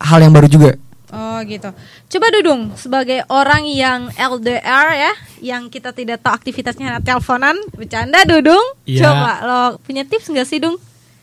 hal 0.00 0.24
yang 0.24 0.32
baru 0.32 0.48
juga. 0.48 0.72
Oh 1.14 1.38
gitu. 1.46 1.70
Coba 2.10 2.26
Dudung 2.34 2.74
sebagai 2.74 3.22
orang 3.30 3.70
yang 3.70 4.10
LDR 4.18 4.86
ya, 4.98 5.12
yang 5.38 5.70
kita 5.70 5.94
tidak 5.94 6.24
tahu 6.24 6.34
aktivitasnya 6.34 6.98
teleponan, 7.06 7.54
bercanda 7.70 8.26
Dudung. 8.26 8.64
Iya. 8.82 9.06
Coba 9.06 9.32
lo 9.44 9.60
punya 9.84 10.02
tips 10.02 10.32
nggak 10.32 10.48
sih 10.48 10.58
Dung? 10.58 10.74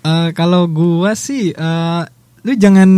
Eh, 0.02 0.30
kalau 0.34 0.66
gua 0.66 1.14
sih 1.14 1.54
eh, 1.54 2.02
lu 2.42 2.54
jangan 2.58 2.90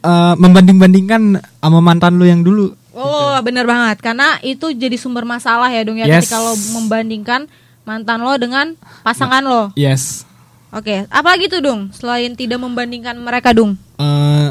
eh, 0.00 0.34
membanding-bandingkan 0.38 1.42
sama 1.60 1.80
mantan 1.82 2.16
lu 2.18 2.26
yang 2.26 2.46
dulu. 2.46 2.74
Oh 2.94 3.38
bener 3.40 3.64
banget, 3.64 4.02
karena 4.02 4.36
itu 4.42 4.74
jadi 4.74 4.98
sumber 4.98 5.22
masalah 5.22 5.70
ya 5.70 5.86
Dung 5.86 6.02
ya 6.02 6.10
Yes. 6.10 6.28
lo 6.34 6.52
membandingkan 6.78 7.46
mantan 7.86 8.20
lo 8.22 8.34
dengan 8.36 8.74
pasangan 9.06 9.42
lo. 9.46 9.70
Yes. 9.78 10.26
Oke, 10.70 11.06
apalagi 11.10 11.50
tuh 11.50 11.62
Dung? 11.62 11.90
Selain 11.90 12.30
tidak 12.38 12.62
membandingkan 12.62 13.18
mereka 13.18 13.50
Dung. 13.50 13.74
Eh, 13.98 14.50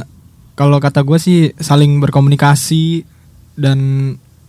kalau 0.59 0.79
kata 0.83 1.03
gue 1.07 1.15
sih 1.15 1.39
saling 1.55 2.03
berkomunikasi 2.03 3.07
dan 3.55 3.79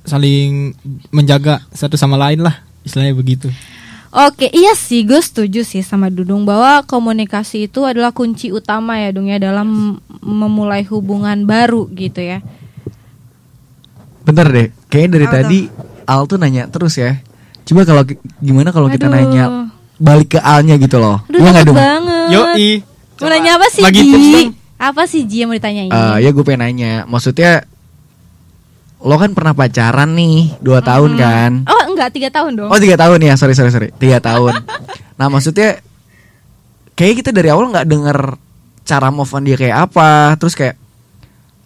saling 0.03 0.74
menjaga 1.14 1.62
satu 1.70 1.95
sama 1.95 2.18
lain 2.18 2.43
lah 2.43 2.66
istilahnya 2.82 3.14
begitu 3.14 3.47
Oke, 4.11 4.51
iya 4.51 4.75
sih, 4.75 5.07
gue 5.07 5.23
setuju 5.23 5.63
sih 5.63 5.87
sama 5.87 6.11
Dudung 6.11 6.43
bahwa 6.43 6.83
komunikasi 6.83 7.71
itu 7.71 7.87
adalah 7.87 8.11
kunci 8.11 8.51
utama 8.51 8.99
ya, 8.99 9.15
Dung 9.15 9.31
ya 9.31 9.39
dalam 9.39 10.03
memulai 10.19 10.83
hubungan 10.83 11.47
baru 11.47 11.87
gitu 11.95 12.19
ya. 12.19 12.43
Bentar 14.27 14.51
deh, 14.51 14.75
kayaknya 14.91 15.11
dari 15.15 15.27
Apa 15.31 15.35
tadi 15.39 15.59
Al 16.11 16.27
tuh 16.27 16.43
nanya 16.43 16.67
terus 16.67 16.99
ya. 16.99 17.23
Coba 17.63 17.87
kalau 17.87 18.03
gimana 18.43 18.75
kalau 18.75 18.91
kita 18.91 19.07
nanya 19.07 19.71
balik 19.95 20.35
ke 20.35 20.41
Alnya 20.43 20.75
gitu 20.75 20.99
loh. 20.99 21.23
Aduh, 21.31 21.39
Iya 21.39 21.49
nggak 21.55 21.67
dong? 21.71 21.79
banget. 21.79 22.27
Yoi 22.35 22.71
Mau 23.21 23.29
nanya 23.29 23.51
apa 23.61 23.67
sih, 23.69 23.83
tips 23.85 24.27
Ji? 24.27 24.43
Apa 24.81 25.03
sih 25.07 25.23
Ji 25.29 25.45
yang 25.45 25.53
mau 25.53 25.57
ditanyain? 25.61 25.93
Eh, 25.93 26.17
ya 26.25 26.29
gue 26.35 26.43
pengen 26.43 26.67
nanya, 26.67 26.93
maksudnya 27.07 27.63
lo 29.01 29.16
kan 29.16 29.32
pernah 29.32 29.57
pacaran 29.57 30.12
nih 30.12 30.61
dua 30.61 30.84
tahun 30.84 31.16
kan? 31.16 31.51
Oh, 31.64 31.82
enggak, 31.88 32.12
tiga 32.12 32.28
tahun 32.28 32.53
dong. 32.61 32.68
Oh 32.68 32.76
tiga 32.76 33.01
tahun 33.01 33.18
ya, 33.24 33.34
sorry 33.40 33.57
sorry 33.57 33.72
sorry, 33.72 33.88
tiga 33.96 34.20
tahun. 34.20 34.61
nah 35.20 35.32
maksudnya 35.32 35.80
kayak 36.96 37.24
kita 37.24 37.30
dari 37.32 37.48
awal 37.48 37.72
nggak 37.72 37.88
denger 37.88 38.18
cara 38.84 39.09
move 39.09 39.32
on 39.32 39.44
dia 39.48 39.57
kayak 39.57 39.88
apa, 39.88 40.36
terus 40.36 40.53
kayak 40.53 40.76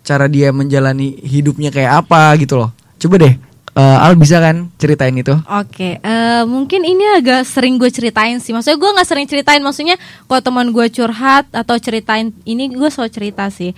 cara 0.04 0.28
dia 0.30 0.52
menjalani 0.54 1.16
hidupnya 1.24 1.74
kayak 1.74 2.06
apa 2.06 2.36
gitu 2.38 2.60
loh. 2.60 2.70
Coba 3.00 3.18
deh, 3.18 3.34
eh, 3.74 3.98
Al 4.04 4.14
bisa 4.14 4.38
kan 4.38 4.70
ceritain 4.78 5.16
itu? 5.16 5.34
Oke, 5.34 5.98
eh, 5.98 6.42
mungkin 6.46 6.86
ini 6.86 7.02
agak 7.18 7.42
sering 7.48 7.80
gue 7.80 7.90
ceritain 7.90 8.38
sih. 8.38 8.54
Maksudnya 8.54 8.78
gue 8.78 8.90
nggak 8.94 9.08
sering 9.08 9.26
ceritain. 9.26 9.62
Maksudnya 9.64 9.96
kalau 10.28 10.40
teman 10.44 10.70
gue 10.70 10.86
curhat 10.92 11.50
atau 11.50 11.74
ceritain 11.82 12.30
ini 12.46 12.70
gue 12.70 12.88
selalu 12.92 13.10
cerita 13.10 13.48
sih. 13.50 13.74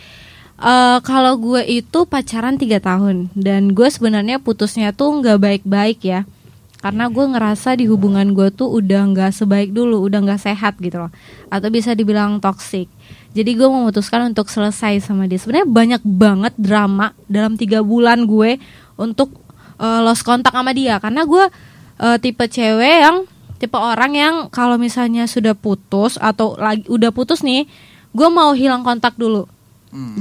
Eh, 0.56 0.98
kalau 1.04 1.36
gue 1.36 1.60
itu 1.68 2.08
pacaran 2.08 2.56
tiga 2.56 2.80
tahun 2.80 3.28
dan 3.36 3.76
gue 3.76 3.92
sebenarnya 3.92 4.40
putusnya 4.40 4.96
tuh 4.96 5.20
nggak 5.20 5.36
baik-baik 5.36 6.00
ya. 6.00 6.24
Karena 6.80 7.12
gue 7.12 7.24
ngerasa 7.28 7.76
di 7.76 7.84
hubungan 7.84 8.32
gue 8.32 8.48
tuh 8.48 8.72
udah 8.80 9.04
nggak 9.12 9.36
sebaik 9.36 9.76
dulu, 9.76 10.08
udah 10.08 10.24
nggak 10.24 10.40
sehat 10.40 10.80
gitu 10.80 10.96
loh. 11.04 11.12
Atau 11.52 11.68
bisa 11.68 11.92
dibilang 11.92 12.40
toxic. 12.40 12.88
Jadi 13.36 13.52
gue 13.52 13.68
memutuskan 13.68 14.32
untuk 14.32 14.48
selesai 14.48 15.04
sama 15.04 15.28
dia. 15.28 15.36
Sebenarnya 15.36 15.68
banyak 15.68 16.02
banget 16.08 16.54
drama 16.56 17.12
dalam 17.28 17.60
tiga 17.60 17.84
bulan 17.84 18.24
gue 18.24 18.56
untuk 18.96 19.36
eh, 19.76 20.00
lost 20.00 20.24
kontak 20.24 20.56
sama 20.56 20.72
dia. 20.72 20.96
Karena 21.04 21.28
gue 21.28 21.52
eh, 22.00 22.16
tipe 22.16 22.48
cewek 22.48 22.96
yang 23.04 23.28
tipe 23.60 23.76
orang 23.76 24.12
yang 24.16 24.34
kalau 24.48 24.80
misalnya 24.80 25.28
sudah 25.28 25.52
putus 25.52 26.16
atau 26.16 26.56
lagi 26.56 26.88
udah 26.88 27.12
putus 27.12 27.44
nih, 27.44 27.68
gue 28.16 28.28
mau 28.32 28.56
hilang 28.56 28.80
kontak 28.80 29.20
dulu. 29.20 29.44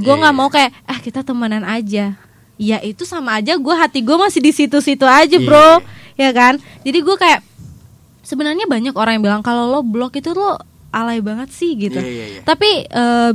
Gue 0.00 0.14
nggak 0.16 0.34
mau 0.34 0.48
kayak 0.48 0.72
ah 0.88 0.98
kita 1.00 1.20
temenan 1.20 1.64
aja. 1.66 2.16
Ya 2.56 2.78
itu 2.80 3.04
sama 3.04 3.36
aja 3.36 3.52
gue 3.60 3.74
hati 3.76 4.00
gue 4.00 4.16
masih 4.16 4.40
di 4.40 4.48
situ-situ 4.48 5.04
aja 5.04 5.36
bro, 5.36 5.84
ya 6.16 6.32
kan? 6.32 6.56
Jadi 6.80 6.98
gue 7.04 7.16
kayak 7.20 7.44
sebenarnya 8.24 8.64
banyak 8.64 8.96
orang 8.96 9.20
yang 9.20 9.24
bilang 9.28 9.42
kalau 9.44 9.68
lo 9.68 9.80
blok 9.84 10.16
itu 10.16 10.32
lo 10.32 10.56
alay 10.88 11.20
banget 11.20 11.52
sih 11.52 11.76
gitu. 11.76 12.00
Iya, 12.00 12.08
iya, 12.08 12.26
iya. 12.32 12.40
Tapi 12.48 12.88
eh, 12.88 13.32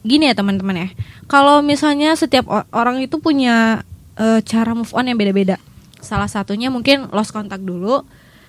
gini 0.00 0.32
ya 0.32 0.34
teman-teman 0.34 0.88
ya, 0.88 0.88
kalau 1.28 1.60
misalnya 1.60 2.16
setiap 2.16 2.48
orang 2.72 3.04
itu 3.04 3.20
punya 3.20 3.84
eh, 4.16 4.40
cara 4.40 4.72
move 4.72 4.90
on 4.96 5.12
yang 5.12 5.20
beda-beda. 5.20 5.60
Salah 6.00 6.28
satunya 6.28 6.72
mungkin 6.72 7.12
lost 7.12 7.36
kontak 7.36 7.60
dulu. 7.60 8.00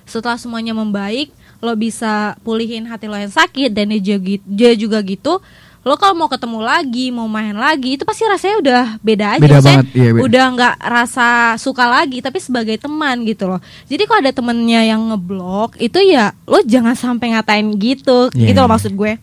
Setelah 0.07 0.37
semuanya 0.37 0.71
membaik, 0.71 1.33
lo 1.59 1.73
bisa 1.73 2.37
pulihin 2.45 2.85
hati 2.87 3.09
lo 3.09 3.17
yang 3.17 3.33
sakit 3.33 3.73
dan 3.73 3.91
dia 3.91 4.71
juga 4.77 4.99
gitu. 5.03 5.43
Lo 5.85 6.01
kalau 6.01 6.17
mau 6.17 6.25
ketemu 6.25 6.65
lagi, 6.65 7.13
mau 7.13 7.29
main 7.29 7.53
lagi, 7.53 7.93
itu 7.93 8.01
pasti 8.01 8.25
rasanya 8.25 8.57
udah 8.57 8.83
beda 9.05 9.37
aja. 9.37 9.41
Beda 9.45 9.59
banget, 9.61 9.85
iya, 9.93 10.09
beda. 10.09 10.21
udah 10.25 10.45
nggak 10.57 10.75
rasa 10.81 11.27
suka 11.61 11.85
lagi, 11.85 12.25
tapi 12.25 12.41
sebagai 12.41 12.73
teman 12.75 13.21
gitu 13.21 13.45
loh. 13.45 13.61
Jadi 13.85 14.09
kalau 14.09 14.19
ada 14.19 14.33
temennya 14.33 14.81
yang 14.81 15.13
ngeblok, 15.13 15.77
itu 15.77 16.01
ya 16.01 16.33
lo 16.49 16.57
jangan 16.65 16.97
sampai 16.97 17.37
ngatain 17.37 17.69
gitu, 17.77 18.33
Iya, 18.33 18.49
gitu 18.49 18.59
loh 18.59 18.65
iya. 18.65 18.73
maksud 18.73 18.91
gue. 18.91 19.13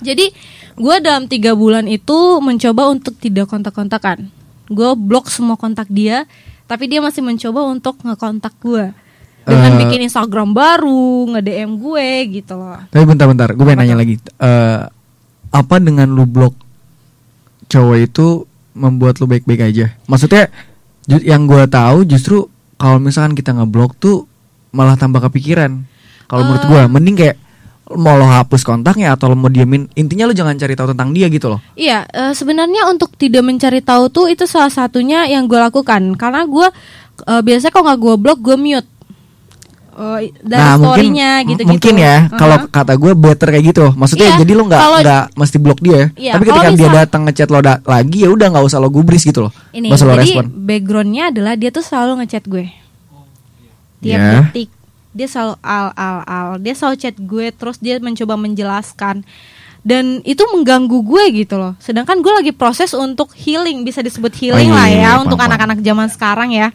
Jadi 0.00 0.26
gue 0.72 0.96
dalam 0.98 1.28
tiga 1.28 1.52
bulan 1.52 1.84
itu 1.84 2.40
mencoba 2.40 2.88
untuk 2.88 3.12
tidak 3.20 3.52
kontak-kontakan. 3.52 4.32
Gue 4.72 4.96
blok 4.96 5.28
semua 5.28 5.60
kontak 5.60 5.92
dia, 5.92 6.24
tapi 6.64 6.88
dia 6.88 7.04
masih 7.04 7.20
mencoba 7.20 7.68
untuk 7.68 8.00
ngekontak 8.00 8.56
gue 8.64 8.96
dengan 9.44 9.70
Eh. 9.74 9.78
bikin 9.84 10.08
Instagram 10.08 10.56
baru, 10.56 11.36
nge 11.36 11.40
DM 11.44 11.70
gue 11.76 12.08
gitu 12.40 12.56
loh. 12.56 12.80
Tapi 12.88 13.04
bentar-bentar, 13.04 13.52
gue 13.52 13.60
pengen 13.60 13.76
nanya 13.84 13.96
lagi. 14.00 14.16
Eh, 14.16 14.80
apa 15.52 15.76
dengan 15.78 16.08
lu 16.08 16.24
blok 16.24 16.56
cowok 17.68 17.96
itu 18.00 18.48
membuat 18.72 19.20
lu 19.20 19.28
baik-baik 19.28 19.68
aja? 19.68 19.92
Maksudnya 20.08 20.48
yang 21.08 21.44
gue 21.44 21.64
tahu 21.68 22.08
justru 22.08 22.48
kalau 22.80 22.98
misalkan 22.98 23.36
kita 23.36 23.54
ngeblok 23.54 23.94
tuh 24.00 24.26
malah 24.74 24.96
tambah 24.96 25.20
kepikiran. 25.28 25.84
Kalau 26.26 26.42
menurut 26.48 26.64
gue, 26.64 26.82
mending 26.88 27.16
kayak 27.20 27.36
mau 27.92 28.16
lo 28.16 28.24
hapus 28.24 28.64
kontaknya 28.64 29.12
atau 29.12 29.30
lo 29.30 29.36
mau 29.36 29.52
diemin. 29.52 29.86
Intinya 29.94 30.24
lo 30.24 30.32
jangan 30.32 30.56
cari 30.56 30.72
tahu 30.72 30.96
tentang 30.96 31.12
dia 31.12 31.28
gitu 31.28 31.52
loh. 31.52 31.60
Iya, 31.76 32.08
eh, 32.08 32.32
sebenarnya 32.32 32.88
untuk 32.88 33.12
tidak 33.20 33.44
mencari 33.44 33.84
tahu 33.84 34.08
tuh 34.08 34.26
itu 34.32 34.48
salah 34.48 34.72
satunya 34.72 35.28
yang 35.28 35.44
gue 35.44 35.60
lakukan 35.60 36.16
karena 36.16 36.48
gue 36.48 36.66
eh, 37.28 37.42
biasanya 37.44 37.72
kalau 37.72 37.84
nggak 37.92 38.00
gue 38.00 38.14
blok 38.16 38.38
gue 38.40 38.56
mute 38.56 38.88
Eh, 40.18 40.34
dari 40.40 40.58
nah 40.58 40.74
mungkin 40.74 41.04
storynya 41.04 41.30
gitu-gitu. 41.44 41.68
mungkin 41.68 41.94
ya 41.96 42.16
Uh-huh. 42.22 42.36
kalau 42.36 42.56
kata 42.66 42.92
gue 42.94 43.12
better 43.14 43.48
kayak 43.48 43.64
gitu. 43.66 43.84
Maksudnya 43.92 44.28
Iya, 44.28 44.38
jadi 44.40 44.52
lo 44.52 44.62
nggak 44.64 44.80
nggak 44.98 45.24
mesti 45.32 45.56
blok 45.56 45.78
dia. 45.78 46.00
Iya, 46.12 46.32
Tapi 46.32 46.44
ketika 46.44 46.58
kalau 46.60 46.74
dia 46.74 46.82
misal- 46.84 46.98
datang 46.98 47.20
ngechat 47.24 47.48
lo 47.48 47.60
da- 47.60 47.82
lagi 47.82 48.18
ya 48.18 48.28
udah 48.28 48.46
nggak 48.48 48.64
usah 48.64 48.78
lo 48.78 48.88
gubris 48.88 49.22
gitu 49.22 49.40
loh. 49.40 49.52
ini 49.70 49.86
Nggak 49.86 49.96
usah 49.96 50.06
lo 50.06 50.14
jadi 50.14 50.24
respon. 50.26 50.44
backgroundnya 50.60 51.24
adalah 51.28 51.54
dia 51.54 51.70
tuh 51.70 51.80
selalu 51.80 52.12
ngechat 52.20 52.44
gue 52.44 52.66
tiap 54.00 54.18
Ya. 54.18 54.30
detik 54.42 54.68
dia 55.12 55.26
selalu 55.26 55.54
al 55.60 55.86
al 55.94 56.16
al 56.24 56.48
dia 56.58 56.72
selalu 56.72 56.96
chat 56.98 57.14
gue 57.14 57.46
terus 57.50 57.76
dia 57.76 57.96
mencoba 57.98 58.34
menjelaskan 58.34 59.22
dan 59.82 60.04
itu 60.22 60.40
mengganggu 60.48 60.94
gue 60.96 61.24
gitu 61.36 61.54
loh 61.54 61.74
sedangkan 61.76 62.18
gue 62.18 62.32
lagi 62.32 62.52
proses 62.52 62.90
untuk 62.92 63.30
healing 63.32 63.82
bisa 63.82 64.00
disebut 64.00 64.32
healing 64.32 64.68
iya, 64.68 64.74
lah 64.74 64.86
iya, 64.86 64.96
ya 64.96 65.02
iya, 65.04 65.20
untuk 65.20 65.36
paham, 65.36 65.50
anak-anak 65.50 65.78
zaman 65.80 66.08
sekarang 66.08 66.50
ya 66.50 66.70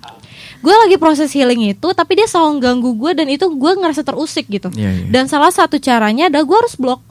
gue 0.58 0.76
lagi 0.76 0.96
proses 0.96 1.30
healing 1.30 1.70
itu 1.70 1.88
tapi 1.92 2.14
dia 2.14 2.26
selalu 2.26 2.58
ganggu 2.60 2.92
gue 2.94 3.12
dan 3.14 3.28
itu 3.28 3.46
gue 3.48 3.72
ngerasa 3.74 4.02
terusik 4.02 4.46
gitu 4.48 4.70
Iya, 4.72 4.92
iya. 4.92 5.08
dan 5.08 5.26
salah 5.26 5.50
satu 5.50 5.78
caranya 5.78 6.28
adalah 6.28 6.44
gue 6.44 6.58
harus 6.58 6.76
blok 6.76 7.02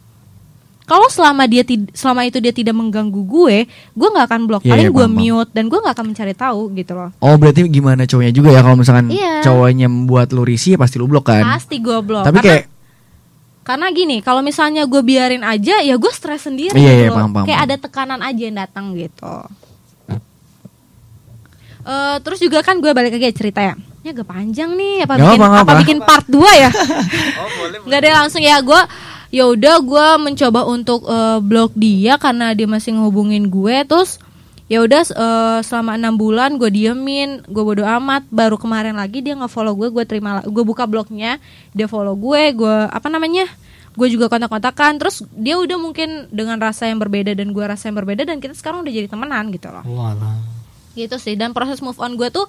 kalau 0.82 1.06
selama 1.06 1.44
dia 1.44 1.66
selama 1.92 2.22
itu 2.22 2.38
dia 2.38 2.50
tidak 2.50 2.70
mengganggu 2.72 3.18
gue 3.18 3.56
gue 3.66 4.08
nggak 4.08 4.26
akan 4.26 4.40
blok 4.44 4.62
Iya, 4.62 4.70
paling 4.70 4.86
iya, 4.86 4.94
gue 4.94 5.06
mute 5.08 5.50
dan 5.50 5.64
gue 5.66 5.78
nggak 5.78 5.94
akan 5.94 6.06
mencari 6.06 6.30
tahu 6.32 6.62
gitu 6.72 6.92
loh 6.94 7.10
Oh 7.18 7.34
berarti 7.34 7.66
gimana 7.66 8.02
cowoknya 8.02 8.30
juga 8.30 8.48
ya 8.50 8.60
kalau 8.60 8.76
misalkan 8.76 9.10
Iya. 9.10 9.42
cowoknya 9.42 9.86
membuat 9.86 10.30
lu 10.30 10.42
risih 10.42 10.74
ya 10.74 10.78
pasti 10.78 10.96
lu 10.96 11.06
blok 11.06 11.26
kan. 11.26 11.42
pasti 11.44 11.78
gue 11.78 11.98
blok 11.98 12.22
Tapi 12.22 12.38
karena 12.38 12.46
kayak 12.46 12.64
karena 13.62 13.86
gini 13.90 14.22
kalau 14.22 14.40
misalnya 14.40 14.86
gue 14.86 15.02
biarin 15.02 15.42
aja 15.42 15.82
ya 15.82 15.98
gue 15.98 16.12
stres 16.12 16.46
sendiri 16.46 16.70
Iya, 16.72 16.86
gitu 16.86 17.02
iya, 17.02 17.08
loh. 17.10 17.16
paham, 17.18 17.30
paham, 17.32 17.44
kayak 17.44 17.58
paham. 17.58 17.66
ada 17.66 17.76
tekanan 17.80 18.20
aja 18.22 18.42
yang 18.42 18.56
datang 18.56 18.84
gitu 18.94 19.34
Eh, 21.86 22.16
terus 22.18 22.42
juga 22.42 22.66
kan 22.66 22.82
gue 22.82 22.90
balik 22.90 23.14
lagi 23.14 23.30
cerita 23.30 23.62
ya 23.62 23.78
ini 24.02 24.10
agak 24.10 24.26
panjang 24.26 24.74
nih 24.74 25.06
apa 25.06 25.14
bikin 25.22 25.38
apa, 25.38 25.46
apa 25.46 25.62
apa. 25.62 25.80
bikin 25.86 25.98
part 26.02 26.26
2 26.26 26.42
ya 26.42 26.70
nggak 27.86 28.00
ada 28.02 28.10
langsung 28.26 28.42
ya 28.42 28.58
gue 28.58 28.80
ya 29.30 29.46
udah 29.46 29.76
gue 29.86 30.06
mencoba 30.18 30.66
untuk 30.66 31.06
eh, 31.06 31.38
blok 31.38 31.78
dia 31.78 32.18
karena 32.18 32.58
dia 32.58 32.66
masih 32.66 32.98
ngehubungin 32.98 33.46
gue 33.46 33.86
terus 33.86 34.18
ya 34.66 34.82
udah 34.82 35.06
eh, 35.06 35.58
selama 35.62 35.94
enam 35.94 36.18
bulan 36.18 36.58
gue 36.58 36.66
diemin 36.74 37.46
gue 37.46 37.62
bodo 37.62 37.86
amat 37.86 38.26
baru 38.34 38.58
kemarin 38.58 38.98
lagi 38.98 39.22
dia 39.22 39.38
nggak 39.38 39.54
follow 39.54 39.78
gue 39.78 39.86
gue 39.94 40.02
terima 40.10 40.42
gue 40.42 40.64
buka 40.66 40.90
blognya 40.90 41.38
dia 41.70 41.86
follow 41.86 42.18
gue 42.18 42.50
gue 42.50 42.76
apa 42.90 43.06
namanya 43.06 43.46
gue 43.94 44.08
juga 44.10 44.26
kontak-kontakan 44.26 44.98
terus 44.98 45.22
dia 45.38 45.54
udah 45.54 45.78
mungkin 45.78 46.26
dengan 46.34 46.58
rasa 46.58 46.90
yang 46.90 46.98
berbeda 46.98 47.30
dan 47.38 47.54
gue 47.54 47.62
rasa 47.62 47.86
yang 47.86 47.96
berbeda 48.02 48.26
dan 48.26 48.42
kita 48.42 48.58
sekarang 48.58 48.82
udah 48.82 48.90
jadi 48.90 49.06
temenan 49.06 49.54
gitu 49.54 49.70
loh 49.70 49.86
Walah. 49.86 50.55
Gitu 50.96 51.20
sih. 51.20 51.36
Dan 51.36 51.52
proses 51.52 51.84
move 51.84 52.00
on 52.00 52.16
gue 52.16 52.32
tuh 52.32 52.48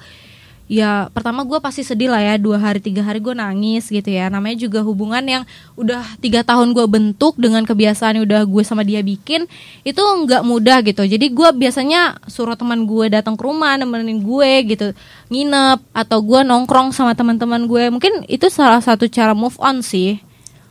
ya 0.68 1.08
pertama 1.16 1.48
gue 1.48 1.60
pasti 1.64 1.84
sedih 1.84 2.12
lah 2.12 2.20
ya. 2.20 2.36
Dua 2.36 2.60
hari 2.60 2.84
tiga 2.84 3.04
hari 3.04 3.20
gue 3.20 3.36
nangis 3.36 3.88
gitu 3.92 4.08
ya. 4.08 4.28
Namanya 4.32 4.60
juga 4.60 4.84
hubungan 4.84 5.24
yang 5.24 5.44
udah 5.76 6.04
tiga 6.24 6.44
tahun 6.44 6.76
gue 6.76 6.88
bentuk 6.88 7.36
dengan 7.40 7.64
kebiasaan 7.64 8.20
yang 8.20 8.26
udah 8.28 8.44
gue 8.44 8.64
sama 8.68 8.84
dia 8.84 9.00
bikin 9.04 9.48
itu 9.84 10.00
nggak 10.00 10.44
mudah 10.44 10.84
gitu. 10.84 11.04
Jadi 11.04 11.32
gue 11.32 11.50
biasanya 11.56 12.20
suruh 12.28 12.56
teman 12.56 12.88
gue 12.88 13.12
datang 13.12 13.36
ke 13.36 13.44
rumah 13.44 13.76
nemenin 13.76 14.24
gue 14.24 14.52
gitu. 14.76 14.88
Nginep 15.32 15.80
atau 15.92 16.20
gue 16.24 16.40
nongkrong 16.44 16.92
sama 16.92 17.16
teman-teman 17.16 17.68
gue. 17.68 17.84
Mungkin 17.92 18.28
itu 18.32 18.48
salah 18.52 18.80
satu 18.84 19.08
cara 19.08 19.36
move 19.36 19.56
on 19.60 19.80
sih. 19.84 20.20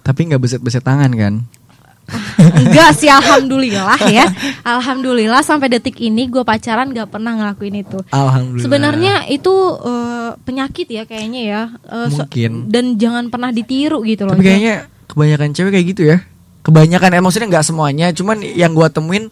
Tapi 0.04 0.28
nggak 0.28 0.38
beset-beset 0.38 0.84
tangan 0.84 1.10
kan. 1.16 1.34
Enggak 2.62 2.94
sih 2.94 3.10
alhamdulillah 3.10 3.98
ya 4.06 4.30
Alhamdulillah 4.62 5.42
sampai 5.42 5.66
detik 5.66 5.98
ini 5.98 6.30
gue 6.30 6.42
pacaran 6.42 6.94
gak 6.94 7.10
pernah 7.10 7.34
ngelakuin 7.34 7.82
itu 7.82 7.98
Alhamdulillah. 8.08 8.62
Sebenarnya 8.62 9.14
itu 9.26 9.50
eh, 9.82 10.30
penyakit 10.42 10.86
ya 10.86 11.02
kayaknya 11.02 11.42
ya. 11.42 11.62
Eh, 11.82 12.08
so- 12.10 12.22
Mungkin. 12.22 12.70
dan 12.70 12.94
jangan 12.94 13.26
pernah 13.26 13.50
ditiru 13.50 14.06
gitu 14.06 14.22
loh. 14.22 14.38
Tapi 14.38 14.46
kayaknya 14.46 14.74
kebanyakan 15.06 15.50
cewek 15.50 15.72
kayak 15.74 15.86
gitu 15.90 16.02
ya. 16.06 16.18
kebanyakan 16.62 17.14
ya 17.14 17.20
maksudnya 17.22 17.46
nggak 17.46 17.62
semuanya 17.62 18.10
cuman 18.10 18.42
yang 18.42 18.74
gua 18.74 18.90
temuin 18.90 19.30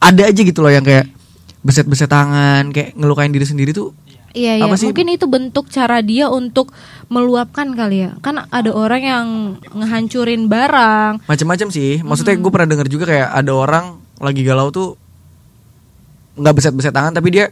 ada 0.00 0.24
aja 0.24 0.40
gitu 0.40 0.64
loh 0.64 0.72
yang 0.72 0.80
kayak 0.80 1.12
beset-beset 1.60 2.08
tangan 2.08 2.72
kayak 2.72 2.96
ngelukain 2.96 3.28
diri 3.28 3.44
sendiri 3.44 3.76
tuh 3.76 3.92
Iya, 4.34 4.58
iya. 4.58 4.64
Apa 4.66 4.74
sih? 4.74 4.90
Mungkin 4.90 5.06
itu 5.08 5.24
bentuk 5.24 5.70
cara 5.70 6.02
dia 6.02 6.26
untuk 6.26 6.74
meluapkan 7.06 7.70
kali 7.70 8.04
ya. 8.04 8.10
Kan 8.18 8.42
ada 8.42 8.70
orang 8.70 9.02
yang 9.02 9.26
ngehancurin 9.70 10.50
barang. 10.50 11.22
macam-macam 11.24 11.68
sih 11.70 12.02
maksudnya 12.02 12.34
gue 12.34 12.50
pernah 12.50 12.68
denger 12.68 12.88
juga 12.90 13.04
kayak 13.06 13.28
ada 13.30 13.52
orang 13.54 13.84
lagi 14.18 14.42
galau 14.42 14.68
tuh 14.68 14.98
nggak 16.34 16.50
beset-beset 16.52 16.90
tangan 16.90 17.14
tapi 17.14 17.30
dia 17.30 17.46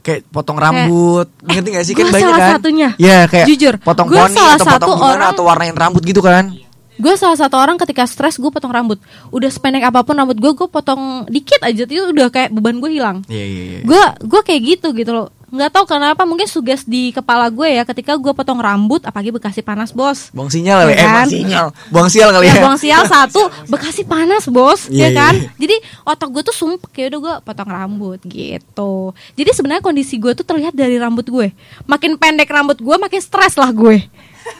kayak 0.00 0.28
potong 0.28 0.60
rambut 0.60 1.32
ngerti 1.40 1.68
gak 1.72 1.86
sih 1.88 1.94
kan 1.96 2.12
banyak 2.12 2.28
salah 2.28 2.38
kan 2.38 2.52
satunya. 2.60 2.88
ya 3.00 3.24
kayak 3.24 3.46
Jujur, 3.48 3.74
potong 3.80 4.12
gua 4.12 4.28
poni 4.28 4.36
salah 4.36 4.54
atau 4.54 4.66
satu 4.68 4.84
potong 4.84 5.00
orang- 5.00 5.32
atau 5.32 5.42
warnain 5.42 5.72
rambut 5.74 6.04
gitu 6.04 6.20
kan 6.20 6.52
Gue 6.94 7.18
salah 7.18 7.34
satu 7.34 7.58
orang 7.58 7.74
ketika 7.74 8.06
stres 8.06 8.38
gue 8.38 8.46
potong 8.46 8.70
rambut. 8.70 9.02
Udah 9.34 9.50
sependek 9.50 9.82
apa 9.82 10.06
pun 10.06 10.14
rambut 10.14 10.38
gue, 10.38 10.52
gue 10.54 10.68
potong 10.70 11.26
dikit 11.26 11.58
aja 11.58 11.82
itu 11.82 12.06
udah 12.06 12.30
kayak 12.30 12.54
beban 12.54 12.78
gue 12.78 12.86
hilang. 12.86 13.18
iya 13.26 13.42
iya 13.42 13.62
iya 13.66 13.80
Gue 13.82 13.98
gue 14.22 14.40
kayak 14.46 14.60
gitu 14.62 14.94
gitu 14.94 15.10
loh. 15.10 15.26
Nggak 15.54 15.70
tahu 15.70 15.84
kenapa 15.86 16.26
mungkin 16.26 16.50
suges 16.50 16.82
di 16.82 17.14
kepala 17.14 17.46
gue 17.46 17.70
ya 17.70 17.86
ketika 17.86 18.18
gue 18.18 18.34
potong 18.34 18.58
rambut 18.58 18.98
apalagi 19.00 19.30
Bekasi 19.30 19.62
panas 19.62 19.94
bos. 19.94 20.34
buang 20.34 20.50
sinyal 20.50 20.82
kali 20.82 20.90
Iya 20.90 20.98
eh 20.98 21.06
buang 21.06 21.14
kan? 21.14 21.26
sinyal. 21.30 21.66
Buang 21.94 22.08
sial 22.10 22.28
kali 22.34 22.44
Ya 22.44 22.50
ya, 22.50 22.62
buang 22.66 22.78
sial 22.78 23.02
satu 23.06 23.42
Bekasi 23.70 24.02
panas 24.02 24.50
bos. 24.50 24.90
Iya, 24.90 24.98
ya 24.98 25.06
iya, 25.06 25.10
kan? 25.14 25.34
iya. 25.38 25.48
Jadi 25.54 25.76
otak 26.02 26.28
gue 26.28 26.42
tuh 26.42 26.50
sumpek. 26.52 26.90
Ya 26.98 27.06
udah 27.06 27.20
gue 27.22 27.34
potong 27.40 27.70
rambut 27.70 28.18
gitu. 28.26 28.92
Jadi 29.38 29.50
sebenarnya 29.54 29.78
kondisi 29.80 30.18
gue 30.18 30.34
tuh 30.34 30.42
terlihat 30.42 30.74
dari 30.74 30.98
rambut 30.98 31.22
gue. 31.24 31.54
Makin 31.86 32.18
pendek 32.18 32.50
rambut 32.50 32.82
gue 32.82 32.96
makin 32.98 33.22
stres 33.22 33.54
lah 33.54 33.70
gue. 33.70 34.02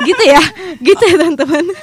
Gitu 0.00 0.22
ya? 0.22 0.40
Gitu 0.86 1.02
ya 1.02 1.14
teman-teman. 1.18 1.74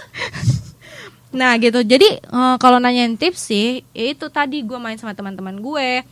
Nah 1.31 1.55
gitu. 1.57 1.79
Jadi 1.81 2.07
eh, 2.15 2.55
kalau 2.57 2.79
nanyain 2.79 3.15
tips 3.15 3.51
sih 3.51 3.83
ya 3.91 4.11
itu 4.11 4.27
tadi 4.27 4.63
gue 4.63 4.75
main 4.75 4.95
sama 4.95 5.11
teman-teman 5.11 5.59
gue 5.59 6.03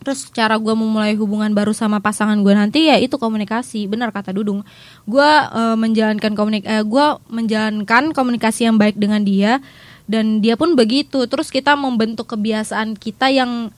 Terus 0.00 0.32
cara 0.32 0.56
gue 0.56 0.72
memulai 0.72 1.12
hubungan 1.12 1.52
baru 1.52 1.76
sama 1.76 2.00
pasangan 2.00 2.40
gue 2.40 2.54
nanti 2.56 2.88
ya 2.88 2.96
itu 2.96 3.20
komunikasi. 3.20 3.84
Benar 3.84 4.08
kata 4.10 4.32
Dudung. 4.32 4.64
Gue 5.04 5.28
eh, 5.28 5.76
menjalankan 5.76 6.32
komunik 6.32 6.64
eh, 6.64 6.80
gue 6.80 7.06
menjalankan 7.28 8.16
komunikasi 8.16 8.64
yang 8.64 8.80
baik 8.80 8.96
dengan 8.96 9.20
dia 9.20 9.60
dan 10.08 10.40
dia 10.40 10.56
pun 10.56 10.72
begitu. 10.72 11.28
Terus 11.28 11.52
kita 11.52 11.76
membentuk 11.76 12.32
kebiasaan 12.32 12.96
kita 12.96 13.28
yang 13.28 13.68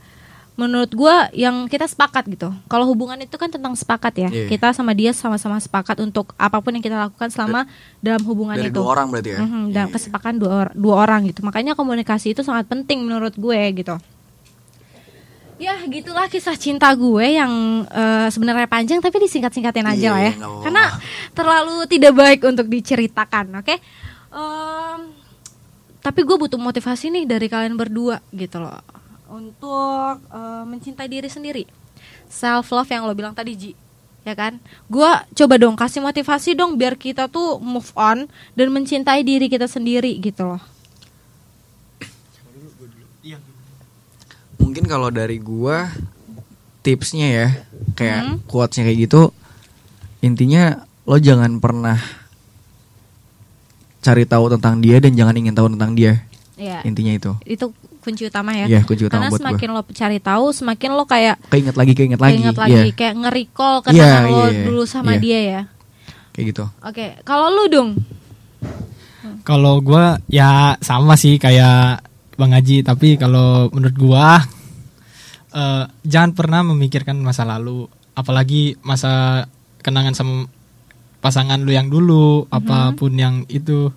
menurut 0.52 0.92
gue 0.92 1.14
yang 1.32 1.64
kita 1.66 1.88
sepakat 1.88 2.28
gitu. 2.28 2.52
Kalau 2.68 2.84
hubungan 2.84 3.16
itu 3.18 3.34
kan 3.40 3.48
tentang 3.48 3.72
sepakat 3.72 4.12
ya. 4.14 4.28
Iya. 4.28 4.46
kita 4.52 4.70
sama 4.76 4.92
dia 4.92 5.10
sama-sama 5.16 5.56
sepakat 5.58 5.98
untuk 6.04 6.36
apa 6.36 6.60
pun 6.60 6.76
yang 6.76 6.84
kita 6.84 7.08
lakukan 7.08 7.32
selama 7.32 7.64
dalam 8.04 8.20
hubungan 8.28 8.60
dari 8.60 8.68
itu. 8.68 8.78
dua 8.78 8.94
orang 8.94 9.08
berarti 9.10 9.30
ya? 9.32 9.40
Mhm, 9.42 9.72
dalam 9.72 9.88
Iya. 9.90 9.94
kesepakatan 9.96 10.36
dua, 10.38 10.50
or- 10.68 10.74
dua 10.76 10.94
orang 11.02 11.24
gitu. 11.26 11.40
Makanya 11.42 11.72
komunikasi 11.72 12.36
itu 12.36 12.44
sangat 12.44 12.68
penting 12.68 13.00
menurut 13.00 13.32
gue 13.34 13.58
gitu 13.74 13.96
ya 15.62 15.78
gitulah 15.86 16.26
kisah 16.26 16.58
cinta 16.58 16.90
gue 16.90 17.38
yang 17.38 17.52
eh, 17.86 18.26
sebenarnya 18.28 18.66
panjang 18.66 18.98
tapi 18.98 19.22
disingkat-singkatin 19.22 19.86
aja 19.86 19.94
Iya, 19.96 20.10
lah 20.10 20.20
ya. 20.20 20.32
Nggak 20.32 20.42
apa-apa. 20.42 20.62
karena 20.66 20.84
terlalu 21.30 21.76
tidak 21.86 22.12
baik 22.12 22.40
untuk 22.42 22.66
diceritakan 22.66 23.62
oke? 23.62 23.74
Em, 24.32 25.00
tapi 25.98 26.20
gue 26.20 26.36
butuh 26.36 26.58
motivasi 26.58 27.08
nih 27.08 27.24
dari 27.24 27.46
kalian 27.46 27.78
berdua 27.78 28.18
gitu 28.34 28.58
loh. 28.58 28.82
Untuk 29.28 30.18
eh, 30.28 30.64
mencintai 30.66 31.06
diri 31.06 31.30
sendiri. 31.30 31.62
Self 32.26 32.68
love 32.68 32.90
yang 32.90 33.06
lo 33.06 33.14
bilang 33.14 33.32
tadi 33.32 33.54
Ji. 33.54 33.72
Ya 34.22 34.34
kan? 34.34 34.58
Gue 34.86 35.06
coba 35.34 35.54
dong 35.56 35.74
kasih 35.74 35.98
motivasi 35.98 36.54
dong 36.54 36.74
biar 36.74 36.94
kita 36.94 37.26
tuh 37.26 37.58
move 37.58 37.90
on 37.94 38.26
dan 38.54 38.66
mencintai 38.68 39.22
diri 39.22 39.46
kita 39.46 39.66
sendiri 39.66 40.18
gitu 40.18 40.42
loh 40.46 40.62
mungkin 44.72 44.88
kalau 44.88 45.12
dari 45.12 45.36
gua 45.36 45.92
tipsnya 46.80 47.28
ya 47.28 47.48
kayak 47.92 48.20
Hmm. 48.24 48.36
quotesnya 48.48 48.88
kayak 48.88 49.04
gitu 49.04 49.28
intinya 50.24 50.80
lo 51.04 51.20
jangan 51.20 51.60
pernah 51.60 52.00
cari 54.00 54.24
tahu 54.24 54.48
tentang 54.48 54.80
dia 54.80 54.96
dan 54.96 55.12
jangan 55.12 55.36
ingin 55.36 55.52
tahu 55.52 55.68
tentang 55.76 55.92
dia. 55.92 56.24
Ya 56.56 56.80
intinya 56.88 57.12
itu. 57.12 57.36
Itu 57.44 57.76
kunci 58.00 58.26
utama 58.26 58.56
ya. 58.56 58.64
Iya, 58.64 58.80
kunci 58.88 59.06
utama 59.06 59.28
karena 59.28 59.30
buat 59.30 59.38
gua. 59.38 59.46
semakin 59.52 59.68
lo 59.76 59.82
cari 59.92 60.18
tahu 60.24 60.46
semakin 60.56 60.90
lo 60.96 61.04
kayak 61.04 61.36
keinget 61.52 61.76
lagi 61.76 61.92
keinget 61.92 62.16
lagi. 62.16 62.40
Iya, 62.40 62.50
lagi 62.56 62.90
kayak 62.96 63.14
nge-recall 63.20 63.76
Iya, 63.76 63.84
kenangan 63.92 64.24
lo 64.24 64.40
iya, 64.48 64.62
dulu 64.64 64.82
sama 64.88 65.12
iya. 65.14 65.20
dia 65.20 65.38
ya. 65.44 65.60
Kayak 66.32 66.46
gitu. 66.48 66.64
Oke 66.80 67.04
kalau 67.28 67.52
lu 67.52 67.68
dong 67.68 67.90
Kalau 69.44 69.84
gua 69.84 70.16
ya 70.32 70.80
sama 70.80 71.18
sih 71.20 71.36
kayak 71.36 72.08
Bang 72.38 72.54
Haji, 72.56 72.80
tapi 72.86 73.14
kalau 73.20 73.68
menurut 73.74 73.96
gua 73.98 74.40
eh, 75.53 75.84
jangan 76.05 76.32
pernah 76.32 76.61
memikirkan 76.66 77.16
masa 77.20 77.46
lalu, 77.46 77.86
apalagi 78.16 78.76
masa 78.82 79.44
kenangan 79.84 80.16
sama 80.16 80.48
pasangan 81.22 81.62
lu 81.62 81.70
yang 81.70 81.86
dulu, 81.86 82.50
apa 82.50 82.92
pun 82.98 83.14
yang 83.14 83.46
itu. 83.46 83.94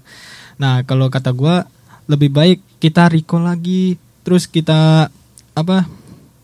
Nah, 0.61 0.85
kalau 0.85 1.09
kata 1.09 1.33
gua 1.33 1.65
lebih 2.05 2.29
baik 2.29 2.59
kita 2.77 3.09
recall 3.09 3.49
lagi, 3.49 3.97
terus 4.21 4.45
kita 4.45 5.09
apa? 5.55 5.87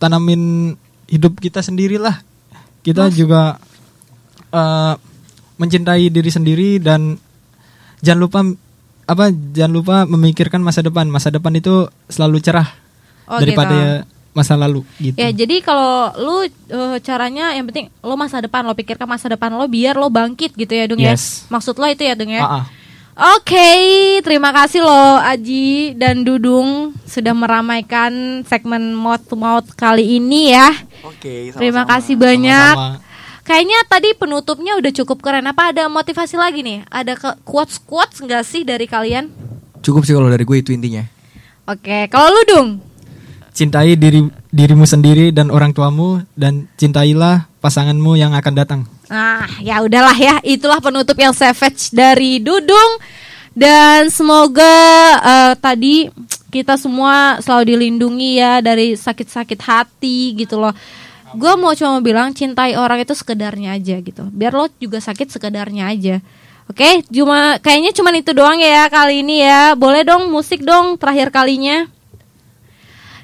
tanamin 0.02 0.74
hidup 1.06 1.38
kita 1.38 1.62
sendirilah. 1.62 2.26
Kita 2.82 3.14
juga 3.14 3.62
eh, 4.50 4.94
mencintai 5.62 6.10
diri 6.10 6.32
sendiri 6.34 6.82
dan 6.82 7.22
jangan 8.02 8.22
lupa 8.26 8.40
apa 9.06 9.30
jangan 9.30 9.74
lupa 9.78 9.96
memikirkan 10.10 10.58
masa 10.66 10.82
depan 10.82 11.06
masa 11.06 11.30
depan 11.30 11.54
itu 11.54 11.86
selalu 12.10 12.42
cerah 12.42 12.82
Oh, 13.32 13.40
daripada 13.40 14.04
masa 14.32 14.56
lalu 14.56 14.88
gitu 14.98 15.16
Ya 15.16 15.30
jadi 15.30 15.60
kalau 15.60 16.08
lu 16.16 16.36
eh, 16.46 16.98
caranya 17.00 17.52
yang 17.52 17.68
penting 17.68 17.92
lo 18.00 18.16
masa 18.16 18.40
depan 18.40 18.64
lo 18.64 18.72
pikirkan 18.72 19.04
masa 19.04 19.28
depan 19.28 19.52
lo 19.52 19.66
biar 19.66 19.94
lo 19.94 20.08
bangkit 20.08 20.54
gitu 20.54 20.72
ya 20.72 20.86
Dung 20.86 21.00
Yes. 21.00 21.46
ya. 21.46 21.52
Maksud 21.52 21.76
lo 21.76 21.86
itu 21.86 22.02
ya 22.02 22.14
Dung 22.14 22.30
ya. 22.30 22.42
Ah, 22.42 22.56
ah. 22.58 22.66
Oke, 23.36 23.70
terima 24.22 24.50
kasih 24.50 24.82
lo 24.82 24.96
Aji 25.20 25.94
dan 25.94 26.24
Dudung 26.24 26.96
sudah 27.04 27.36
meramaikan 27.36 28.10
segmen 28.42 28.92
mouth 28.92 29.22
to 29.24 29.36
mouth 29.36 29.68
kali 29.74 30.16
ini 30.16 30.50
ya. 30.50 30.72
oke 31.02 31.52
Terima 31.52 31.84
sama-sama. 31.84 31.92
kasih 31.92 32.16
banyak. 32.16 32.76
Sama-sama. 32.80 33.10
Kayaknya 33.42 33.80
tadi 33.84 34.10
penutupnya 34.14 34.74
udah 34.76 34.92
cukup 34.96 35.18
keren. 35.20 35.44
Apa 35.44 35.70
ada 35.70 35.86
motivasi 35.86 36.34
lagi 36.36 36.62
nih? 36.62 36.88
Ada 36.88 37.14
ke 37.14 37.30
quotes 37.42 37.78
quotes 37.80 38.18
nggak 38.18 38.42
sih 38.42 38.64
dari 38.64 38.86
kalian? 38.86 39.28
cukup 39.82 40.06
sih 40.06 40.14
kalau 40.14 40.30
dari 40.30 40.46
gue 40.46 40.56
itu 40.56 40.70
intinya 40.72 41.02
Oke, 41.66 42.06
kalau 42.08 42.30
lu 42.30 42.42
Dung. 42.46 42.70
Cintai 43.52 44.00
diri 44.00 44.26
dirimu 44.52 44.88
sendiri 44.88 45.36
dan 45.36 45.52
orang 45.52 45.76
tuamu 45.76 46.24
dan 46.36 46.68
cintailah 46.80 47.48
pasanganmu 47.60 48.16
yang 48.16 48.32
akan 48.34 48.54
datang 48.56 48.82
Nah, 49.12 49.44
ya 49.60 49.84
udahlah 49.84 50.16
ya, 50.16 50.40
itulah 50.40 50.80
penutup 50.80 51.20
yang 51.20 51.36
savage 51.36 51.92
dari 51.92 52.40
Dudung 52.40 52.96
dan 53.52 54.08
semoga 54.08 54.72
eh, 55.20 55.54
tadi 55.60 56.08
kita 56.48 56.80
semua 56.80 57.44
selalu 57.44 57.76
dilindungi 57.76 58.40
ya 58.40 58.64
dari 58.64 58.96
sakit-sakit 58.96 59.60
hati 59.60 60.32
gitu 60.40 60.56
loh. 60.64 60.72
Gue 61.36 61.60
mau 61.60 61.76
cuma 61.76 62.00
bilang 62.00 62.32
cintai 62.32 62.80
orang 62.80 63.04
itu 63.04 63.12
sekedarnya 63.12 63.76
aja 63.76 64.00
gitu, 64.00 64.32
biar 64.32 64.56
lo 64.56 64.72
juga 64.80 65.04
sakit 65.04 65.28
sekedarnya 65.28 65.92
aja. 65.92 66.16
Oke, 66.72 67.04
cuma 67.12 67.60
kayaknya 67.60 67.92
cuman 67.92 68.16
itu 68.16 68.32
doang 68.32 68.64
ya 68.64 68.88
kali 68.88 69.28
ini 69.28 69.44
ya. 69.44 69.76
Boleh 69.76 70.08
dong 70.08 70.32
musik 70.32 70.64
dong 70.64 70.96
terakhir 70.96 71.36
kalinya. 71.36 71.84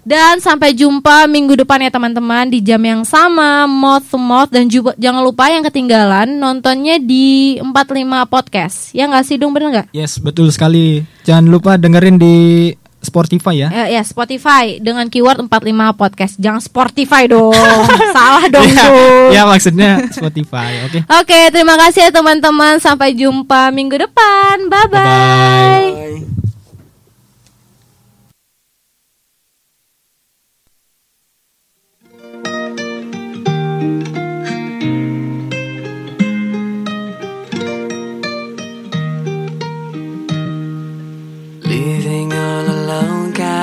Dan 0.08 0.40
sampai 0.40 0.72
jumpa 0.72 1.28
minggu 1.28 1.60
depan 1.60 1.84
ya 1.84 1.92
teman-teman 1.92 2.48
di 2.48 2.64
jam 2.64 2.80
yang 2.80 3.04
sama 3.04 3.68
Mouth 3.68 4.08
to 4.08 4.16
Mouth 4.16 4.48
dan 4.48 4.72
juga 4.72 4.96
jangan 4.96 5.20
lupa 5.20 5.52
yang 5.52 5.60
ketinggalan 5.62 6.32
nontonnya 6.32 6.96
di 6.96 7.60
45 7.60 7.76
podcast. 8.26 8.96
Ya 8.96 9.04
nggak 9.04 9.28
sih 9.28 9.36
dong 9.36 9.52
bener 9.52 9.68
nggak? 9.68 9.88
yes 9.92 10.24
betul 10.24 10.48
sekali 10.48 11.04
jangan 11.22 11.52
lupa 11.52 11.76
dengerin 11.76 12.16
di 12.16 12.72
Spotify 12.98 13.56
ya 13.58 13.70
Ya, 13.70 14.00
ya 14.00 14.02
Spotify 14.02 14.80
dengan 14.80 15.12
keyword 15.12 15.44
45 15.44 15.52
podcast. 15.94 16.34
Jangan 16.40 16.64
Spotify 16.64 17.28
dong. 17.28 17.52
Salah 18.16 18.48
dong 18.48 18.64
ya, 18.64 18.84
tuh. 18.88 19.28
ya 19.36 19.42
maksudnya 19.44 19.92
Spotify 20.08 20.88
oke 20.88 21.00
Oke, 21.20 21.40
terima 21.52 21.76
kasih 21.76 22.08
ya 22.08 22.12
teman-teman. 22.16 22.80
Sampai 22.80 23.12
jumpa 23.12 23.76
minggu 23.76 24.00
depan. 24.00 24.72
Bye 24.72 24.88
bye. 24.88 26.37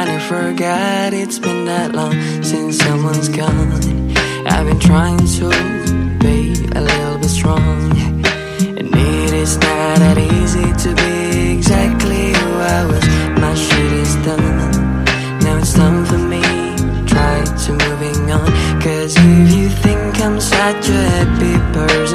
kind 0.04 0.20
of 0.20 0.28
forgot 0.28 1.14
it's 1.14 1.38
been 1.38 1.64
that 1.64 1.94
long 1.94 2.12
since 2.42 2.78
someone's 2.78 3.28
gone. 3.28 3.72
I've 4.46 4.66
been 4.66 4.78
trying 4.78 5.16
to 5.16 5.48
be 6.18 6.52
a 6.78 6.80
little 6.80 7.18
bit 7.18 7.30
strong, 7.30 7.90
and 8.78 8.88
it 8.94 9.32
is 9.32 9.56
not 9.56 9.98
that 10.04 10.18
easy 10.18 10.68
to 10.84 10.94
be 10.94 11.56
exactly 11.56 12.34
who 12.38 12.50
I 12.76 12.84
was. 12.84 13.04
My 13.40 13.54
shit 13.54 13.92
is 14.04 14.14
done. 14.26 14.70
Now 15.40 15.56
it's 15.56 15.72
time 15.72 16.04
for 16.04 16.18
me 16.18 16.42
try 17.06 17.44
to 17.64 17.72
moving 17.72 18.30
on. 18.30 18.50
Cause 18.82 19.14
if 19.16 19.56
you 19.56 19.68
think 19.84 20.20
I'm 20.20 20.38
such 20.38 20.88
a 20.88 21.02
happy 21.14 21.56
person. 21.72 22.13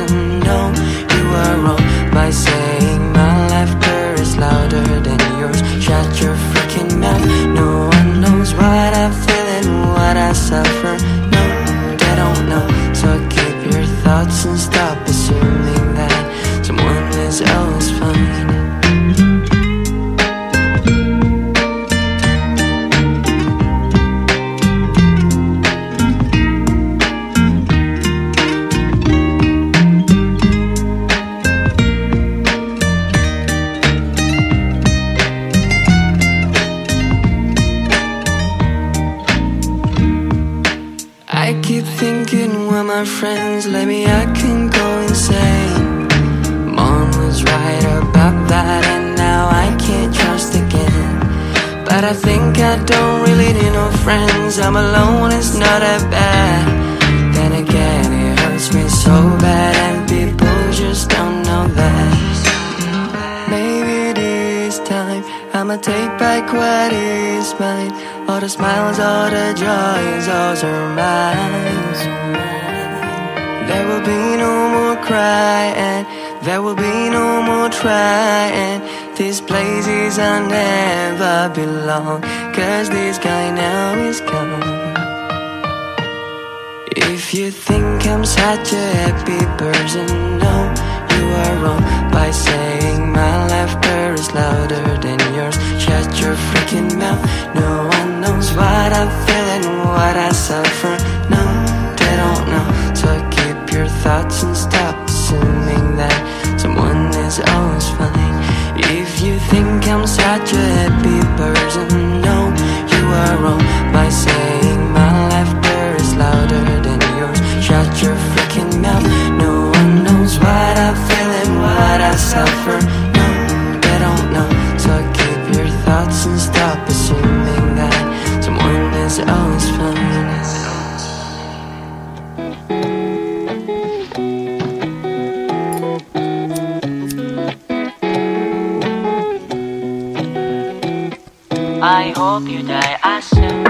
you 142.60 142.68
die 142.68 143.00
as 143.04 143.26
soon 143.26 143.66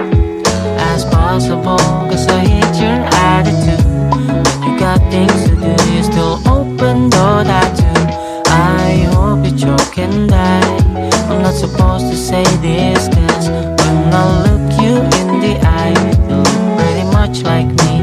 as 0.91 1.05
possible. 1.05 1.77
Cause 2.09 2.27
I 2.27 2.39
hate 2.39 2.75
your 2.81 2.99
attitude. 3.29 3.85
When 4.13 4.63
you 4.63 4.79
got 4.79 4.99
things 5.11 5.39
to 5.47 5.55
do 5.55 5.73
You 5.93 6.03
still 6.03 6.35
open 6.47 7.09
door 7.09 7.43
tattoo 7.43 7.99
I 8.47 9.07
hope 9.13 9.45
you 9.45 9.55
choke 9.57 9.97
and 9.97 10.29
die. 10.29 10.77
I'm 11.29 11.41
not 11.43 11.53
supposed 11.53 12.09
to 12.09 12.17
say 12.17 12.43
this 12.65 13.07
cause 13.09 13.49
When 13.49 14.13
I 14.13 14.25
look 14.45 14.81
you 14.81 14.95
in 15.19 15.39
the 15.45 15.53
eye 15.61 15.95
You 16.29 16.35
look 16.35 16.77
pretty 16.77 17.05
much 17.17 17.43
like 17.43 17.67
me. 17.67 17.98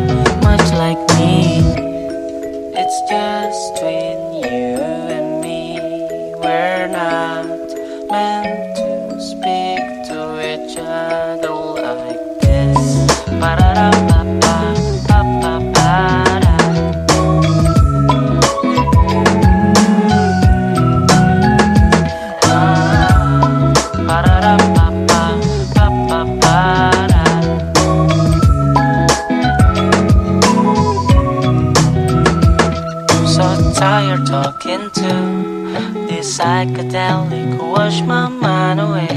Push 37.87 38.03
my 38.03 38.29
mind 38.29 38.81
away 38.81 39.15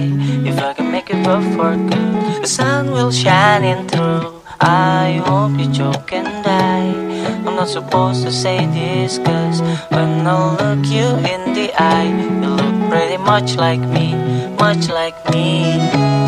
if 0.48 0.60
I 0.60 0.74
can 0.74 0.92
make 0.92 1.10
it 1.10 1.26
work 1.26 1.42
for 1.58 1.76
good. 1.90 2.44
The 2.44 2.46
sun 2.46 2.92
will 2.92 3.12
shine 3.12 3.64
in 3.64 3.88
through. 3.88 4.44
I 4.62 5.24
hope 5.26 5.60
you 5.60 5.74
choke 5.74 6.14
and 6.14 6.46
die. 6.46 6.94
I'm 7.48 7.56
not 7.56 7.68
supposed 7.68 8.22
to 8.26 8.32
say 8.32 8.68
this, 8.68 9.18
cause 9.18 9.62
when 9.90 10.28
I 10.28 10.36
look 10.62 10.86
you 10.86 11.08
in 11.34 11.56
the 11.56 11.74
eye, 11.82 12.14
you 12.14 12.30
look 12.46 12.92
pretty 12.92 13.18
much 13.18 13.56
like 13.56 13.82
me, 13.82 14.14
much 14.60 14.88
like 14.88 15.18
me. 15.32 16.19